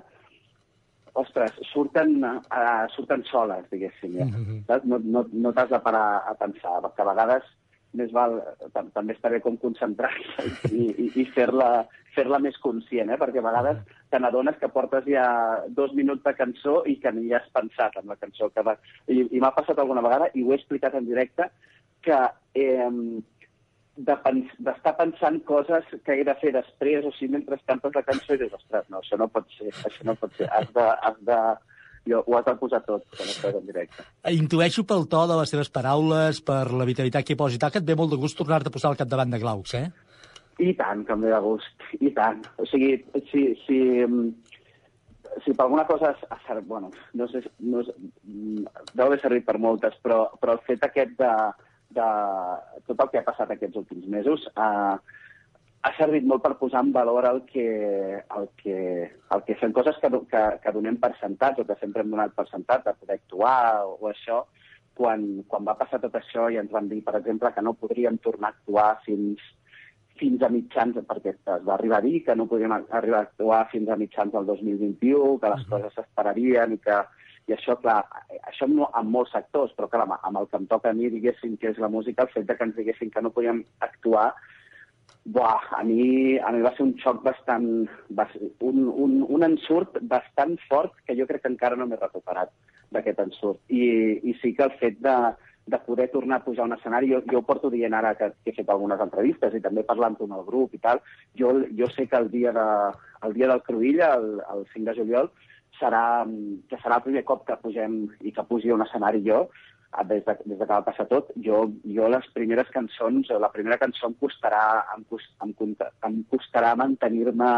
ostres, 1.16 1.54
surten, 1.72 2.18
uh, 2.24 2.86
surten 2.96 3.24
soles, 3.32 3.66
diguéssim. 3.72 4.18
Ja. 4.20 4.26
Saps? 4.68 4.88
No, 4.90 5.00
no, 5.04 5.26
no 5.32 5.54
t'has 5.56 5.70
de 5.72 5.80
parar 5.84 6.24
a 6.28 6.34
pensar, 6.40 6.82
perquè 6.84 7.04
a 7.06 7.12
vegades 7.14 7.54
més 7.96 8.12
val, 8.12 8.42
tam- 8.76 8.90
també 8.92 9.14
està 9.16 9.30
bé 9.32 9.40
com 9.40 9.56
concentrar-se 9.56 10.44
i, 10.76 10.90
i, 10.92 11.06
i 11.22 11.24
fer-la 11.32 11.86
fer 12.16 12.26
més 12.44 12.58
conscient, 12.64 13.10
eh? 13.12 13.18
perquè 13.20 13.40
a 13.40 13.46
vegades 13.48 13.80
te 14.12 14.20
n'adones 14.20 14.58
que 14.60 14.68
portes 14.72 15.08
ja 15.08 15.26
dos 15.70 15.94
minuts 15.96 16.24
de 16.24 16.34
cançó 16.36 16.82
i 16.88 16.98
que 17.00 17.12
ni 17.16 17.32
has 17.34 17.48
pensat 17.56 17.96
en 18.00 18.08
la 18.12 18.16
cançó 18.20 18.50
que 18.52 18.64
va... 18.64 18.76
I, 19.08 19.26
i 19.32 19.40
m'ha 19.40 19.52
passat 19.56 19.80
alguna 19.80 20.04
vegada, 20.04 20.28
i 20.34 20.44
ho 20.44 20.52
he 20.52 20.60
explicat 20.60 20.96
en 20.96 21.08
directe, 21.08 21.48
que 22.04 22.20
eh, 22.54 22.90
de 23.96 24.16
pens 24.24 24.52
d'estar 24.60 24.96
pensant 24.98 25.38
coses 25.48 25.88
que 26.04 26.18
he 26.20 26.26
de 26.28 26.36
fer 26.42 26.52
després 26.56 27.06
o 27.08 27.12
si 27.16 27.30
mentre 27.32 27.58
cantes 27.64 27.96
la 27.96 28.04
cançó 28.04 28.36
i 28.36 28.42
dius, 28.42 28.56
ostres, 28.58 28.90
no, 28.92 29.00
això 29.00 29.20
no 29.20 29.30
pot 29.32 29.48
ser, 29.56 29.72
això 29.88 30.08
no 30.08 30.16
pot 30.20 30.34
ser, 30.36 30.50
has 30.52 30.68
de, 30.76 30.88
has 31.08 31.22
de, 31.30 31.38
jo, 32.12 32.22
ho 32.26 32.38
has 32.38 32.46
de 32.48 32.56
posar 32.60 32.82
tot 32.86 33.06
quan 33.16 33.30
estàs 33.32 33.56
en 33.56 33.70
directe. 33.70 34.08
Intueixo 34.36 34.84
pel 34.88 35.08
to 35.12 35.24
de 35.32 35.38
les 35.40 35.54
teves 35.56 35.72
paraules, 35.78 36.42
per 36.46 36.66
la 36.76 36.88
vitalitat 36.88 37.28
que 37.28 37.36
hi 37.36 37.40
posi, 37.40 37.62
que 37.62 37.72
et 37.80 37.88
ve 37.88 37.96
molt 37.96 38.12
de 38.12 38.20
gust 38.22 38.38
tornar-te 38.40 38.72
a 38.72 38.76
posar 38.76 38.92
al 38.92 39.00
capdavant 39.00 39.32
de 39.32 39.40
Glaucs, 39.42 39.78
eh? 39.80 39.88
I 40.60 40.72
tant, 40.80 41.04
que 41.08 41.16
em 41.16 41.24
ve 41.24 41.32
de 41.32 41.40
gust, 41.44 41.88
i 42.00 42.12
tant. 42.16 42.44
O 42.60 42.68
sigui, 42.70 42.94
si, 43.32 43.46
si, 43.66 43.80
si 45.44 45.54
per 45.54 45.66
alguna 45.66 45.84
cosa 45.88 46.14
ha 46.16 46.40
servit, 46.48 46.68
bueno, 46.68 46.92
no 47.14 47.28
sé, 47.32 47.42
no 47.60 47.84
sé, 47.84 47.96
deu 48.94 49.08
haver 49.08 49.20
servit 49.24 49.48
per 49.48 49.58
moltes, 49.60 49.98
però, 50.04 50.26
però 50.40 50.56
el 50.56 50.64
fet 50.68 50.84
aquest 50.88 51.18
de, 51.20 51.32
de 51.96 52.10
tot 52.88 53.06
el 53.06 53.12
que 53.12 53.22
ha 53.22 53.28
passat 53.28 53.54
aquests 53.54 53.80
últims 53.82 54.10
mesos, 54.12 54.46
eh, 54.52 54.96
ha 55.86 55.92
servit 56.00 56.26
molt 56.26 56.42
per 56.42 56.56
posar 56.58 56.82
en 56.82 56.92
valor 56.94 57.28
el 57.30 57.44
que, 57.46 57.66
el 58.18 58.48
que, 58.62 58.78
el 59.36 59.44
que 59.48 59.58
fem 59.60 59.74
coses 59.74 59.98
que, 60.02 60.10
que, 60.32 60.44
que 60.64 60.74
donem 60.74 60.98
per 61.02 61.12
sentats 61.20 61.62
o 61.62 61.66
que 61.68 61.78
sempre 61.82 62.02
hem 62.02 62.14
donat 62.14 62.34
per 62.38 62.48
sentat, 62.50 62.88
de 62.88 62.96
poder 62.98 63.20
actuar 63.20 63.84
o, 63.86 63.98
o 64.02 64.10
això, 64.10 64.42
quan, 64.98 65.28
quan 65.52 65.68
va 65.68 65.78
passar 65.78 66.00
tot 66.02 66.16
això 66.18 66.48
i 66.50 66.58
ens 66.62 66.74
van 66.74 66.90
dir, 66.90 67.04
per 67.06 67.20
exemple, 67.20 67.52
que 67.54 67.64
no 67.66 67.76
podríem 67.78 68.18
tornar 68.24 68.50
a 68.50 68.56
actuar 68.56 68.88
fins, 69.06 69.44
fins 70.20 70.42
a 70.42 70.50
mitjans, 70.50 70.98
perquè 71.06 71.36
es 71.36 71.68
va 71.68 71.76
arribar 71.76 72.00
a 72.00 72.06
dir 72.08 72.24
que 72.26 72.36
no 72.40 72.48
podríem 72.50 72.74
arribar 72.80 73.22
a 73.22 73.28
actuar 73.28 73.62
fins 73.74 73.92
a 73.92 74.00
mitjans 74.00 74.34
del 74.34 74.48
2021, 74.50 75.38
que 75.44 75.54
les 75.54 75.70
coses 75.70 75.98
s'esperarien 76.00 76.78
i 76.78 76.82
que 76.82 77.02
i 77.48 77.54
això, 77.54 77.76
clar, 77.82 78.00
això 78.50 78.66
amb, 78.66 78.84
amb 78.90 79.12
molts 79.14 79.34
sectors, 79.36 79.74
però 79.78 79.90
clar, 79.92 80.08
amb, 80.16 80.40
el 80.40 80.50
que 80.50 80.58
em 80.58 80.68
toca 80.72 80.90
a 80.90 80.98
mi, 80.98 81.12
diguéssim, 81.14 81.58
que 81.62 81.70
és 81.74 81.82
la 81.82 81.92
música, 81.94 82.26
el 82.26 82.34
fet 82.34 82.48
de 82.50 82.58
que 82.58 82.66
ens 82.66 82.78
diguessin 82.78 83.12
que 83.14 83.22
no 83.22 83.34
podíem 83.36 83.62
actuar, 83.86 84.32
buah, 85.26 85.62
a 85.78 85.84
mi, 85.84 86.38
a 86.38 86.52
mi 86.54 86.62
va 86.66 86.74
ser 86.76 86.86
un 86.86 86.96
xoc 87.02 87.24
bastant... 87.26 87.68
Un, 88.66 88.86
un, 88.90 89.18
un 89.26 89.46
ensurt 89.46 89.98
bastant 90.02 90.58
fort 90.70 90.94
que 91.06 91.18
jo 91.18 91.26
crec 91.30 91.46
que 91.46 91.54
encara 91.54 91.78
no 91.78 91.88
m'he 91.90 92.02
recuperat 92.02 92.54
d'aquest 92.94 93.22
ensurt. 93.26 93.62
I, 93.70 93.86
I 94.22 94.38
sí 94.42 94.54
que 94.58 94.66
el 94.66 94.76
fet 94.82 95.02
de, 95.06 95.16
de 95.66 95.80
poder 95.86 96.10
tornar 96.14 96.42
a 96.42 96.46
pujar 96.46 96.66
a 96.66 96.70
un 96.70 96.78
escenari, 96.78 97.10
jo, 97.14 97.24
jo 97.32 97.42
ho 97.42 97.48
porto 97.48 97.72
dient 97.74 97.94
ara 97.98 98.14
que, 98.18 98.30
que 98.44 98.54
he 98.54 98.58
fet 98.60 98.70
algunes 98.70 99.02
entrevistes 99.02 99.58
i 99.58 99.64
també 99.66 99.86
parlant-ho 99.86 100.28
amb 100.28 100.38
el 100.38 100.46
grup 100.46 100.78
i 100.78 100.82
tal, 100.82 101.02
jo, 101.38 101.56
jo 101.78 101.90
sé 101.94 102.06
que 102.10 102.22
el 102.22 102.30
dia, 102.30 102.54
de, 102.54 102.70
el 103.26 103.38
dia 103.38 103.50
del 103.50 103.66
Cruïlla, 103.66 104.14
el, 104.20 104.32
el 104.54 104.66
5 104.74 104.92
de 104.92 104.98
juliol, 105.02 105.34
serà, 105.80 106.26
que 106.70 106.78
serà 106.82 106.98
el 107.00 107.04
primer 107.08 107.24
cop 107.28 107.46
que 107.48 107.58
pugem 107.62 108.06
i 108.22 108.32
que 108.36 108.44
pugi 108.48 108.70
a 108.72 108.76
un 108.76 108.84
escenari 108.86 109.24
jo, 109.26 109.46
des 110.10 110.26
de, 110.26 110.34
des 110.44 110.58
de 110.60 110.66
que 110.66 110.74
va 110.74 110.82
passar 110.84 111.06
tot, 111.08 111.30
jo, 111.40 111.62
jo 111.88 112.08
les 112.12 112.26
primeres 112.36 112.68
cançons, 112.74 113.30
la 113.40 113.52
primera 113.54 113.78
cançó 113.80 114.10
em 114.10 114.16
costarà, 114.20 114.84
em, 114.98 115.04
cos- 115.08 115.30
em, 115.46 115.54
em 116.10 116.18
costarà 116.32 116.74
mantenir-me 116.76 117.52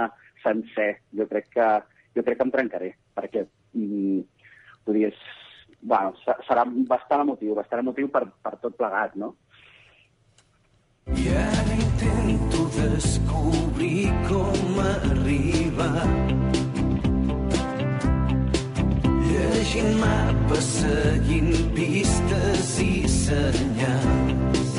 sencer. 0.43 0.99
Jo 1.17 1.25
crec 1.27 1.49
que, 1.55 1.67
jo 2.15 2.23
crec 2.23 2.37
que 2.37 2.45
em 2.45 2.51
trencaré, 2.53 2.91
perquè 3.17 3.47
mm, 3.73 4.21
dir, 4.93 5.07
és, 5.09 5.17
bueno, 5.81 6.13
se- 6.23 6.37
serà 6.47 6.63
bastant 6.93 7.25
emotiu, 7.25 7.55
bastant 7.57 7.81
emotiu 7.81 8.09
per, 8.13 8.27
per 8.43 8.55
tot 8.61 8.77
plegat, 8.77 9.15
no? 9.15 9.33
I 11.07 11.29
ara 11.31 11.77
intento 11.79 12.67
descobrir 12.77 14.11
com 14.27 14.77
arribar. 14.83 16.46
Llegint 19.67 19.97
mapes, 19.99 20.67
seguint 20.79 21.49
pistes 21.75 22.69
i 22.79 22.93
senyals. 23.11 24.69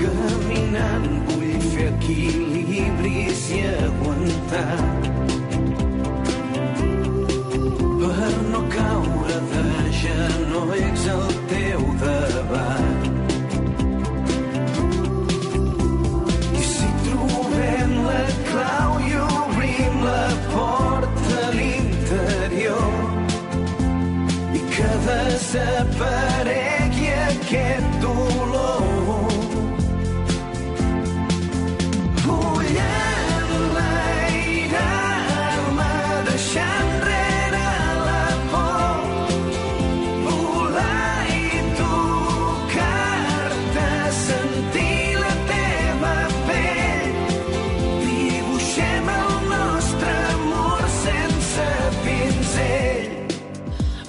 Caminant 0.00 1.06
vull 1.28 1.68
fer 1.68 1.86
equilibris 1.92 3.46
i 3.60 3.62
aguantar. 3.86 5.01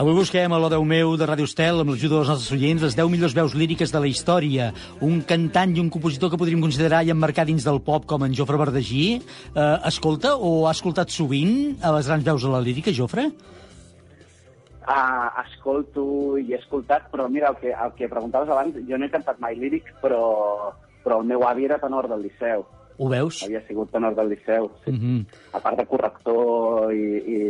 Avui 0.03 0.17
busquem 0.17 0.51
a 0.51 0.57
l'O 0.59 0.67
Déu 0.67 0.83
meu 0.83 1.13
de 1.15 1.23
Ràdio 1.23 1.45
Estel, 1.47 1.77
amb 1.79 1.93
l'ajuda 1.93 2.17
dels 2.17 2.27
nostres 2.27 2.51
oients, 2.51 2.81
les 2.83 2.95
10 2.97 3.07
millors 3.07 3.35
veus 3.37 3.53
líriques 3.55 3.91
de 3.93 3.99
la 4.03 4.09
història. 4.09 4.65
Un 5.07 5.21
cantant 5.23 5.71
i 5.71 5.79
un 5.79 5.87
compositor 5.93 6.27
que 6.33 6.39
podríem 6.41 6.59
considerar 6.59 7.05
i 7.07 7.11
emmarcar 7.13 7.45
dins 7.47 7.63
del 7.63 7.79
pop 7.85 8.03
com 8.03 8.25
en 8.27 8.33
Jofre 8.35 8.59
Verdagí. 8.59 9.05
Eh, 9.21 9.67
escolta 9.87 10.33
o 10.35 10.65
ha 10.67 10.73
escoltat 10.75 11.13
sovint 11.15 11.79
a 11.79 11.93
les 11.95 12.09
grans 12.11 12.25
veus 12.27 12.43
de 12.43 12.51
la 12.51 12.59
lírica, 12.65 12.91
Jofre? 12.97 13.29
Uh, 14.83 15.29
escolto 15.45 16.03
i 16.35 16.51
he 16.51 16.59
escoltat, 16.59 17.07
però 17.13 17.29
mira, 17.31 17.53
el 17.55 17.61
que, 17.63 17.71
el 17.71 17.95
que 17.95 18.11
preguntaves 18.11 18.51
abans, 18.51 18.75
jo 18.89 18.99
no 18.99 19.07
he 19.07 19.13
cantat 19.15 19.39
mai 19.39 19.55
lírics, 19.55 19.95
però, 20.03 20.19
però 21.07 21.21
el 21.23 21.31
meu 21.31 21.47
avi 21.47 21.69
era 21.69 21.79
tenor 21.79 22.11
del 22.11 22.27
Liceu. 22.27 22.67
Ho 22.99 23.09
veus? 23.15 23.39
Havia 23.47 23.63
sigut 23.71 23.95
tenor 23.95 24.19
del 24.19 24.35
Liceu, 24.35 24.67
sí. 24.83 24.91
Mm 24.91 24.99
-hmm. 24.99 25.25
a 25.55 25.63
part 25.63 25.79
de 25.79 25.87
corrector 25.87 26.91
i, 26.91 27.07
i, 27.23 27.41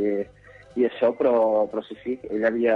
i 0.75 0.87
això, 0.87 1.11
però, 1.13 1.33
però 1.69 1.83
sí, 1.85 1.95
sí, 2.01 2.15
ell 2.33 2.45
havia, 2.47 2.75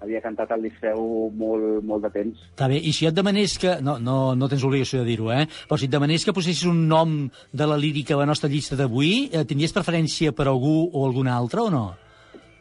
havia 0.00 0.20
cantat 0.24 0.54
al 0.54 0.62
Liceu 0.64 1.28
molt, 1.36 1.82
molt 1.84 2.06
de 2.06 2.10
temps. 2.14 2.46
Està 2.54 2.68
bé, 2.70 2.78
i 2.80 2.92
si 2.96 3.08
et 3.08 3.16
demanés 3.16 3.58
que... 3.60 3.74
No, 3.84 3.98
no, 4.00 4.16
no 4.38 4.48
tens 4.48 4.64
obligació 4.64 5.02
de 5.02 5.10
dir-ho, 5.10 5.28
eh? 5.34 5.44
Però 5.68 5.76
si 5.80 5.90
et 5.90 5.92
demanés 5.92 6.24
que 6.24 6.32
posessis 6.36 6.64
un 6.70 6.86
nom 6.88 7.12
de 7.52 7.68
la 7.68 7.76
lírica 7.80 8.16
a 8.16 8.22
la 8.22 8.28
nostra 8.30 8.48
llista 8.48 8.78
d'avui, 8.80 9.28
eh, 9.28 9.44
tindries 9.44 9.76
preferència 9.76 10.32
per 10.32 10.48
algú 10.48 10.88
o 10.88 11.04
algun 11.04 11.28
altre 11.28 11.66
o 11.66 11.68
no? 11.74 11.84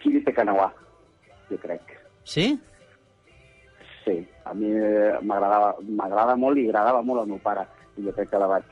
Kiri 0.03 0.19
Tekanawà, 0.27 0.67
jo 1.47 1.61
crec. 1.63 1.95
Sí? 2.27 2.51
Sí, 4.03 4.17
a 4.43 4.51
mi 4.57 4.67
eh, 4.67 5.13
m'agradava 5.23 5.77
m'agrada 5.87 6.35
molt 6.35 6.59
i 6.59 6.67
agradava 6.67 7.05
molt 7.07 7.23
al 7.23 7.31
meu 7.31 7.39
pare. 7.43 7.63
I 7.95 8.03
jo 8.03 8.11
crec 8.17 8.33
que 8.33 8.41
la 8.41 8.51
vaig 8.51 8.67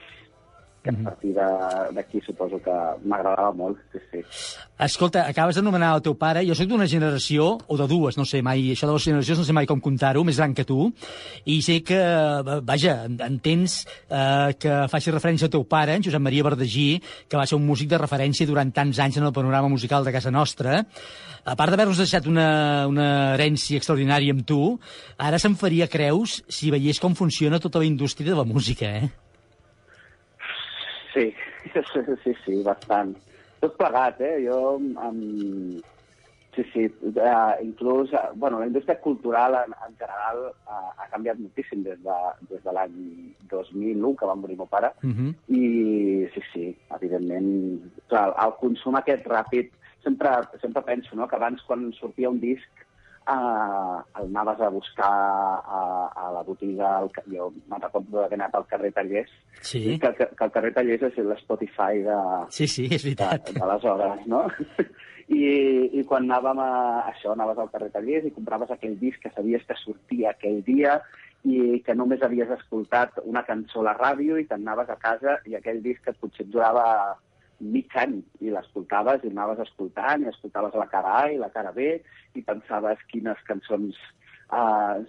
que 0.84 0.90
a 0.90 0.94
partir 1.04 1.34
de- 1.36 1.94
d'aquí 1.94 2.22
suposo 2.26 2.58
que 2.64 2.74
m'agradava 3.06 3.52
molt, 3.54 3.78
sí, 3.92 4.00
sí. 4.12 4.22
Escolta, 4.82 5.28
acabes 5.30 5.56
d'anomenar 5.56 5.92
el 5.96 6.02
teu 6.02 6.16
pare. 6.18 6.42
Jo 6.48 6.56
sóc 6.58 6.68
d'una 6.68 6.88
generació, 6.90 7.60
o 7.68 7.78
de 7.78 7.86
dues, 7.88 8.18
no 8.18 8.26
sé 8.26 8.42
mai, 8.42 8.72
això 8.74 8.88
de 8.90 8.94
les 8.94 9.04
generacions 9.06 9.40
no 9.40 9.46
sé 9.46 9.54
mai 9.54 9.68
com 9.70 9.80
comptar-ho, 9.80 10.24
més 10.26 10.38
gran 10.42 10.56
que 10.58 10.66
tu, 10.66 10.92
i 11.46 11.62
sé 11.62 11.84
que, 11.86 12.00
vaja, 12.66 13.06
entens 13.28 13.86
eh, 14.10 14.56
que 14.58 14.88
facis 14.90 15.14
referència 15.14 15.46
al 15.46 15.54
teu 15.54 15.64
pare, 15.70 15.94
en 15.96 16.04
Josep 16.04 16.22
Maria 16.22 16.44
Verdagí, 16.50 17.00
que 17.30 17.38
va 17.38 17.46
ser 17.46 17.56
un 17.62 17.66
músic 17.68 17.90
de 17.94 18.02
referència 18.02 18.48
durant 18.50 18.74
tants 18.74 18.98
anys 19.00 19.18
en 19.22 19.30
el 19.30 19.34
panorama 19.34 19.70
musical 19.70 20.04
de 20.04 20.12
casa 20.18 20.32
nostra. 20.34 20.86
A 21.46 21.56
part 21.58 21.70
d'haver-nos 21.74 21.98
deixat 22.02 22.26
una, 22.30 22.88
una 22.90 23.08
herència 23.36 23.78
extraordinària 23.78 24.34
amb 24.34 24.46
tu, 24.46 24.80
ara 25.18 25.38
se'n 25.42 25.56
faria 25.58 25.88
creus 25.90 26.42
si 26.50 26.70
veiés 26.74 27.00
com 27.02 27.14
funciona 27.18 27.60
tota 27.60 27.80
la 27.82 27.86
indústria 27.86 28.30
de 28.34 28.38
la 28.38 28.46
música, 28.46 28.86
eh? 28.98 29.10
Sí, 31.14 31.34
sí, 32.24 32.34
sí, 32.46 32.62
bastant. 32.64 33.16
Tot 33.62 33.76
plegat, 33.78 34.22
eh? 34.22 34.38
Jo, 34.46 34.78
um, 34.80 35.80
sí, 36.56 36.64
sí, 36.74 36.86
uh, 37.12 37.54
inclús, 37.62 38.12
uh, 38.14 38.32
bueno, 38.36 38.60
la 38.60 38.68
indústria 38.68 39.00
cultural 39.00 39.56
en, 39.66 39.76
en 39.88 39.98
general 39.98 40.40
uh, 40.66 40.90
ha 40.98 41.10
canviat 41.12 41.38
moltíssim 41.40 41.84
des 41.86 42.00
de, 42.02 42.18
des 42.50 42.64
de 42.64 42.74
l'any 42.74 42.96
2001, 43.52 44.16
que 44.18 44.30
va 44.32 44.36
morir 44.36 44.58
meu 44.58 44.68
pare, 44.68 44.94
Uh 45.04 45.12
-huh. 45.12 45.34
i 45.48 46.28
sí, 46.34 46.42
sí, 46.54 46.66
evidentment, 46.96 47.82
clar, 48.08 48.34
el 48.46 48.54
consum 48.60 48.96
aquest 48.96 49.26
ràpid, 49.28 49.70
sempre, 50.04 50.30
sempre 50.62 50.82
penso 50.82 51.16
no, 51.16 51.28
que 51.28 51.36
abans 51.36 51.62
quan 51.68 51.92
sortia 51.94 52.30
un 52.30 52.40
disc 52.40 52.70
uh, 53.28 54.02
el 54.20 54.28
anaves 54.30 54.62
a 54.62 54.70
buscar 54.70 55.10
a, 55.12 56.12
a 56.16 56.32
la 56.34 56.42
botiga, 56.44 56.98
al, 56.98 57.12
ca- 57.12 57.24
jo 57.30 57.52
me'n 57.70 57.82
recordo 57.82 58.18
d'haver 58.22 58.40
anat 58.40 58.56
al 58.56 58.66
carrer 58.68 58.92
Tallers, 58.94 59.32
Sí. 59.62 60.00
que, 60.00 60.14
que, 60.18 60.26
que 60.36 60.44
el 60.44 60.52
carrer 60.52 60.74
Tallers 60.74 61.04
és 61.12 61.18
l'Spotify 61.26 62.02
de, 62.08 62.18
Sí, 62.50 62.68
sí, 62.68 62.88
és 62.92 63.04
veritat. 63.04 63.52
de, 63.52 63.60
de 63.60 63.68
les 63.74 63.84
hores, 63.86 64.26
no? 64.28 64.46
I, 65.32 65.44
I 66.00 66.04
quan 66.10 66.26
anàvem 66.28 66.60
a 66.60 66.70
això, 67.14 67.32
anaves 67.32 67.58
al 67.62 67.70
carrer 67.72 67.92
Tallers 67.94 68.26
i 68.28 68.34
compraves 68.36 68.72
aquell 68.74 68.98
disc 69.00 69.22
que 69.24 69.32
sabies 69.32 69.64
que 69.68 69.78
sortia 69.80 70.32
aquell 70.34 70.60
dia 70.68 70.98
i 71.48 71.80
que 71.86 71.96
només 71.96 72.22
havies 72.22 72.50
escoltat 72.54 73.16
una 73.24 73.42
cançó 73.48 73.80
a 73.82 73.88
la 73.88 73.94
ràdio 73.98 74.36
i 74.38 74.46
t'anaves 74.50 74.90
a 74.92 74.98
casa 75.02 75.38
i 75.50 75.56
aquell 75.56 75.80
disc 75.82 76.04
que 76.06 76.14
potser 76.20 76.44
et 76.46 76.52
durava 76.54 76.84
mig 77.62 77.94
any 78.02 78.18
i 78.42 78.52
l'escoltaves 78.54 79.24
i 79.24 79.32
anaves 79.32 79.62
escoltant 79.66 80.26
i 80.26 80.32
escoltaves 80.32 80.76
la 80.80 80.90
cara 80.92 81.14
A 81.22 81.30
i 81.32 81.38
la 81.42 81.52
cara 81.54 81.72
B 81.76 81.94
i 82.36 82.44
pensaves 82.48 83.02
quines 83.12 83.40
cançons 83.48 83.98
uh, 84.52 85.00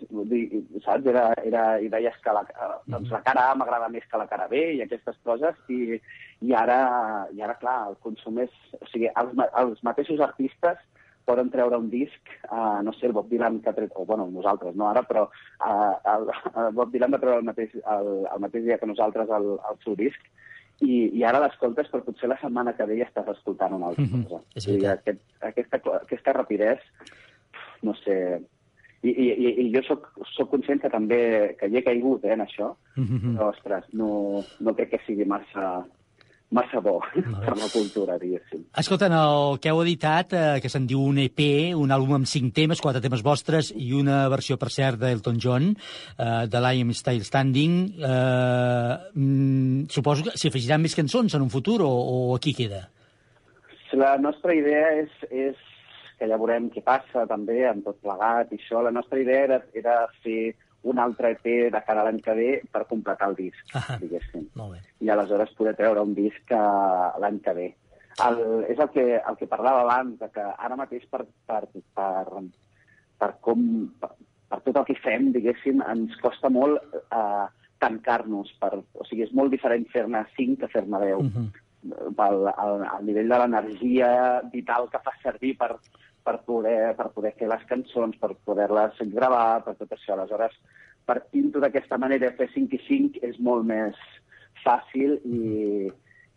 saps? 0.85 1.07
Era, 1.07 1.25
era, 1.45 1.65
I 1.81 1.91
deies 1.93 2.17
que 2.25 2.35
la, 2.35 2.45
uh, 2.45 2.79
doncs 2.87 3.11
la 3.13 3.23
cara 3.27 3.49
A 3.51 3.59
m'agrada 3.59 3.91
més 3.93 4.07
que 4.11 4.21
la 4.21 4.29
cara 4.31 4.49
B 4.51 4.63
i 4.77 4.83
aquestes 4.85 5.19
coses 5.27 5.59
i, 5.69 5.99
i, 6.41 6.55
ara, 6.55 6.79
i 7.35 7.43
ara, 7.43 7.59
clar, 7.61 7.79
el 7.91 7.99
consum 8.05 8.41
és... 8.45 8.55
O 8.81 8.89
sigui, 8.91 9.11
els, 9.11 9.35
els 9.65 9.83
mateixos 9.87 10.23
artistes 10.23 10.81
poden 11.27 11.53
treure 11.55 11.79
un 11.79 11.89
disc, 11.91 12.31
uh, 12.51 12.81
no 12.83 12.95
sé, 12.97 13.07
el 13.07 13.15
Bob 13.15 13.29
Dylan 13.31 13.61
que 13.63 13.71
ha 13.71 13.77
tret, 13.77 13.93
o 13.95 14.07
bueno, 14.07 14.27
nosaltres, 14.31 14.75
no 14.79 14.89
ara, 14.91 15.05
però 15.07 15.29
uh, 15.29 15.93
el, 16.15 16.31
el 16.65 16.73
Bob 16.79 16.91
Dylan 16.91 17.15
va 17.15 17.21
treure 17.23 17.43
el 17.43 17.47
mateix, 17.47 17.77
el, 17.79 18.11
el 18.27 18.43
mateix 18.43 18.67
dia 18.67 18.79
que 18.81 18.91
nosaltres 18.91 19.31
el, 19.39 19.53
el 19.71 19.79
seu 19.85 19.99
disc, 19.99 20.33
i, 20.83 21.11
i 21.19 21.23
ara 21.25 21.41
l'escoltes, 21.43 21.89
però 21.91 22.03
potser 22.05 22.29
la 22.29 22.39
setmana 22.41 22.73
que 22.77 22.85
ve 22.89 22.97
ja 22.99 23.07
estàs 23.09 23.29
escoltant 23.37 23.73
una 23.77 23.87
altra 23.93 24.05
Mhm, 24.05 24.25
cosa. 24.25 24.43
és 24.55 24.67
I 24.67 24.71
veritat. 24.73 24.99
aquest, 24.99 25.21
aquesta, 25.41 25.81
aquesta 26.03 26.33
rapidesa, 26.33 26.83
no 27.83 27.95
sé... 28.05 28.41
I, 29.03 29.11
i, 29.11 29.25
i- 29.35 29.55
i 29.65 29.73
jo 29.75 29.81
sóc, 29.83 30.05
sóc 30.37 30.51
conscient 30.53 30.79
que 30.81 30.89
també 30.89 31.57
que 31.59 31.67
hi 31.67 31.77
he 31.77 31.83
caigut 31.83 32.25
eh, 32.25 32.35
en 32.37 32.41
això, 32.45 32.77
Mhm. 32.97 33.33
però, 33.37 33.49
ostres, 33.51 33.85
no, 33.93 34.45
no 34.61 34.75
crec 34.77 34.91
que 34.91 35.01
sigui 35.07 35.25
massa, 35.25 35.85
massa 36.53 36.81
bo 36.85 36.99
per 37.45 37.57
la 37.57 37.69
cultura, 37.73 38.19
diguéssim. 38.21 38.67
Escolta, 38.79 39.09
el 39.09 39.59
que 39.63 39.73
heu 39.73 39.83
editat, 39.83 40.37
eh, 40.37 40.61
que 40.63 40.71
se'n 40.73 40.87
diu 40.89 41.03
un 41.03 41.19
EP, 41.25 41.43
un 41.79 41.95
àlbum 41.95 42.21
amb 42.21 42.31
cinc 42.31 42.55
temes, 42.57 42.83
quatre 42.85 43.03
temes 43.05 43.25
vostres 43.25 43.73
i 43.75 43.93
una 43.97 44.23
versió, 44.33 44.59
per 44.61 44.71
cert, 44.75 45.01
d'Elton 45.01 45.41
John, 45.43 45.73
eh, 45.73 46.45
de 46.53 46.63
l'I 46.63 46.85
Am 46.85 46.95
Still 46.97 47.25
Standing, 47.27 47.77
eh, 47.99 48.95
mm, 49.17 49.91
suposo 49.91 50.29
que 50.29 50.37
s'hi 50.37 50.53
afegiran 50.53 50.85
més 50.85 50.97
cançons 50.99 51.35
en 51.35 51.45
un 51.49 51.53
futur 51.53 51.81
o, 51.83 51.91
o 51.91 52.35
aquí 52.37 52.55
queda? 52.55 52.87
La 53.93 54.17
nostra 54.17 54.55
idea 54.57 54.89
és, 55.03 55.13
és 55.29 55.57
que 56.19 56.29
ja 56.31 56.39
veurem 56.39 56.69
què 56.73 56.85
passa 56.87 57.27
també 57.29 57.65
amb 57.69 57.85
tot 57.85 57.99
plegat 58.05 58.53
i 58.53 58.61
això. 58.61 58.81
La 58.85 58.95
nostra 58.95 59.19
idea 59.21 59.49
era, 59.49 59.59
era 59.77 59.97
fer 60.23 60.55
un 60.85 60.99
altre 60.99 61.31
EP 61.37 61.45
de 61.73 61.81
cara 61.87 62.01
a 62.03 62.05
l'any 62.09 62.19
que 62.25 62.35
ve 62.35 62.49
per 62.73 62.87
completar 62.91 63.29
el 63.31 63.37
disc, 63.37 63.63
Ah, 63.75 63.97
diguéssim. 64.01 64.49
molt 64.57 64.73
bé. 64.75 64.81
I 65.01 65.09
aleshores 65.11 65.55
poder 65.55 65.77
treure 65.79 66.03
un 66.03 66.15
disc 66.15 66.51
eh, 66.51 66.59
l'any 67.23 67.39
que 67.41 67.55
ve. 67.55 67.69
El, 68.27 68.65
és 68.69 68.79
el 68.79 68.91
que, 68.93 69.05
el 69.17 69.37
que 69.39 69.47
parlava 69.49 69.83
abans, 69.87 70.19
de 70.21 70.29
que 70.29 70.43
ara 70.43 70.77
mateix 70.77 71.07
per, 71.09 71.25
per, 71.47 71.63
per, 71.95 72.27
per 73.19 73.31
com... 73.41 73.63
Per, 74.01 74.11
per 74.53 74.59
tot 74.67 74.77
el 74.77 74.85
que 74.85 74.95
fem, 75.01 75.31
diguéssim, 75.33 75.79
ens 75.89 76.13
costa 76.21 76.51
molt 76.53 76.77
eh, 76.93 77.47
tancar-nos. 77.81 78.51
Per, 78.61 78.75
o 79.01 79.05
sigui, 79.09 79.23
és 79.25 79.33
molt 79.33 79.51
diferent 79.55 79.87
fer-ne 79.89 80.21
5 80.37 80.59
que 80.61 80.69
fer-ne 80.69 80.99
10 81.01 81.23
Mhm. 81.23 81.47
pel 82.15 82.45
el, 82.53 82.83
el 82.85 83.07
nivell 83.09 83.29
de 83.33 83.39
l'energia 83.41 84.11
vital 84.53 84.85
que 84.93 85.01
fa 85.03 85.11
servir 85.23 85.57
per, 85.59 85.73
per, 86.25 86.39
poder, 86.47 86.95
per 86.99 87.09
poder 87.15 87.35
fer 87.39 87.49
les 87.51 87.65
cançons, 87.71 88.17
per 88.21 88.33
poder-les 88.47 89.03
gravar, 89.15 89.63
per 89.67 89.77
tot 89.81 89.93
això. 89.97 90.15
Aleshores, 90.15 90.55
partint-ho 91.09 91.63
d'aquesta 91.63 91.99
manera, 91.99 92.33
fer 92.39 92.49
5 92.55 92.79
i 92.79 92.83
5 92.87 93.23
és 93.29 93.39
molt 93.43 93.67
més 93.69 93.99
fàcil 94.63 95.19
i, 95.25 95.91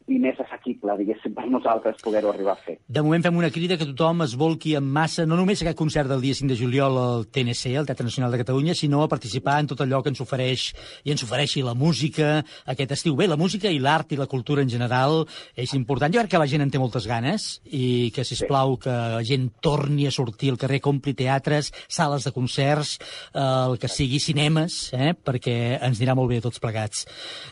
i 0.05 0.19
més 0.21 0.37
assequible, 0.37 0.93
diguéssim, 0.99 1.33
per 1.33 1.47
nosaltres 1.49 1.97
poder-ho 2.05 2.29
arribar 2.29 2.53
a 2.53 2.61
fer. 2.61 2.75
De 2.85 3.01
moment 3.01 3.23
fem 3.25 3.39
una 3.39 3.49
crida 3.49 3.77
que 3.79 3.87
tothom 3.89 4.21
es 4.25 4.35
volqui 4.37 4.75
en 4.77 4.85
massa, 4.85 5.25
no 5.25 5.37
només 5.39 5.61
a 5.61 5.65
aquest 5.65 5.79
concert 5.79 6.11
del 6.11 6.21
dia 6.21 6.37
5 6.37 6.51
de 6.51 6.57
juliol 6.59 6.99
al 7.01 7.25
TNC, 7.33 7.73
al 7.79 7.89
Teatre 7.89 8.05
Nacional 8.05 8.35
de 8.35 8.41
Catalunya, 8.43 8.75
sinó 8.77 9.01
a 9.01 9.09
participar 9.09 9.57
en 9.63 9.71
tot 9.71 9.81
allò 9.81 10.03
que 10.03 10.13
ens 10.13 10.21
ofereix 10.21 10.67
i 11.05 11.13
ens 11.15 11.25
ofereixi 11.25 11.63
la 11.65 11.73
música 11.73 12.43
aquest 12.69 12.93
estiu. 12.93 13.15
Bé, 13.17 13.25
la 13.31 13.39
música 13.39 13.71
i 13.71 13.81
l'art 13.81 14.13
i 14.13 14.19
la 14.19 14.29
cultura 14.29 14.61
en 14.61 14.69
general 14.69 15.23
és 15.55 15.73
important. 15.73 16.13
Jo 16.13 16.21
crec 16.21 16.35
que 16.35 16.43
la 16.43 16.49
gent 16.53 16.61
en 16.61 16.73
té 16.73 16.81
moltes 16.81 17.09
ganes 17.09 17.47
i 17.65 18.11
que, 18.13 18.27
si 18.27 18.37
plau 18.45 18.77
que 18.77 18.93
la 18.93 19.23
gent 19.25 19.49
torni 19.65 20.05
a 20.05 20.13
sortir 20.13 20.53
al 20.53 20.61
carrer, 20.61 20.83
compli 20.85 21.15
teatres, 21.17 21.71
sales 21.89 22.29
de 22.29 22.35
concerts, 22.35 22.99
eh, 23.33 23.41
el 23.41 23.79
que 23.81 23.89
sigui 23.89 24.21
cinemes, 24.21 24.93
eh, 24.93 25.15
perquè 25.17 25.79
ens 25.79 25.97
anirà 25.97 26.13
molt 26.13 26.29
bé 26.29 26.43
tots 26.45 26.61
plegats. 26.61 27.07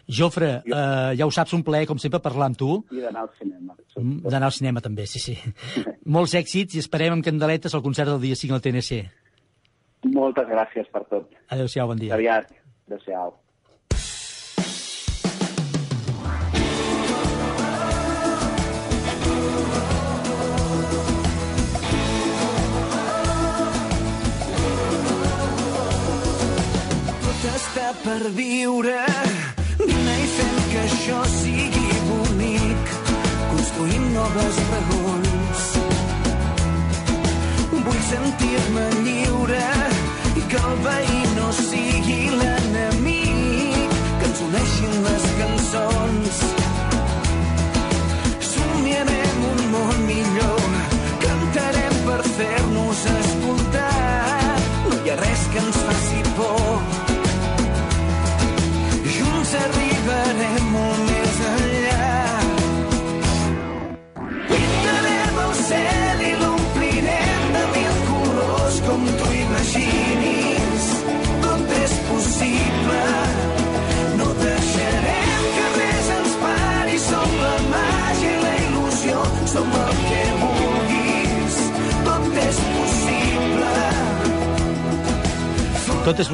Jofre, 0.05 0.59
eh, 0.61 1.11
ja 1.17 1.25
ho 1.25 1.33
saps, 1.33 1.57
un 1.57 1.65
plaer, 1.65 1.87
com 1.89 1.97
sempre, 1.97 2.21
parlar 2.21 2.42
amb 2.49 2.57
tu. 2.59 2.77
I 2.91 3.03
d'anar 3.03 3.25
al 3.25 3.31
cinema. 3.39 3.75
Mm, 3.97 4.23
D'anar 4.29 4.49
al 4.49 4.55
cinema 4.55 4.81
també, 4.85 5.05
sí, 5.09 5.19
sí. 5.23 5.37
Molts 6.17 6.35
èxits 6.39 6.75
i 6.77 6.83
esperem 6.83 7.17
amb 7.17 7.25
candeletes 7.25 7.75
al 7.75 7.83
concert 7.85 8.09
del 8.13 8.21
dia 8.25 8.39
5 8.39 8.57
al 8.57 8.63
TNC. 8.65 9.03
Moltes 10.13 10.49
gràcies 10.51 10.89
per 10.91 11.05
tot. 11.07 11.31
Adéu-siau, 11.49 11.87
bon 11.87 12.01
dia. 12.01 12.13
Aviat. 12.17 12.51
Adéu-siau. 12.89 13.39
Per 28.03 28.29
viure. 28.35 29.05
Vine 29.79 30.15
i 30.23 30.27
fem 30.35 30.57
que 30.73 30.81
això 30.89 31.21
sigui. 31.37 31.72
Construïm 33.63 34.07
noves 34.11 34.57
raons. 34.69 35.61
Vull 37.85 38.01
sentir-me 38.09 38.83
lliure 39.05 39.61
i 40.35 40.43
que 40.51 40.63
el 40.71 40.81
veí 40.83 41.22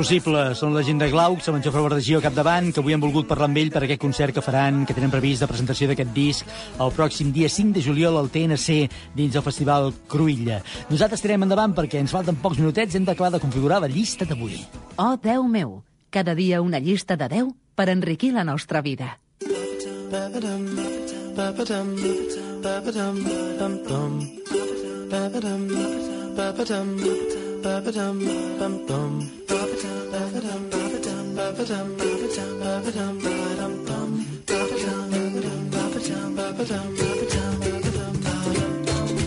Tot 0.10 0.16
és 0.16 0.24
possible. 0.24 0.44
Són 0.58 0.72
la 0.74 0.82
gent 0.82 0.98
de 0.98 1.06
Glaucs, 1.12 1.46
amb 1.52 1.60
en 1.60 1.62
Jofre 1.62 1.84
Verdegió 1.86 2.18
al 2.18 2.24
capdavant, 2.24 2.72
que 2.74 2.82
avui 2.82 2.96
han 2.96 3.02
volgut 3.04 3.28
parlar 3.30 3.46
amb 3.46 3.60
ell 3.62 3.68
per 3.70 3.84
aquest 3.86 4.00
concert 4.02 4.34
que 4.34 4.42
faran, 4.42 4.80
que 4.90 4.96
tenen 4.98 5.12
previst 5.14 5.44
de 5.44 5.48
presentació 5.52 5.86
d'aquest 5.86 6.16
disc 6.16 6.48
el 6.82 6.94
pròxim 6.96 7.30
dia 7.30 7.46
5 7.46 7.76
de 7.76 7.84
juliol 7.86 8.18
al 8.18 8.32
TNC 8.34 8.88
dins 9.14 9.36
el 9.38 9.44
Festival 9.46 9.92
Cruïlla. 10.10 10.64
Nosaltres 10.90 11.22
tirem 11.22 11.46
endavant 11.46 11.76
perquè 11.78 12.02
ens 12.02 12.16
falten 12.16 12.40
pocs 12.42 12.58
minutets, 12.58 12.98
hem 12.98 13.06
d'acabar 13.06 13.30
de 13.36 13.42
configurar 13.44 13.78
la 13.84 13.92
llista 13.92 14.26
d'avui. 14.26 14.58
Oh, 14.98 15.14
Déu 15.22 15.46
meu! 15.46 15.84
Cada 16.10 16.34
dia 16.34 16.64
una 16.66 16.82
llista 16.82 17.14
de 17.14 17.30
10 17.30 17.54
per 17.78 17.92
enriquir 17.94 18.32
la 18.34 18.44
nostra 18.44 18.82
vida. 18.82 19.20
Ba-ba-dum, 20.10 20.66
ba-ba-dum, 21.38 21.94
ba-ba-dum, 22.66 23.22
bum-bum. 23.62 24.18
Ba-ba-dum, 25.14 25.70
ba-ba-dum, 26.34 26.98
ba-ba-dum, 27.62 28.18
bum-bum. 28.18 28.18
Ba-ba-dum, 28.18 28.18
ba-ba-dum, 28.18 28.18
ba-ba-dum, 28.58 29.49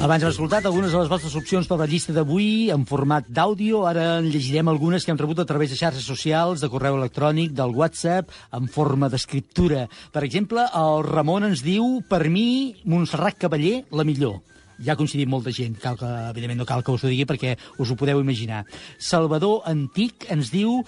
Abans 0.02 0.24
hem 0.24 0.32
escoltat 0.32 0.64
algunes 0.66 0.90
de 0.90 0.98
les 0.98 1.06
vostres 1.06 1.36
opcions 1.38 1.68
per 1.70 1.76
la 1.78 1.86
llista 1.86 2.10
d'avui 2.16 2.72
en 2.74 2.82
format 2.90 3.28
d'àudio. 3.30 3.84
Ara 3.86 4.18
en 4.18 4.26
llegirem 4.34 4.66
algunes 4.66 5.06
que 5.06 5.14
hem 5.14 5.20
rebut 5.20 5.38
a 5.38 5.46
través 5.46 5.70
de 5.70 5.78
xarxes 5.78 6.02
socials, 6.02 6.58
de 6.58 6.70
correu 6.72 6.98
electrònic, 6.98 7.54
del 7.54 7.70
WhatsApp, 7.78 8.34
en 8.50 8.66
forma 8.66 9.06
d'escriptura. 9.12 9.86
Per 10.10 10.24
exemple, 10.26 10.66
el 10.66 11.06
Ramon 11.06 11.46
ens 11.52 11.62
diu, 11.62 12.00
per 12.10 12.26
mi, 12.26 12.74
Montserrat 12.82 13.38
Cavaller, 13.46 13.84
la 13.94 14.02
millor. 14.02 14.40
Ja 14.80 14.94
ha 14.94 14.98
coincidit 14.98 15.28
molta 15.28 15.52
gent, 15.54 15.76
cal 15.82 15.98
que, 16.00 16.08
evidentment 16.30 16.62
no 16.62 16.68
cal 16.68 16.84
que 16.84 16.94
us 16.94 17.04
ho 17.04 17.10
digui 17.12 17.26
perquè 17.28 17.56
us 17.78 17.90
ho 17.90 17.96
podeu 17.98 18.20
imaginar. 18.22 18.64
Salvador 18.98 19.62
Antic 19.68 20.28
ens 20.32 20.52
diu 20.54 20.80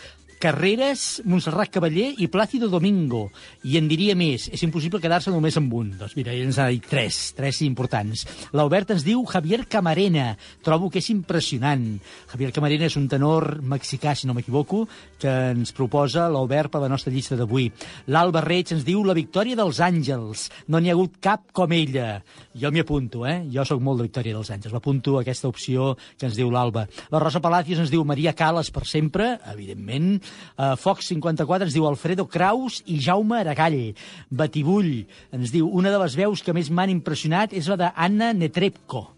Carreras, 0.44 1.22
Montserrat 1.24 1.70
Cavaller 1.72 2.10
i 2.20 2.26
Plàcido 2.28 2.68
Domingo. 2.68 3.30
I 3.64 3.78
en 3.80 3.86
diria 3.88 4.12
més, 4.12 4.50
és 4.52 4.60
impossible 4.66 5.00
quedar-se 5.00 5.32
només 5.32 5.56
amb 5.56 5.72
un. 5.72 5.94
Doncs 5.96 6.12
mira, 6.18 6.34
ens 6.36 6.58
ha 6.60 6.66
dit 6.68 6.84
tres, 6.84 7.30
tres 7.32 7.62
importants. 7.64 8.26
L'Albert 8.52 8.92
ens 8.92 9.06
diu 9.06 9.22
Javier 9.24 9.62
Camarena. 9.72 10.34
Trobo 10.60 10.90
que 10.92 11.00
és 11.00 11.08
impressionant. 11.14 11.86
Javier 12.34 12.52
Camarena 12.52 12.90
és 12.90 12.96
un 13.00 13.06
tenor 13.08 13.62
mexicà, 13.64 14.12
si 14.12 14.28
no 14.28 14.36
m'equivoco, 14.36 14.82
que 15.22 15.32
ens 15.54 15.72
proposa 15.72 16.26
l'Albert 16.28 16.74
per 16.74 16.84
la 16.84 16.92
nostra 16.92 17.14
llista 17.14 17.40
d'avui. 17.40 17.70
L'Alba 18.12 18.44
Reig 18.44 18.74
ens 18.76 18.84
diu 18.84 19.00
La 19.08 19.16
victòria 19.16 19.56
dels 19.56 19.80
àngels. 19.80 20.50
No 20.68 20.76
n'hi 20.76 20.92
ha 20.92 20.98
hagut 20.98 21.16
cap 21.24 21.48
com 21.56 21.72
ella. 21.72 22.18
Jo 22.52 22.68
m'hi 22.68 22.84
apunto, 22.84 23.24
eh? 23.24 23.46
Jo 23.48 23.64
sóc 23.64 23.80
molt 23.80 24.02
de 24.02 24.10
Victòria 24.10 24.36
dels 24.36 24.52
Àngels. 24.52 24.76
M'apunto 24.76 25.16
aquesta 25.18 25.48
opció 25.48 25.94
que 26.18 26.28
ens 26.28 26.36
diu 26.36 26.52
l'Alba. 26.52 26.84
La 27.10 27.22
Rosa 27.22 27.40
Palacios 27.40 27.80
ens 27.80 27.90
diu 27.90 28.04
Maria 28.04 28.36
Calas 28.36 28.68
per 28.74 28.84
sempre, 28.84 29.38
evidentment. 29.50 30.20
Uh, 30.54 30.74
Fox 30.80 31.08
54 31.10 31.68
ens 31.68 31.74
diu 31.74 31.86
Alfredo 31.88 32.26
Kraus 32.30 32.82
i 32.86 33.00
Jaume 33.02 33.40
Aragall. 33.40 33.94
Batibull 34.30 35.04
ens 35.34 35.52
diu 35.54 35.68
una 35.68 35.92
de 35.94 35.98
les 36.04 36.16
veus 36.18 36.42
que 36.44 36.54
més 36.56 36.70
m'han 36.70 36.92
impressionat 36.92 37.52
és 37.56 37.68
la 37.70 37.80
d'Anna 37.80 38.32
Netrebko. 38.36 39.10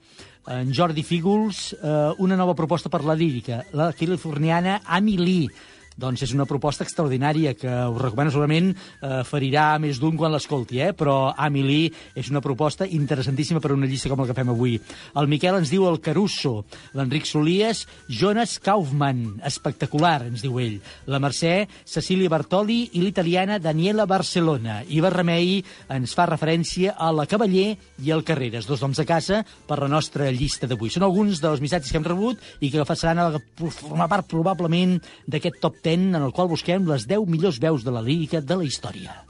en 0.46 0.72
Jordi 0.72 1.02
Fígols, 1.02 1.72
eh, 1.74 2.14
una 2.22 2.36
nova 2.36 2.54
proposta 2.54 2.88
per 2.88 3.02
la 3.02 3.16
lírica, 3.18 3.64
la 3.72 3.92
californiana 3.92 4.80
Amy 4.84 5.16
Lee. 5.18 5.48
Doncs 5.96 6.26
és 6.26 6.32
una 6.36 6.44
proposta 6.44 6.84
extraordinària 6.84 7.54
que 7.56 7.72
us 7.88 8.00
recomano 8.02 8.28
segurament 8.32 8.68
eh, 8.74 9.22
ferirà 9.24 9.78
més 9.80 9.96
d'un 9.96 10.18
quan 10.20 10.34
l'escolti, 10.34 10.82
eh? 10.84 10.90
però 10.92 11.30
Amy 11.32 11.62
Lee 11.64 11.92
és 12.12 12.28
una 12.28 12.42
proposta 12.44 12.84
interessantíssima 12.84 13.62
per 13.64 13.72
una 13.72 13.88
llista 13.88 14.10
com 14.12 14.20
la 14.20 14.26
que 14.28 14.36
fem 14.36 14.50
avui. 14.52 14.74
El 15.16 15.30
Miquel 15.32 15.56
ens 15.56 15.72
diu 15.72 15.86
el 15.88 15.96
Caruso, 16.04 16.66
l'Enric 16.92 17.24
Solies, 17.24 17.86
Jonas 18.12 18.58
Kaufmann, 18.60 19.38
espectacular, 19.48 20.26
ens 20.28 20.44
diu 20.44 20.60
ell. 20.60 20.76
La 21.08 21.20
Mercè, 21.22 21.54
Cecília 21.88 22.28
Bartoli 22.28 22.82
i 22.92 23.00
l'italiana 23.00 23.56
Daniela 23.56 24.04
Barcelona. 24.04 24.82
Iva 24.92 25.08
Remei 25.14 25.62
ens 25.96 26.12
fa 26.12 26.28
referència 26.28 26.92
a 26.92 27.08
la 27.08 27.24
Cavaller 27.24 27.70
i 28.04 28.12
el 28.12 28.26
Carreras, 28.26 28.68
dos 28.68 28.84
noms 28.84 29.00
de 29.00 29.08
casa 29.08 29.40
per 29.64 29.80
la 29.80 29.88
nostra 29.88 30.28
llista 30.28 30.68
d'avui. 30.68 30.92
Són 30.92 31.08
alguns 31.08 31.40
dels 31.40 31.64
missatges 31.64 31.88
que 31.88 31.96
hem 32.02 32.10
rebut 32.12 32.44
i 32.60 32.68
que 32.74 32.84
passaran 32.84 33.24
a 33.24 33.42
formar 33.80 34.12
part 34.12 34.28
probablement 34.28 34.98
d'aquest 35.24 35.62
top 35.64 35.80
10 35.86 36.16
en 36.18 36.22
el 36.26 36.32
qual 36.34 36.50
busquem 36.50 36.88
les 36.90 37.06
10 37.06 37.30
millors 37.30 37.60
veus 37.62 37.86
de 37.86 37.94
la 37.94 38.02
lírica 38.02 38.42
de 38.42 38.58
la 38.58 38.66
història. 38.66 39.22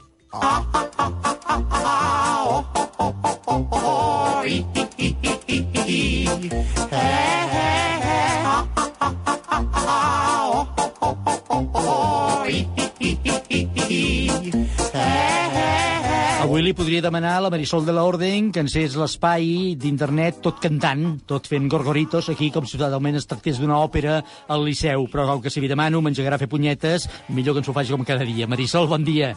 Avui 16.47 16.61
li 16.63 16.71
podria 16.71 17.01
demanar 17.03 17.33
a 17.37 17.41
la 17.43 17.49
Marisol 17.51 17.83
de 17.83 17.91
la 17.91 18.05
Orden 18.07 18.53
que 18.55 18.61
ens 18.63 18.71
fes 18.77 18.93
l'espai 18.95 19.73
d'internet 19.75 20.37
tot 20.45 20.61
cantant, 20.63 21.01
tot 21.27 21.47
fent 21.51 21.65
gorgoritos, 21.69 22.29
aquí 22.31 22.47
com 22.55 22.63
si 22.63 22.79
totalment 22.79 23.17
es 23.19 23.27
tractés 23.27 23.59
d'una 23.59 23.81
òpera 23.83 24.21
al 24.47 24.63
Liceu, 24.63 25.03
però 25.11 25.25
com 25.27 25.41
que 25.43 25.51
si 25.51 25.59
li 25.59 25.67
demano 25.67 25.99
m'engegarà 26.01 26.39
a 26.39 26.41
fer 26.41 26.47
punyetes, 26.47 27.09
millor 27.35 27.57
que 27.57 27.63
ens 27.65 27.67
ho 27.67 27.75
faci 27.75 27.91
com 27.91 28.05
cada 28.07 28.23
dia. 28.23 28.47
Marisol, 28.47 28.87
bon 28.87 29.03
dia. 29.03 29.33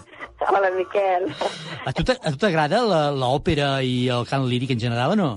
Hola, 0.47 0.71
Miquel. 0.77 1.27
A 1.85 1.93
tu 1.93 2.05
t'agrada 2.07 2.85
la- 2.87 3.11
l'òpera 3.11 3.83
i 3.83 4.07
el 4.09 4.25
cant 4.31 4.47
líric 4.47 4.71
en 4.77 4.81
general 4.87 5.17
o 5.17 5.19
no? 5.19 5.31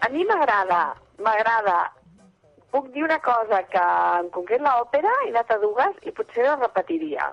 A 0.00 0.08
mi 0.08 0.24
m'agrada, 0.24 0.94
m'agrada. 1.20 1.92
Puc 2.72 2.88
dir 2.94 3.04
una 3.04 3.18
cosa, 3.20 3.60
que 3.68 3.84
en 4.24 4.30
concret 4.32 4.62
l'òpera 4.64 5.12
he 5.26 5.30
anat 5.34 5.50
a 5.52 5.58
dues 5.60 6.00
i 6.08 6.10
potser 6.16 6.48
la 6.48 6.56
repetiria. 6.56 7.28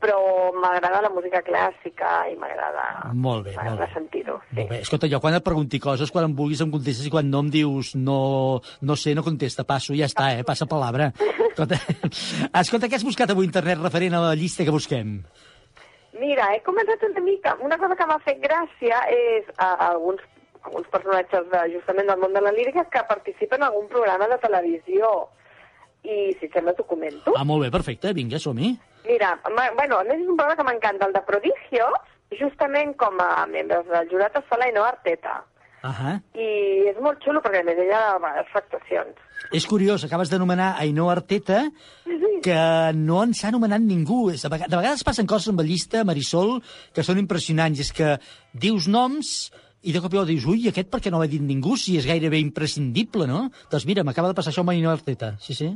Però 0.00 0.18
m'agrada 0.56 1.02
la 1.04 1.10
música 1.12 1.42
clàssica 1.44 2.24
i 2.30 2.36
m'agrada 2.40 3.12
Molt 3.12 3.44
bé, 3.46 3.52
molt 3.56 3.82
bé. 3.82 3.88
sentir-ho. 3.92 4.38
Molt 4.50 4.70
bé. 4.70 4.80
Escolta, 4.80 5.10
jo 5.12 5.20
quan 5.20 5.36
et 5.36 5.44
pregunti 5.44 5.78
coses, 5.78 6.10
quan 6.10 6.24
em 6.24 6.34
vulguis 6.34 6.62
em 6.64 6.70
contestes 6.72 7.06
i 7.06 7.12
quan 7.12 7.28
no 7.30 7.42
em 7.44 7.50
dius 7.52 7.92
no, 7.94 8.60
no 8.80 8.96
sé, 8.96 9.14
no 9.14 9.22
contesta, 9.26 9.64
passo, 9.68 9.94
ja 9.94 10.08
està, 10.08 10.32
eh? 10.38 10.46
Passa 10.48 10.66
palabra. 10.66 11.12
Escolta, 11.50 11.78
escolta, 12.62 12.88
què 12.88 12.96
has 12.96 13.06
buscat 13.06 13.30
avui 13.30 13.46
a 13.46 13.50
internet 13.52 13.78
referent 13.84 14.16
a 14.16 14.24
la 14.30 14.34
llista 14.34 14.64
que 14.64 14.74
busquem? 14.74 15.20
Mira, 16.18 16.48
he 16.56 16.62
començat 16.66 17.04
una 17.06 17.20
mica... 17.22 17.54
Una 17.62 17.78
cosa 17.78 17.94
que 17.94 18.06
m'ha 18.08 18.18
fet 18.24 18.40
gràcia 18.42 19.04
és 19.14 19.46
a, 19.56 19.68
alguns, 19.92 20.24
alguns 20.64 20.88
personatges 20.90 21.46
de, 21.52 21.60
justament 21.76 22.08
del 22.10 22.18
món 22.18 22.34
de 22.34 22.42
la 22.42 22.50
lírica 22.56 22.88
que 22.90 23.04
participen 23.06 23.62
en 23.62 23.68
algun 23.68 23.86
programa 23.92 24.26
de 24.32 24.38
televisió. 24.42 25.28
I, 26.02 26.32
si 26.38 26.46
et 26.46 26.54
sembla, 26.54 26.72
t'ho 26.74 26.86
comento. 26.88 27.34
Ah, 27.36 27.44
molt 27.46 27.66
bé, 27.66 27.70
perfecte, 27.74 28.14
vinga, 28.16 28.38
som-hi. 28.42 28.72
Mira, 29.08 29.34
bueno, 29.76 29.98
a 29.98 30.04
més 30.04 30.20
és 30.20 30.28
un 30.28 30.36
programa 30.36 30.56
que 30.58 30.66
m'encanta, 30.68 31.06
el 31.08 31.14
de 31.16 31.22
Prodigio, 31.26 31.86
justament 32.38 32.92
com 33.00 33.16
a 33.24 33.46
membres 33.48 33.86
del 33.88 34.10
jurat 34.10 34.36
es 34.36 34.44
fa 34.50 34.58
l'Ainhoa 34.60 34.90
Arteta. 34.92 35.38
Ahà. 35.88 36.16
I 36.34 36.48
és 36.90 36.96
molt 37.00 37.22
xulo 37.22 37.40
perquè 37.40 37.60
a 37.62 37.66
més 37.66 37.78
ella 37.78 38.00
les 38.18 38.48
actuacions. 38.60 39.14
És 39.54 39.64
curiós, 39.70 40.02
acabes 40.04 40.28
d'anomenar 40.28 40.72
Ainhoa 40.82 41.14
Arteta, 41.14 41.62
que 42.42 42.58
no 42.98 43.22
ens 43.24 43.44
ha 43.44 43.48
anomenat 43.52 43.80
ningú. 43.80 44.26
De 44.30 44.50
vega- 44.50 44.66
de 44.68 44.76
vegades 44.76 45.04
passen 45.06 45.26
coses 45.26 45.48
amb 45.48 45.60
la 45.62 45.66
llista, 45.66 46.02
Marisol, 46.04 46.58
que 46.92 47.02
són 47.06 47.18
impressionants. 47.22 47.80
És 47.80 47.92
que 47.92 48.18
dius 48.52 48.88
noms 48.88 49.50
i 49.82 49.92
de 49.94 50.00
cop 50.02 50.12
i 50.12 50.16
volta 50.18 50.32
dius, 50.34 50.44
ui, 50.50 50.66
aquest 50.68 50.90
per 50.90 51.00
què 51.00 51.10
no 51.10 51.18
ho 51.18 51.22
ha 51.22 51.30
dit 51.30 51.40
ningú, 51.40 51.76
si 51.78 51.96
és 51.96 52.04
gairebé 52.06 52.40
imprescindible, 52.42 53.26
no? 53.30 53.48
Doncs 53.70 53.86
mira, 53.86 54.02
m'acaba 54.04 54.28
de 54.28 54.34
passar 54.34 54.50
això 54.52 54.60
amb 54.66 54.70
Ainhoa 54.74 54.92
Arteta, 54.98 55.36
sí, 55.38 55.54
sí. 55.54 55.70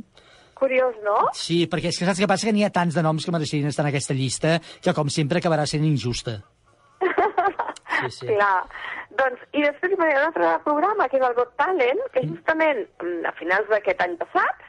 Curiós, 0.63 0.95
no? 1.03 1.17
Sí, 1.35 1.65
perquè 1.67 1.91
és 1.91 1.99
que 1.99 2.07
saps 2.07 2.21
què 2.23 2.27
passa? 2.29 2.47
Que 2.47 2.55
n'hi 2.55 2.63
ha 2.63 2.71
tants 2.71 2.95
de 2.95 3.03
noms 3.03 3.25
que 3.25 3.33
mereixerien 3.35 3.67
estar 3.67 3.83
en 3.83 3.91
aquesta 3.91 4.15
llista 4.15 4.57
que, 4.63 4.93
com 4.95 5.09
sempre, 5.11 5.41
acabarà 5.41 5.65
sent 5.67 5.83
injusta. 5.83 6.37
Sí, 7.03 8.11
sí. 8.15 8.27
Clar. 8.31 8.63
Doncs, 9.19 9.41
I 9.53 9.65
després 9.67 9.91
hi 9.91 9.97
haver 9.99 10.13
un 10.15 10.27
altre 10.29 10.53
programa, 10.63 11.09
que 11.09 11.19
és 11.19 11.25
el 11.27 11.35
Got 11.37 11.51
Talent, 11.59 11.99
que 12.15 12.23
justament 12.29 12.79
mm, 13.03 13.25
a 13.29 13.33
finals 13.41 13.67
d'aquest 13.73 14.05
any 14.07 14.15
passat 14.21 14.63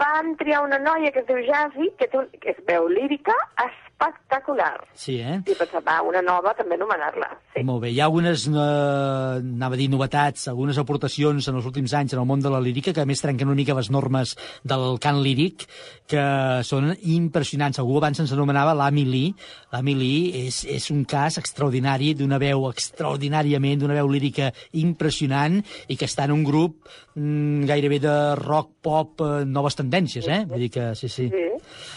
van 0.00 0.34
triar 0.40 0.62
una 0.64 0.78
noia 0.80 1.12
que 1.12 1.22
es 1.22 1.28
diu 1.28 1.40
Jazzy, 1.46 1.90
que, 1.98 2.08
té 2.10 2.18
un, 2.18 2.28
que 2.40 2.54
és 2.54 2.60
veu 2.68 2.88
lírica 2.88 3.34
espectacular. 3.60 4.86
Sí, 4.96 5.18
eh? 5.20 5.38
I 5.44 5.56
pensava, 5.58 5.82
va, 5.86 5.96
una 6.08 6.22
nova 6.24 6.54
també 6.56 6.78
anomenar-la. 6.78 7.28
Sí. 7.54 7.64
Molt 7.68 7.84
bé, 7.84 7.90
hi 7.92 8.00
ha 8.00 8.06
algunes, 8.08 8.46
eh, 8.48 8.54
anava 8.54 9.76
a 9.76 9.80
dir, 9.80 9.90
novetats, 9.92 10.46
algunes 10.52 10.78
aportacions 10.80 11.48
en 11.50 11.60
els 11.60 11.68
últims 11.68 11.94
anys 11.96 12.14
en 12.14 12.22
el 12.22 12.28
món 12.28 12.40
de 12.40 12.52
la 12.52 12.62
lírica 12.64 12.94
que 12.96 13.04
a 13.04 13.08
més 13.08 13.20
trenquen 13.20 13.50
una 13.50 13.58
mica 13.58 13.76
les 13.76 13.90
normes 13.92 14.36
del 14.64 14.98
cant 15.02 15.20
líric, 15.24 15.66
que 16.10 16.24
són 16.66 16.94
impressionants. 17.02 17.78
Algú 17.78 17.98
abans 18.00 18.22
ens 18.22 18.32
anomenava 18.34 18.74
l'Amy 18.78 19.04
Lee. 19.06 19.34
L'Amy 19.74 19.94
Lee 19.98 20.46
és, 20.46 20.62
és 20.64 20.90
un 20.94 21.04
cas 21.08 21.38
extraordinari 21.40 22.14
d'una 22.18 22.40
veu 22.42 22.66
extraordinàriament, 22.70 23.80
d'una 23.80 23.98
veu 24.00 24.10
lírica 24.10 24.50
impressionant 24.80 25.60
i 25.88 25.96
que 25.96 26.08
està 26.08 26.26
en 26.26 26.34
un 26.34 26.44
grup 26.46 26.88
mm, 27.14 27.68
gairebé 27.70 28.00
de 28.02 28.16
rock, 28.40 28.72
pop, 28.82 29.20
eh, 29.20 29.44
noves 29.46 29.76
tendències, 29.80 30.28
eh? 30.28 30.44
Vull 30.50 30.62
dir 30.66 30.70
que 30.76 30.86
sí, 30.98 31.08
sí. 31.08 31.26
Sí, 31.32 31.44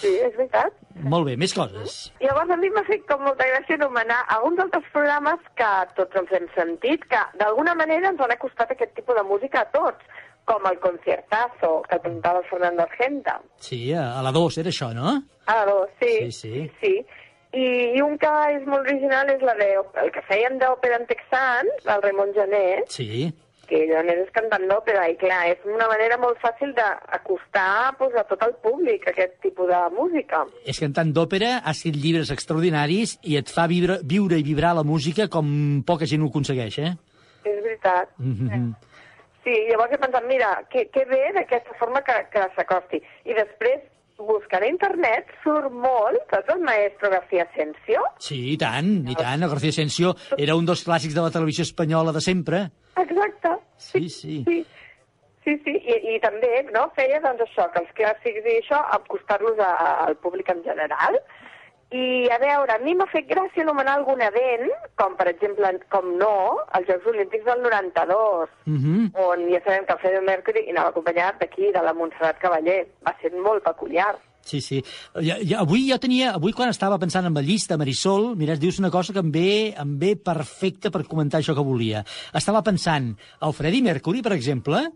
sí, 0.02 0.14
és 0.24 0.34
veritat. 0.40 0.74
Molt 1.14 1.28
bé, 1.30 1.38
més 1.40 1.54
coses. 1.58 1.96
Llavors 2.24 2.52
a 2.54 2.58
mi 2.62 2.70
m'ha 2.74 2.84
fet 2.90 3.06
com 3.10 3.24
molta 3.28 3.48
gràcia 3.50 3.78
anomenar 3.80 4.20
alguns 4.36 4.60
altres 4.66 4.86
programes 4.96 5.40
que 5.60 5.72
tots 5.98 6.20
els 6.22 6.36
hem 6.38 6.46
sentit, 6.58 7.06
que 7.12 7.22
d'alguna 7.42 7.74
manera 7.80 8.12
ens 8.14 8.22
han 8.22 8.34
acostat 8.36 8.72
aquest 8.76 8.94
tipus 8.98 9.18
de 9.20 9.26
música 9.30 9.64
a 9.66 9.70
tots, 9.74 10.06
com 10.46 10.66
el 10.68 10.78
Conciertazo, 10.84 11.82
que 11.88 11.96
el 11.96 12.02
presentava 12.04 12.40
el 12.44 12.48
Fernando 12.50 12.84
Argenta. 12.84 13.38
Sí, 13.64 13.94
a 13.94 14.20
a 14.20 14.24
la 14.26 14.32
2 14.36 14.58
era 14.60 14.74
això, 14.74 14.90
no? 14.94 15.14
Ah, 15.48 15.64
no, 15.68 15.86
sí. 16.02 16.32
Sí, 16.32 16.32
sí. 16.32 16.72
sí. 16.82 16.94
I, 17.54 17.66
I 17.98 18.02
un 18.02 18.18
que 18.18 18.30
és 18.56 18.64
molt 18.66 18.88
original 18.90 19.30
és 19.30 19.42
la 19.46 19.54
de, 19.60 19.70
el 20.02 20.12
que 20.12 20.24
feien 20.28 20.58
d'òpera 20.60 20.98
en 21.00 21.08
texans, 21.10 21.86
el 21.86 22.02
Ramon 22.02 22.32
Janet, 22.36 22.90
Sí. 22.90 23.28
Que 23.74 23.82
ell 23.88 23.96
a 23.98 24.04
més 24.06 24.22
és 24.22 24.32
cantant 24.36 24.68
d'òpera, 24.70 25.08
i 25.10 25.16
clar, 25.18 25.42
és 25.50 25.66
una 25.66 25.88
manera 25.90 26.20
molt 26.22 26.38
fàcil 26.44 26.76
d'acostar 26.78 27.96
pues, 27.98 28.14
a 28.20 28.24
tot 28.30 28.46
el 28.46 28.54
públic 28.62 29.08
aquest 29.10 29.40
tipus 29.42 29.72
de 29.72 29.80
música. 29.98 30.44
És 30.70 30.82
cantant 30.84 31.10
d'òpera, 31.16 31.56
ha 31.64 31.74
escrit 31.74 31.98
llibres 31.98 32.30
extraordinaris 32.36 33.18
i 33.26 33.40
et 33.42 33.50
fa 33.50 33.66
viure, 33.72 33.98
viure 34.06 34.38
i 34.38 34.46
vibrar 34.46 34.76
la 34.78 34.86
música 34.86 35.26
com 35.34 35.82
poca 35.88 36.10
gent 36.10 36.22
ho 36.22 36.30
aconsegueix, 36.30 36.78
eh? 36.86 36.94
És 37.44 37.58
veritat. 37.66 38.14
Mm 38.20 38.36
-hmm. 38.38 38.74
Sí, 39.44 39.54
llavors 39.70 39.92
he 39.92 39.98
pensat, 39.98 40.24
mira, 40.28 40.52
que, 40.70 40.86
que 40.94 41.04
bé 41.06 41.34
d'aquesta 41.36 41.74
forma 41.80 42.02
que, 42.02 42.14
que 42.32 42.46
s'acosti. 42.56 43.02
I 43.26 43.34
després, 43.34 43.82
buscant 44.18 44.64
a 44.64 44.70
internet, 44.70 45.32
surt 45.44 45.72
molt, 45.74 46.22
saps 46.32 46.54
el 46.54 46.62
maestro 46.66 47.10
García 47.14 47.48
Asensio? 47.50 48.04
Sí, 48.22 48.40
i 48.54 48.58
tant, 48.62 48.92
i 49.10 49.16
tant. 49.18 49.42
El 49.42 49.52
García 49.52 49.74
Asensio 49.74 50.14
era 50.38 50.56
un 50.60 50.68
dels 50.70 50.86
clàssics 50.88 51.16
de 51.18 51.26
la 51.26 51.34
televisió 51.34 51.66
espanyola 51.68 52.14
de 52.16 52.22
sempre. 52.22 52.64
Exacte. 52.98 53.56
Sí, 53.78 54.08
sí. 54.10 54.44
Sí, 54.48 54.60
sí, 55.44 55.58
sí. 55.66 55.74
I, 55.78 55.98
i 56.16 56.20
també 56.24 56.64
no, 56.72 56.88
feia 56.98 57.22
doncs, 57.24 57.46
això, 57.48 57.70
que 57.74 57.82
els 57.84 57.96
clàssics 57.98 58.46
i 58.46 58.60
això, 58.62 58.84
acostar-los 59.00 59.60
al 59.68 60.16
públic 60.24 60.54
en 60.54 60.64
general. 60.68 61.20
I, 61.94 62.26
a 62.34 62.40
veure, 62.42 62.74
a 62.74 62.82
mi 62.82 62.96
m'ha 62.98 63.06
fet 63.12 63.28
gràcia 63.30 63.62
anomenar 63.62 64.00
algun 64.00 64.22
event, 64.26 64.66
com 64.98 65.14
per 65.20 65.28
exemple, 65.30 65.70
com 65.94 66.08
no, 66.18 66.34
els 66.74 66.90
Jocs 66.90 67.10
Olímpics 67.12 67.46
del 67.46 67.62
92, 67.62 68.50
Mm 68.66 68.78
-hmm. 68.80 69.12
on 69.14 69.50
ja 69.52 69.62
sabem 69.64 69.86
que 69.86 69.94
el 69.94 70.00
Freddie 70.00 70.22
Mercury 70.22 70.70
anava 70.70 70.90
acompanyat 70.90 71.40
d'aquí, 71.40 71.72
de 71.72 71.82
la 71.84 71.94
Montserrat 71.94 72.40
Cavaller. 72.40 72.88
Va 73.06 73.16
ser 73.22 73.32
molt 73.34 73.64
peculiar. 73.64 74.18
Sí, 74.44 74.60
sí. 74.60 74.84
Ja, 75.16 75.38
ja, 75.40 75.60
avui 75.60 75.90
jo 75.90 75.98
tenia, 76.00 76.34
avui 76.36 76.52
quan 76.52 76.70
estava 76.70 77.00
pensant 77.00 77.26
en 77.26 77.34
la 77.34 77.42
llista, 77.42 77.78
Marisol, 77.78 78.36
mira, 78.36 78.56
dius 78.56 78.80
una 78.80 78.92
cosa 78.92 79.14
que 79.14 79.20
em 79.20 79.32
ve, 79.32 79.74
em 79.78 79.98
ve 80.00 80.16
perfecta 80.16 80.92
per 80.92 81.08
comentar 81.08 81.40
això 81.40 81.56
que 81.56 81.64
volia. 81.64 82.04
Estava 82.34 82.62
pensant, 82.62 83.16
el 83.42 83.54
Freddie 83.54 83.82
Mercury, 83.82 84.22
per 84.22 84.34
exemple, 84.34 84.92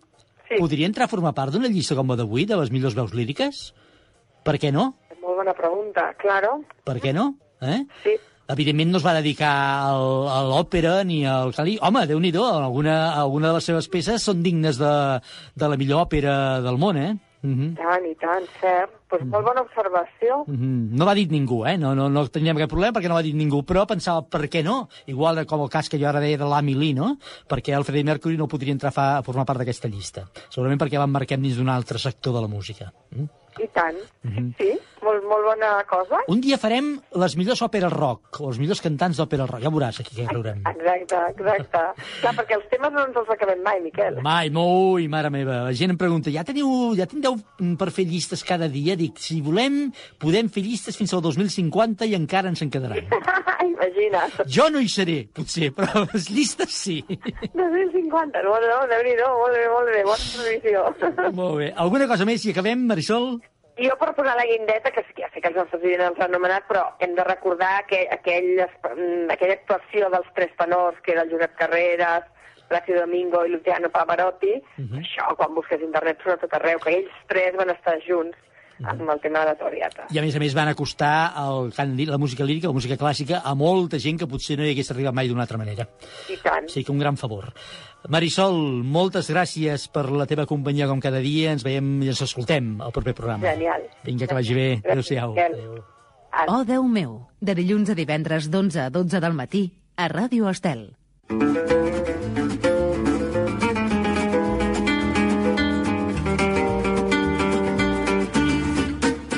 sí. 0.50 0.56
podria 0.60 0.86
entrar 0.86 1.06
a 1.06 1.08
formar 1.08 1.34
part 1.34 1.54
d'una 1.54 1.72
llista 1.72 1.95
com 1.95 2.08
la 2.10 2.16
d'avui, 2.20 2.45
de 2.45 2.58
les 2.58 2.72
millors 2.72 2.95
veus 2.95 3.14
líriques? 3.14 3.74
Per 4.43 4.58
què 4.60 4.72
no? 4.72 4.95
Bona 5.38 5.54
pregunta, 5.54 6.10
claro. 6.18 6.64
Per 6.82 6.98
què 6.98 7.12
no? 7.14 7.36
Eh? 7.62 7.84
Sí. 8.02 8.16
Evidentment 8.50 8.90
no 8.90 8.98
es 8.98 9.06
va 9.06 9.14
dedicar 9.18 9.52
al, 9.92 10.06
a 10.34 10.40
l'òpera 10.48 11.02
ni 11.06 11.20
al 11.30 11.54
cali. 11.54 11.76
Home, 11.84 12.06
déu 12.10 12.18
nhi 12.24 12.32
alguna, 12.34 13.14
alguna 13.14 13.52
de 13.52 13.60
les 13.60 13.70
seves 13.70 13.90
peces 13.92 14.24
són 14.24 14.42
dignes 14.42 14.80
de, 14.82 14.94
de 15.54 15.70
la 15.70 15.78
millor 15.78 16.08
òpera 16.08 16.62
del 16.66 16.80
món, 16.82 16.98
eh? 16.98 17.14
Mhm. 17.46 17.76
I 17.76 17.78
tant, 17.78 18.06
i 18.10 18.16
tant, 18.18 18.48
cert. 18.60 18.94
Pues 19.08 19.22
molt 19.24 19.46
bona 19.46 19.62
observació. 19.62 20.42
Mhm. 20.48 20.98
No 20.98 21.06
va 21.06 21.14
dit 21.14 21.30
ningú, 21.32 21.62
eh? 21.68 21.78
No, 21.78 21.94
no, 21.96 22.10
no 22.10 22.26
teníem 22.28 22.58
cap 22.58 22.70
problema 22.72 22.98
perquè 22.98 23.08
no 23.08 23.20
va 23.20 23.24
dit 23.24 23.36
ningú, 23.36 23.62
però 23.64 23.86
pensava, 23.88 24.26
per 24.26 24.50
què 24.50 24.64
no? 24.64 24.90
Igual 25.06 25.46
com 25.46 25.62
el 25.62 25.70
cas 25.70 25.88
que 25.88 26.00
jo 26.00 26.08
ara 26.10 26.20
deia 26.20 26.38
de 26.38 26.50
l'Amy 26.50 26.74
Lee, 26.74 26.96
no? 26.98 27.18
Perquè 27.48 27.78
el 27.78 27.86
Freddie 27.86 28.04
Mercury 28.10 28.38
no 28.38 28.48
podria 28.48 28.74
entrar 28.74 28.92
a 28.96 29.22
formar 29.24 29.46
part 29.46 29.60
d'aquesta 29.62 29.88
llista. 29.88 30.26
Segurament 30.50 30.82
perquè 30.82 30.98
l'emmarquem 30.98 31.42
dins 31.42 31.58
d'un 31.58 31.70
altre 31.70 32.00
sector 32.00 32.34
de 32.34 32.42
la 32.42 32.48
música. 32.48 32.92
Mm? 33.12 33.30
I 33.64 33.68
tant. 33.74 33.97
Mhm. 34.24 34.51
Sí, 34.58 34.72
molt, 35.03 35.24
molt 35.30 35.45
bona 35.47 35.72
cosa. 35.89 36.20
Un 36.28 36.41
dia 36.43 36.58
farem 36.62 36.89
les 37.22 37.36
millors 37.39 37.62
òperes 37.66 37.93
rock, 37.93 38.41
o 38.41 38.49
els 38.51 38.60
millors 38.60 38.82
cantants 38.84 39.18
d'òpera 39.20 39.47
rock. 39.47 39.64
Ja 39.64 39.72
veuràs 39.74 39.99
aquí 40.01 40.16
què 40.18 40.28
veurem. 40.32 40.62
Exacte, 40.68 41.22
exacte. 41.34 41.84
Clar, 42.22 42.34
perquè 42.41 42.58
els 42.58 42.68
temes 42.72 42.93
no 42.93 43.05
ens 43.08 43.18
els 43.22 43.30
acabem 43.34 43.62
mai, 43.64 43.82
Miquel. 43.82 44.22
Mai, 44.26 44.51
ui, 44.51 45.08
mare 45.08 45.32
meva. 45.34 45.64
La 45.68 45.74
gent 45.74 45.93
em 45.93 45.99
pregunta, 45.99 46.34
ja 46.34 46.43
teniu, 46.47 46.93
ja 46.97 47.08
tindreu 47.10 47.38
mm, 47.38 47.76
per 47.80 47.89
fer 47.95 48.05
llistes 48.10 48.43
cada 48.43 48.68
dia? 48.72 48.97
Dic, 48.99 49.20
si 49.22 49.39
volem, 49.41 49.88
podem 50.20 50.49
fer 50.49 50.64
llistes 50.66 50.97
fins 50.97 51.14
al 51.14 51.24
2050 51.26 52.05
i 52.08 52.16
encara 52.18 52.49
ens 52.51 52.62
en 52.66 52.74
quedaran. 52.74 53.08
Imagina't. 53.68 54.43
Jo 54.49 54.68
no 54.74 54.82
hi 54.82 54.89
seré, 54.89 55.18
potser, 55.34 55.72
però 55.76 56.05
les 56.12 56.30
llistes 56.34 56.74
sí. 56.74 56.99
2050, 57.53 58.41
no, 58.45 58.55
no, 58.64 58.80
Déu-n'hi-do, 58.91 59.28
molt 59.41 59.58
bé, 59.58 59.66
molt 59.74 59.91
bé, 59.91 60.03
bona 60.08 60.32
previsió. 60.34 60.86
Molt 61.38 61.58
bé. 61.62 61.70
Alguna 61.76 62.08
cosa 62.10 62.26
més 62.28 62.45
i 62.45 62.53
acabem, 62.53 62.86
Marisol? 62.89 63.38
Jo 63.78 63.98
per 64.00 64.14
posar 64.18 64.34
la 64.38 64.46
guindeta, 64.50 64.92
que 64.92 65.04
ja 65.18 65.30
sé 65.34 65.42
que 65.42 65.52
els 65.52 65.58
nostres 65.60 65.84
oients 65.84 66.08
ens 66.08 66.20
han 66.20 66.32
anomenat, 66.34 66.66
però 66.70 66.84
hem 67.04 67.14
de 67.18 67.26
recordar 67.28 67.86
que 67.90 68.08
aquell, 68.12 68.64
mm, 68.64 69.30
aquella 69.36 69.60
actuació 69.60 70.10
dels 70.14 70.34
tres 70.36 70.56
tenors, 70.58 71.00
que 71.02 71.14
era 71.14 71.24
el 71.24 71.32
Josep 71.32 71.56
Carreras, 71.56 72.24
Plácido 72.68 73.00
Domingo 73.02 73.46
i 73.46 73.50
Luciano 73.50 73.90
Pavarotti, 73.90 74.58
això, 75.00 75.30
quan 75.38 75.54
busques 75.56 75.82
internet, 75.82 76.20
surt 76.22 76.36
a 76.36 76.42
tot 76.42 76.58
arreu, 76.58 76.80
que 76.80 76.98
ells 76.98 77.24
tres 77.30 77.56
van 77.56 77.70
estar 77.70 77.96
junts 78.04 78.36
amb 78.84 79.10
el 79.10 79.20
tema 79.20 79.40
de 79.40 79.46
la 79.46 79.56
Traviata. 79.56 80.06
I 80.14 80.20
a 80.20 80.22
més 80.22 80.36
a 80.36 80.40
més 80.40 80.54
van 80.54 80.70
acostar 80.70 81.34
el 81.42 81.72
la 82.06 82.18
música 82.18 82.46
lírica, 82.46 82.68
la 82.68 82.78
música 82.78 82.98
clàssica, 82.98 83.42
a 83.44 83.56
molta 83.56 84.00
gent 84.00 84.20
que 84.20 84.28
potser 84.28 84.58
no 84.58 84.66
hi 84.66 84.74
hagués 84.74 84.92
arribat 84.92 85.16
mai 85.18 85.28
d'una 85.28 85.42
altra 85.48 85.58
manera. 85.58 85.88
I 86.30 86.38
tant. 86.44 86.70
Sí 86.70 86.84
que 86.84 86.92
un 86.92 87.00
gran 87.00 87.18
favor. 87.18 87.54
Marisol, 88.08 88.56
moltes 88.88 89.30
gràcies 89.34 89.88
per 89.91 90.06
la 90.12 90.28
teva 90.30 90.45
companyia 90.48 90.88
com 90.88 91.02
cada 91.04 91.20
dia. 91.24 91.52
Ens 91.56 91.66
veiem 91.66 91.98
i 92.06 92.12
ens 92.14 92.22
escoltem 92.24 92.78
al 92.82 92.93
proper 92.95 93.16
programa. 93.18 93.43
Genial. 93.50 93.88
Vinga, 94.06 94.28
que 94.28 94.38
vagi 94.38 94.56
bé. 94.56 94.68
Adéu-siau. 94.86 95.34
Miquel. 95.36 95.82
Oh, 96.48 96.62
Déu 96.68 96.86
meu, 96.86 97.18
de 97.41 97.56
dilluns 97.58 97.89
a 97.89 97.98
divendres 97.98 98.52
d'11 98.52 98.86
a 98.86 98.89
12 98.93 99.24
del 99.24 99.34
matí 99.34 99.66
a 99.98 100.08
Ràdio 100.12 100.52
Estel. 100.52 100.91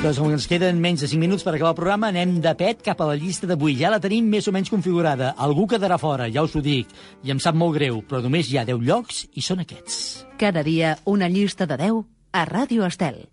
Doncs 0.00 0.16
com 0.16 0.30
que 0.30 0.36
ens 0.38 0.46
queden 0.48 0.78
menys 0.80 1.02
de 1.04 1.08
5 1.12 1.20
minuts 1.20 1.42
per 1.44 1.52
acabar 1.52 1.74
el 1.74 1.76
programa, 1.76 2.08
anem 2.08 2.38
de 2.40 2.54
pet 2.56 2.78
cap 2.86 3.02
a 3.04 3.08
la 3.10 3.18
llista 3.20 3.44
d'avui. 3.44 3.74
Ja 3.76 3.90
la 3.92 3.98
tenim 4.00 4.30
més 4.32 4.46
o 4.48 4.52
menys 4.56 4.70
configurada. 4.72 5.34
Algú 5.36 5.66
quedarà 5.68 5.98
fora, 6.00 6.24
ja 6.32 6.40
us 6.46 6.54
ho 6.56 6.62
dic. 6.64 6.88
I 7.20 7.34
em 7.34 7.42
sap 7.44 7.52
molt 7.52 7.76
greu, 7.76 8.00
però 8.08 8.22
només 8.24 8.48
hi 8.48 8.56
ha 8.56 8.64
10 8.64 8.80
llocs 8.80 9.26
i 9.36 9.44
són 9.44 9.60
aquests. 9.60 10.24
Cada 10.40 10.64
dia 10.64 10.94
una 11.04 11.28
llista 11.28 11.68
de 11.68 11.76
10 11.76 12.00
a 12.32 12.46
Ràdio 12.48 12.88
Estel. 12.88 13.26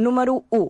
Número 0.00 0.46
1. 0.48 0.64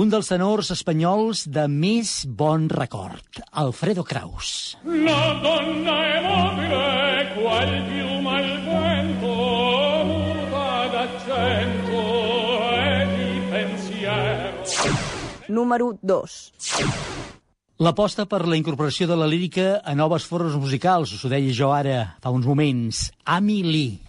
Un 0.00 0.08
dels 0.12 0.32
tenors 0.32 0.72
espanyols 0.72 1.44
de 1.52 1.68
més 1.68 2.22
bon 2.24 2.70
record, 2.72 3.44
Alfredo 3.52 4.08
Kraus. 4.08 4.78
La 4.88 5.22
donna 5.44 6.00
è 6.00 6.18
mobile, 6.24 6.84
qual 7.36 7.72
piuma 7.92 8.38
al 8.40 8.52
vento, 8.64 8.95
Número 15.48 15.96
2. 16.02 16.52
L'aposta 17.78 18.24
per 18.24 18.46
la 18.48 18.56
incorporació 18.56 19.06
de 19.06 19.16
la 19.20 19.28
lírica 19.28 19.82
a 19.84 19.92
noves 19.94 20.24
formes 20.24 20.56
musicals, 20.56 21.12
us 21.12 21.24
ho 21.24 21.30
deia 21.30 21.52
jo 21.52 21.70
ara 21.76 22.16
fa 22.24 22.32
uns 22.32 22.46
moments, 22.48 23.10
Amy 23.24 23.62
Lee. 23.62 24.00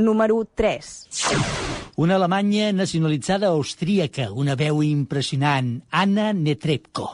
Número 0.00 0.46
3. 0.56 1.69
Una 2.00 2.14
alemanya 2.16 2.72
nacionalitzada 2.72 3.48
austríaca, 3.52 4.30
una 4.32 4.54
veu 4.56 4.78
impressionant, 4.80 5.82
Anna 5.90 6.30
Netrebko. 6.32 7.04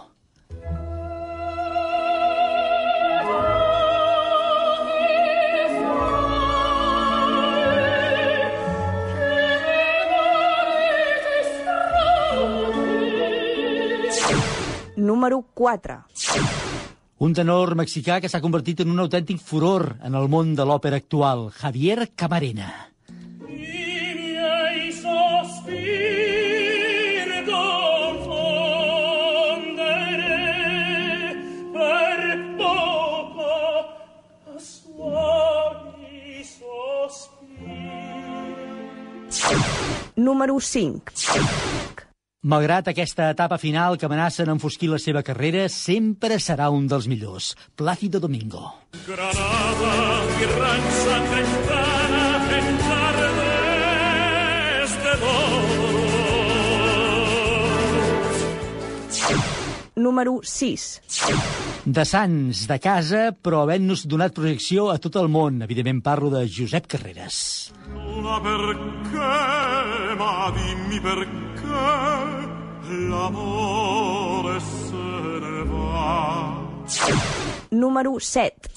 Número 14.94 15.42
4. 15.52 16.00
Un 17.18 17.34
tenor 17.34 17.74
mexicà 17.74 18.20
que 18.22 18.30
s'ha 18.30 18.38
convertit 18.38 18.86
en 18.86 18.94
un 18.94 19.02
autèntic 19.02 19.42
furor 19.42 19.96
en 19.98 20.14
el 20.14 20.30
món 20.30 20.54
de 20.54 20.62
l'òpera 20.62 21.02
actual, 21.02 21.48
Javier 21.50 22.12
Camarena. 22.14 22.95
Número 40.16 40.60
5. 40.60 41.02
Malgrat 42.46 42.86
aquesta 42.88 43.30
etapa 43.34 43.58
final 43.58 43.96
que 43.98 44.06
amenaça 44.06 44.44
enfosquir 44.46 44.88
la 44.92 45.00
seva 45.02 45.22
carrera, 45.26 45.68
sempre 45.68 46.38
serà 46.38 46.70
un 46.70 46.86
dels 46.86 47.08
millors, 47.10 47.56
Plácido 47.74 48.20
Domingo. 48.22 48.70
Granada, 49.06 49.94
mi 50.38 50.46
ranza 50.52 51.16
temprana 51.32 52.24
en 52.60 52.78
tardes 52.84 53.26
de 55.02 55.14
dos. 55.24 55.66
Número 59.96 60.40
6. 60.44 61.02
De 61.86 62.04
Sants, 62.04 62.66
de 62.68 62.78
casa, 62.78 63.32
però 63.34 63.62
havent-nos 63.64 64.06
donat 64.06 64.34
projecció 64.36 64.90
a 64.92 64.98
tot 65.02 65.16
el 65.18 65.26
món. 65.32 65.62
Evidentment 65.66 66.02
parlo 66.04 66.30
de 66.30 66.46
Josep 66.46 66.86
Carreras. 66.86 67.72
Una 68.26 68.40
perché, 68.40 70.16
ma 70.18 70.50
dimmi 70.50 71.00
perché 71.00 71.62
l'amore 73.08 74.58
se 74.58 74.96
ne 74.96 75.64
va. 75.70 76.66
Número 77.68 78.18
7. 78.18 78.68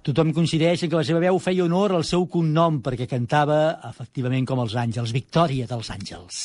Tothom 0.00 0.32
coincideix 0.32 0.86
que 0.86 0.96
la 0.96 1.04
seva 1.04 1.20
veu 1.20 1.36
feia 1.36 1.66
honor 1.66 1.98
al 1.98 2.08
seu 2.08 2.24
cognom 2.32 2.80
perquè 2.80 3.04
cantava, 3.10 3.76
efectivament, 3.90 4.48
com 4.48 4.64
els 4.64 4.72
àngels, 4.72 5.12
Victòria 5.12 5.68
dels 5.68 5.92
àngels. 5.92 6.40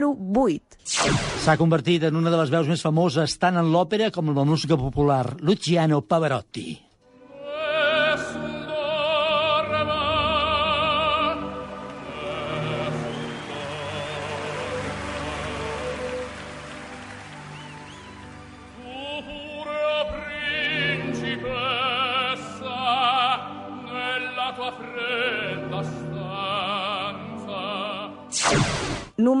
Número 0.00 0.16
8. 0.16 0.80
S'ha 1.44 1.56
convertit 1.60 2.06
en 2.08 2.16
una 2.16 2.32
de 2.32 2.38
les 2.40 2.52
veus 2.54 2.68
més 2.72 2.80
famoses 2.80 3.36
tant 3.42 3.60
en 3.60 3.68
l'òpera 3.74 4.08
com 4.14 4.32
en 4.32 4.38
la 4.40 4.48
música 4.48 4.78
popular, 4.80 5.36
Luciano 5.44 6.00
Pavarotti. 6.00 6.89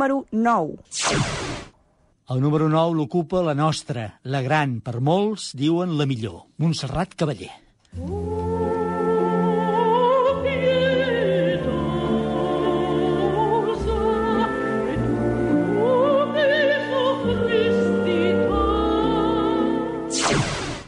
número 0.00 0.26
9. 0.30 0.78
El 2.30 2.40
número 2.40 2.70
9 2.70 2.94
l'ocupa 2.96 3.42
la 3.42 3.52
nostra, 3.52 4.06
la 4.22 4.40
gran, 4.40 4.78
per 4.80 4.96
molts 5.04 5.50
diuen 5.52 5.92
la 5.98 6.06
millor, 6.08 6.46
Montserrat 6.56 7.12
Cavaller. 7.20 7.52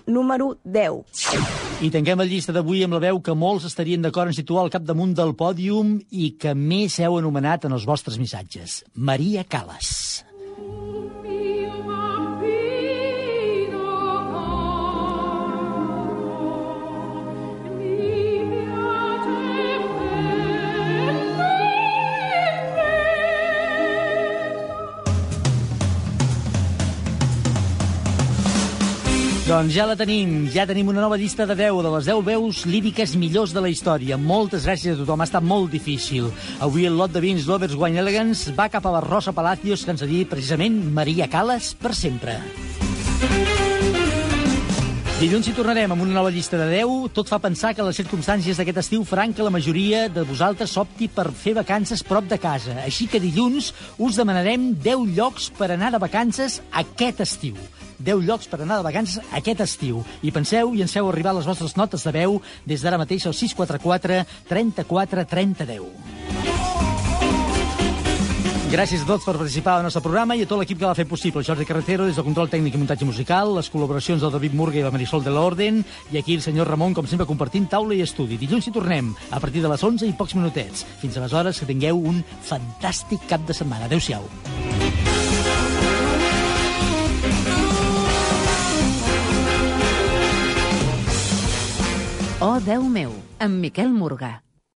Número 0.06 0.56
10. 0.64 1.61
I 1.82 1.88
tanquem 1.90 2.20
la 2.20 2.28
llista 2.30 2.52
d'avui 2.54 2.84
amb 2.86 2.94
la 2.94 3.00
veu 3.02 3.16
que 3.26 3.34
molts 3.34 3.64
estarien 3.66 4.04
d'acord 4.04 4.30
en 4.30 4.36
situar 4.36 4.62
al 4.62 4.70
capdamunt 4.70 5.16
del 5.18 5.34
pòdium 5.34 5.96
i 6.14 6.28
que 6.38 6.54
més 6.54 7.00
heu 7.02 7.18
anomenat 7.18 7.66
en 7.66 7.74
els 7.74 7.88
vostres 7.90 8.22
missatges. 8.22 8.84
Maria 8.94 9.42
Calas. 9.42 10.22
Doncs 29.52 29.74
ja 29.76 29.84
la 29.84 29.92
tenim, 30.00 30.46
ja 30.48 30.62
tenim 30.64 30.88
una 30.88 31.02
nova 31.02 31.18
llista 31.20 31.44
de 31.44 31.52
10, 31.52 31.82
de 31.84 31.90
les 31.92 32.06
10 32.08 32.22
veus 32.24 32.62
líriques 32.64 33.12
millors 33.20 33.52
de 33.52 33.60
la 33.60 33.68
història. 33.68 34.16
Moltes 34.16 34.64
gràcies 34.64 34.96
a 34.96 35.02
tothom, 35.02 35.20
ha 35.20 35.26
estat 35.28 35.44
molt 35.44 35.68
difícil. 35.74 36.30
Avui 36.64 36.88
el 36.88 36.96
lot 36.96 37.12
de 37.12 37.20
vins 37.20 37.44
Lovers 37.44 37.76
Wine 37.76 38.00
Elegance 38.00 38.56
va 38.56 38.70
cap 38.72 38.88
a 38.88 38.94
la 38.96 39.04
Rosa 39.04 39.36
Palacios, 39.36 39.84
que 39.84 39.92
ens 39.92 40.06
ha 40.06 40.08
dit 40.08 40.30
precisament 40.30 40.80
Maria 40.96 41.28
Calas 41.28 41.74
per 41.76 41.92
sempre. 41.92 42.40
Dilluns 45.22 45.46
hi 45.46 45.52
tornarem 45.54 45.92
amb 45.94 46.02
una 46.02 46.16
nova 46.16 46.32
llista 46.34 46.58
de 46.58 46.64
10. 46.66 47.12
Tot 47.14 47.28
fa 47.30 47.36
pensar 47.38 47.70
que 47.78 47.84
les 47.86 47.94
circumstàncies 48.00 48.58
d'aquest 48.58 48.80
estiu 48.80 49.04
faran 49.06 49.30
que 49.30 49.44
la 49.46 49.52
majoria 49.54 50.08
de 50.10 50.24
vosaltres 50.26 50.72
opti 50.82 51.06
per 51.06 51.28
fer 51.30 51.52
vacances 51.54 52.02
prop 52.02 52.26
de 52.26 52.40
casa. 52.42 52.74
Així 52.82 53.06
que 53.06 53.20
dilluns 53.22 53.68
us 54.02 54.18
demanarem 54.18 54.72
10 54.82 55.04
llocs 55.14 55.46
per 55.54 55.68
anar 55.70 55.92
de 55.94 56.00
vacances 56.02 56.58
aquest 56.82 57.22
estiu. 57.22 57.54
10 58.02 58.26
llocs 58.26 58.50
per 58.50 58.64
anar 58.64 58.80
de 58.80 58.88
vacances 58.88 59.22
aquest 59.30 59.62
estiu. 59.62 60.02
I 60.26 60.34
penseu 60.34 60.74
i 60.74 60.82
ens 60.82 60.98
feu 60.98 61.06
arribar 61.06 61.36
les 61.38 61.46
vostres 61.46 61.78
notes 61.78 62.02
de 62.02 62.16
veu 62.18 62.40
des 62.66 62.82
d'ara 62.82 62.98
mateix 62.98 63.30
al 63.30 63.38
644 63.38 64.24
34 64.50 65.28
30 65.36 65.70
10. 65.70 66.61
Gràcies 68.72 69.02
a 69.02 69.04
tots 69.04 69.26
per 69.28 69.34
participar 69.36 69.74
al 69.76 69.82
nostre 69.84 70.00
programa 70.00 70.32
i 70.32 70.46
a 70.46 70.48
tot 70.48 70.56
l'equip 70.56 70.78
que 70.80 70.86
va 70.88 70.94
fer 70.96 71.04
possible. 71.04 71.42
Jordi 71.44 71.66
Carretero, 71.68 72.06
des 72.08 72.16
del 72.16 72.24
control 72.24 72.48
tècnic 72.48 72.72
i 72.72 72.78
muntatge 72.80 73.04
musical, 73.04 73.50
les 73.52 73.66
col·laboracions 73.68 74.22
del 74.24 74.30
David 74.32 74.54
Murga 74.56 74.78
i 74.80 74.84
la 74.86 74.90
Marisol 74.94 75.20
de 75.20 75.28
l'Orden, 75.28 75.82
i 76.08 76.16
aquí 76.16 76.32
el 76.32 76.40
senyor 76.40 76.70
Ramon, 76.72 76.94
com 76.96 77.04
sempre, 77.04 77.26
compartint 77.28 77.66
taula 77.68 77.92
i 77.92 78.00
estudi. 78.00 78.38
Dilluns 78.40 78.70
hi 78.70 78.72
tornem, 78.72 79.10
a 79.28 79.40
partir 79.44 79.60
de 79.60 79.68
les 79.68 79.84
11 79.84 80.08
i 80.08 80.14
pocs 80.16 80.32
minutets. 80.38 80.86
Fins 81.02 81.18
aleshores, 81.20 81.60
que 81.60 81.68
tingueu 81.68 82.00
un 82.00 82.22
fantàstic 82.48 83.26
cap 83.28 83.44
de 83.44 83.52
setmana. 83.52 83.90
Adéu-siau. 83.92 84.24
Oh, 92.40 92.56
Déu 92.64 92.88
meu, 92.88 93.12
amb 93.36 93.60
Miquel 93.60 93.92
Morgà. 93.92 94.32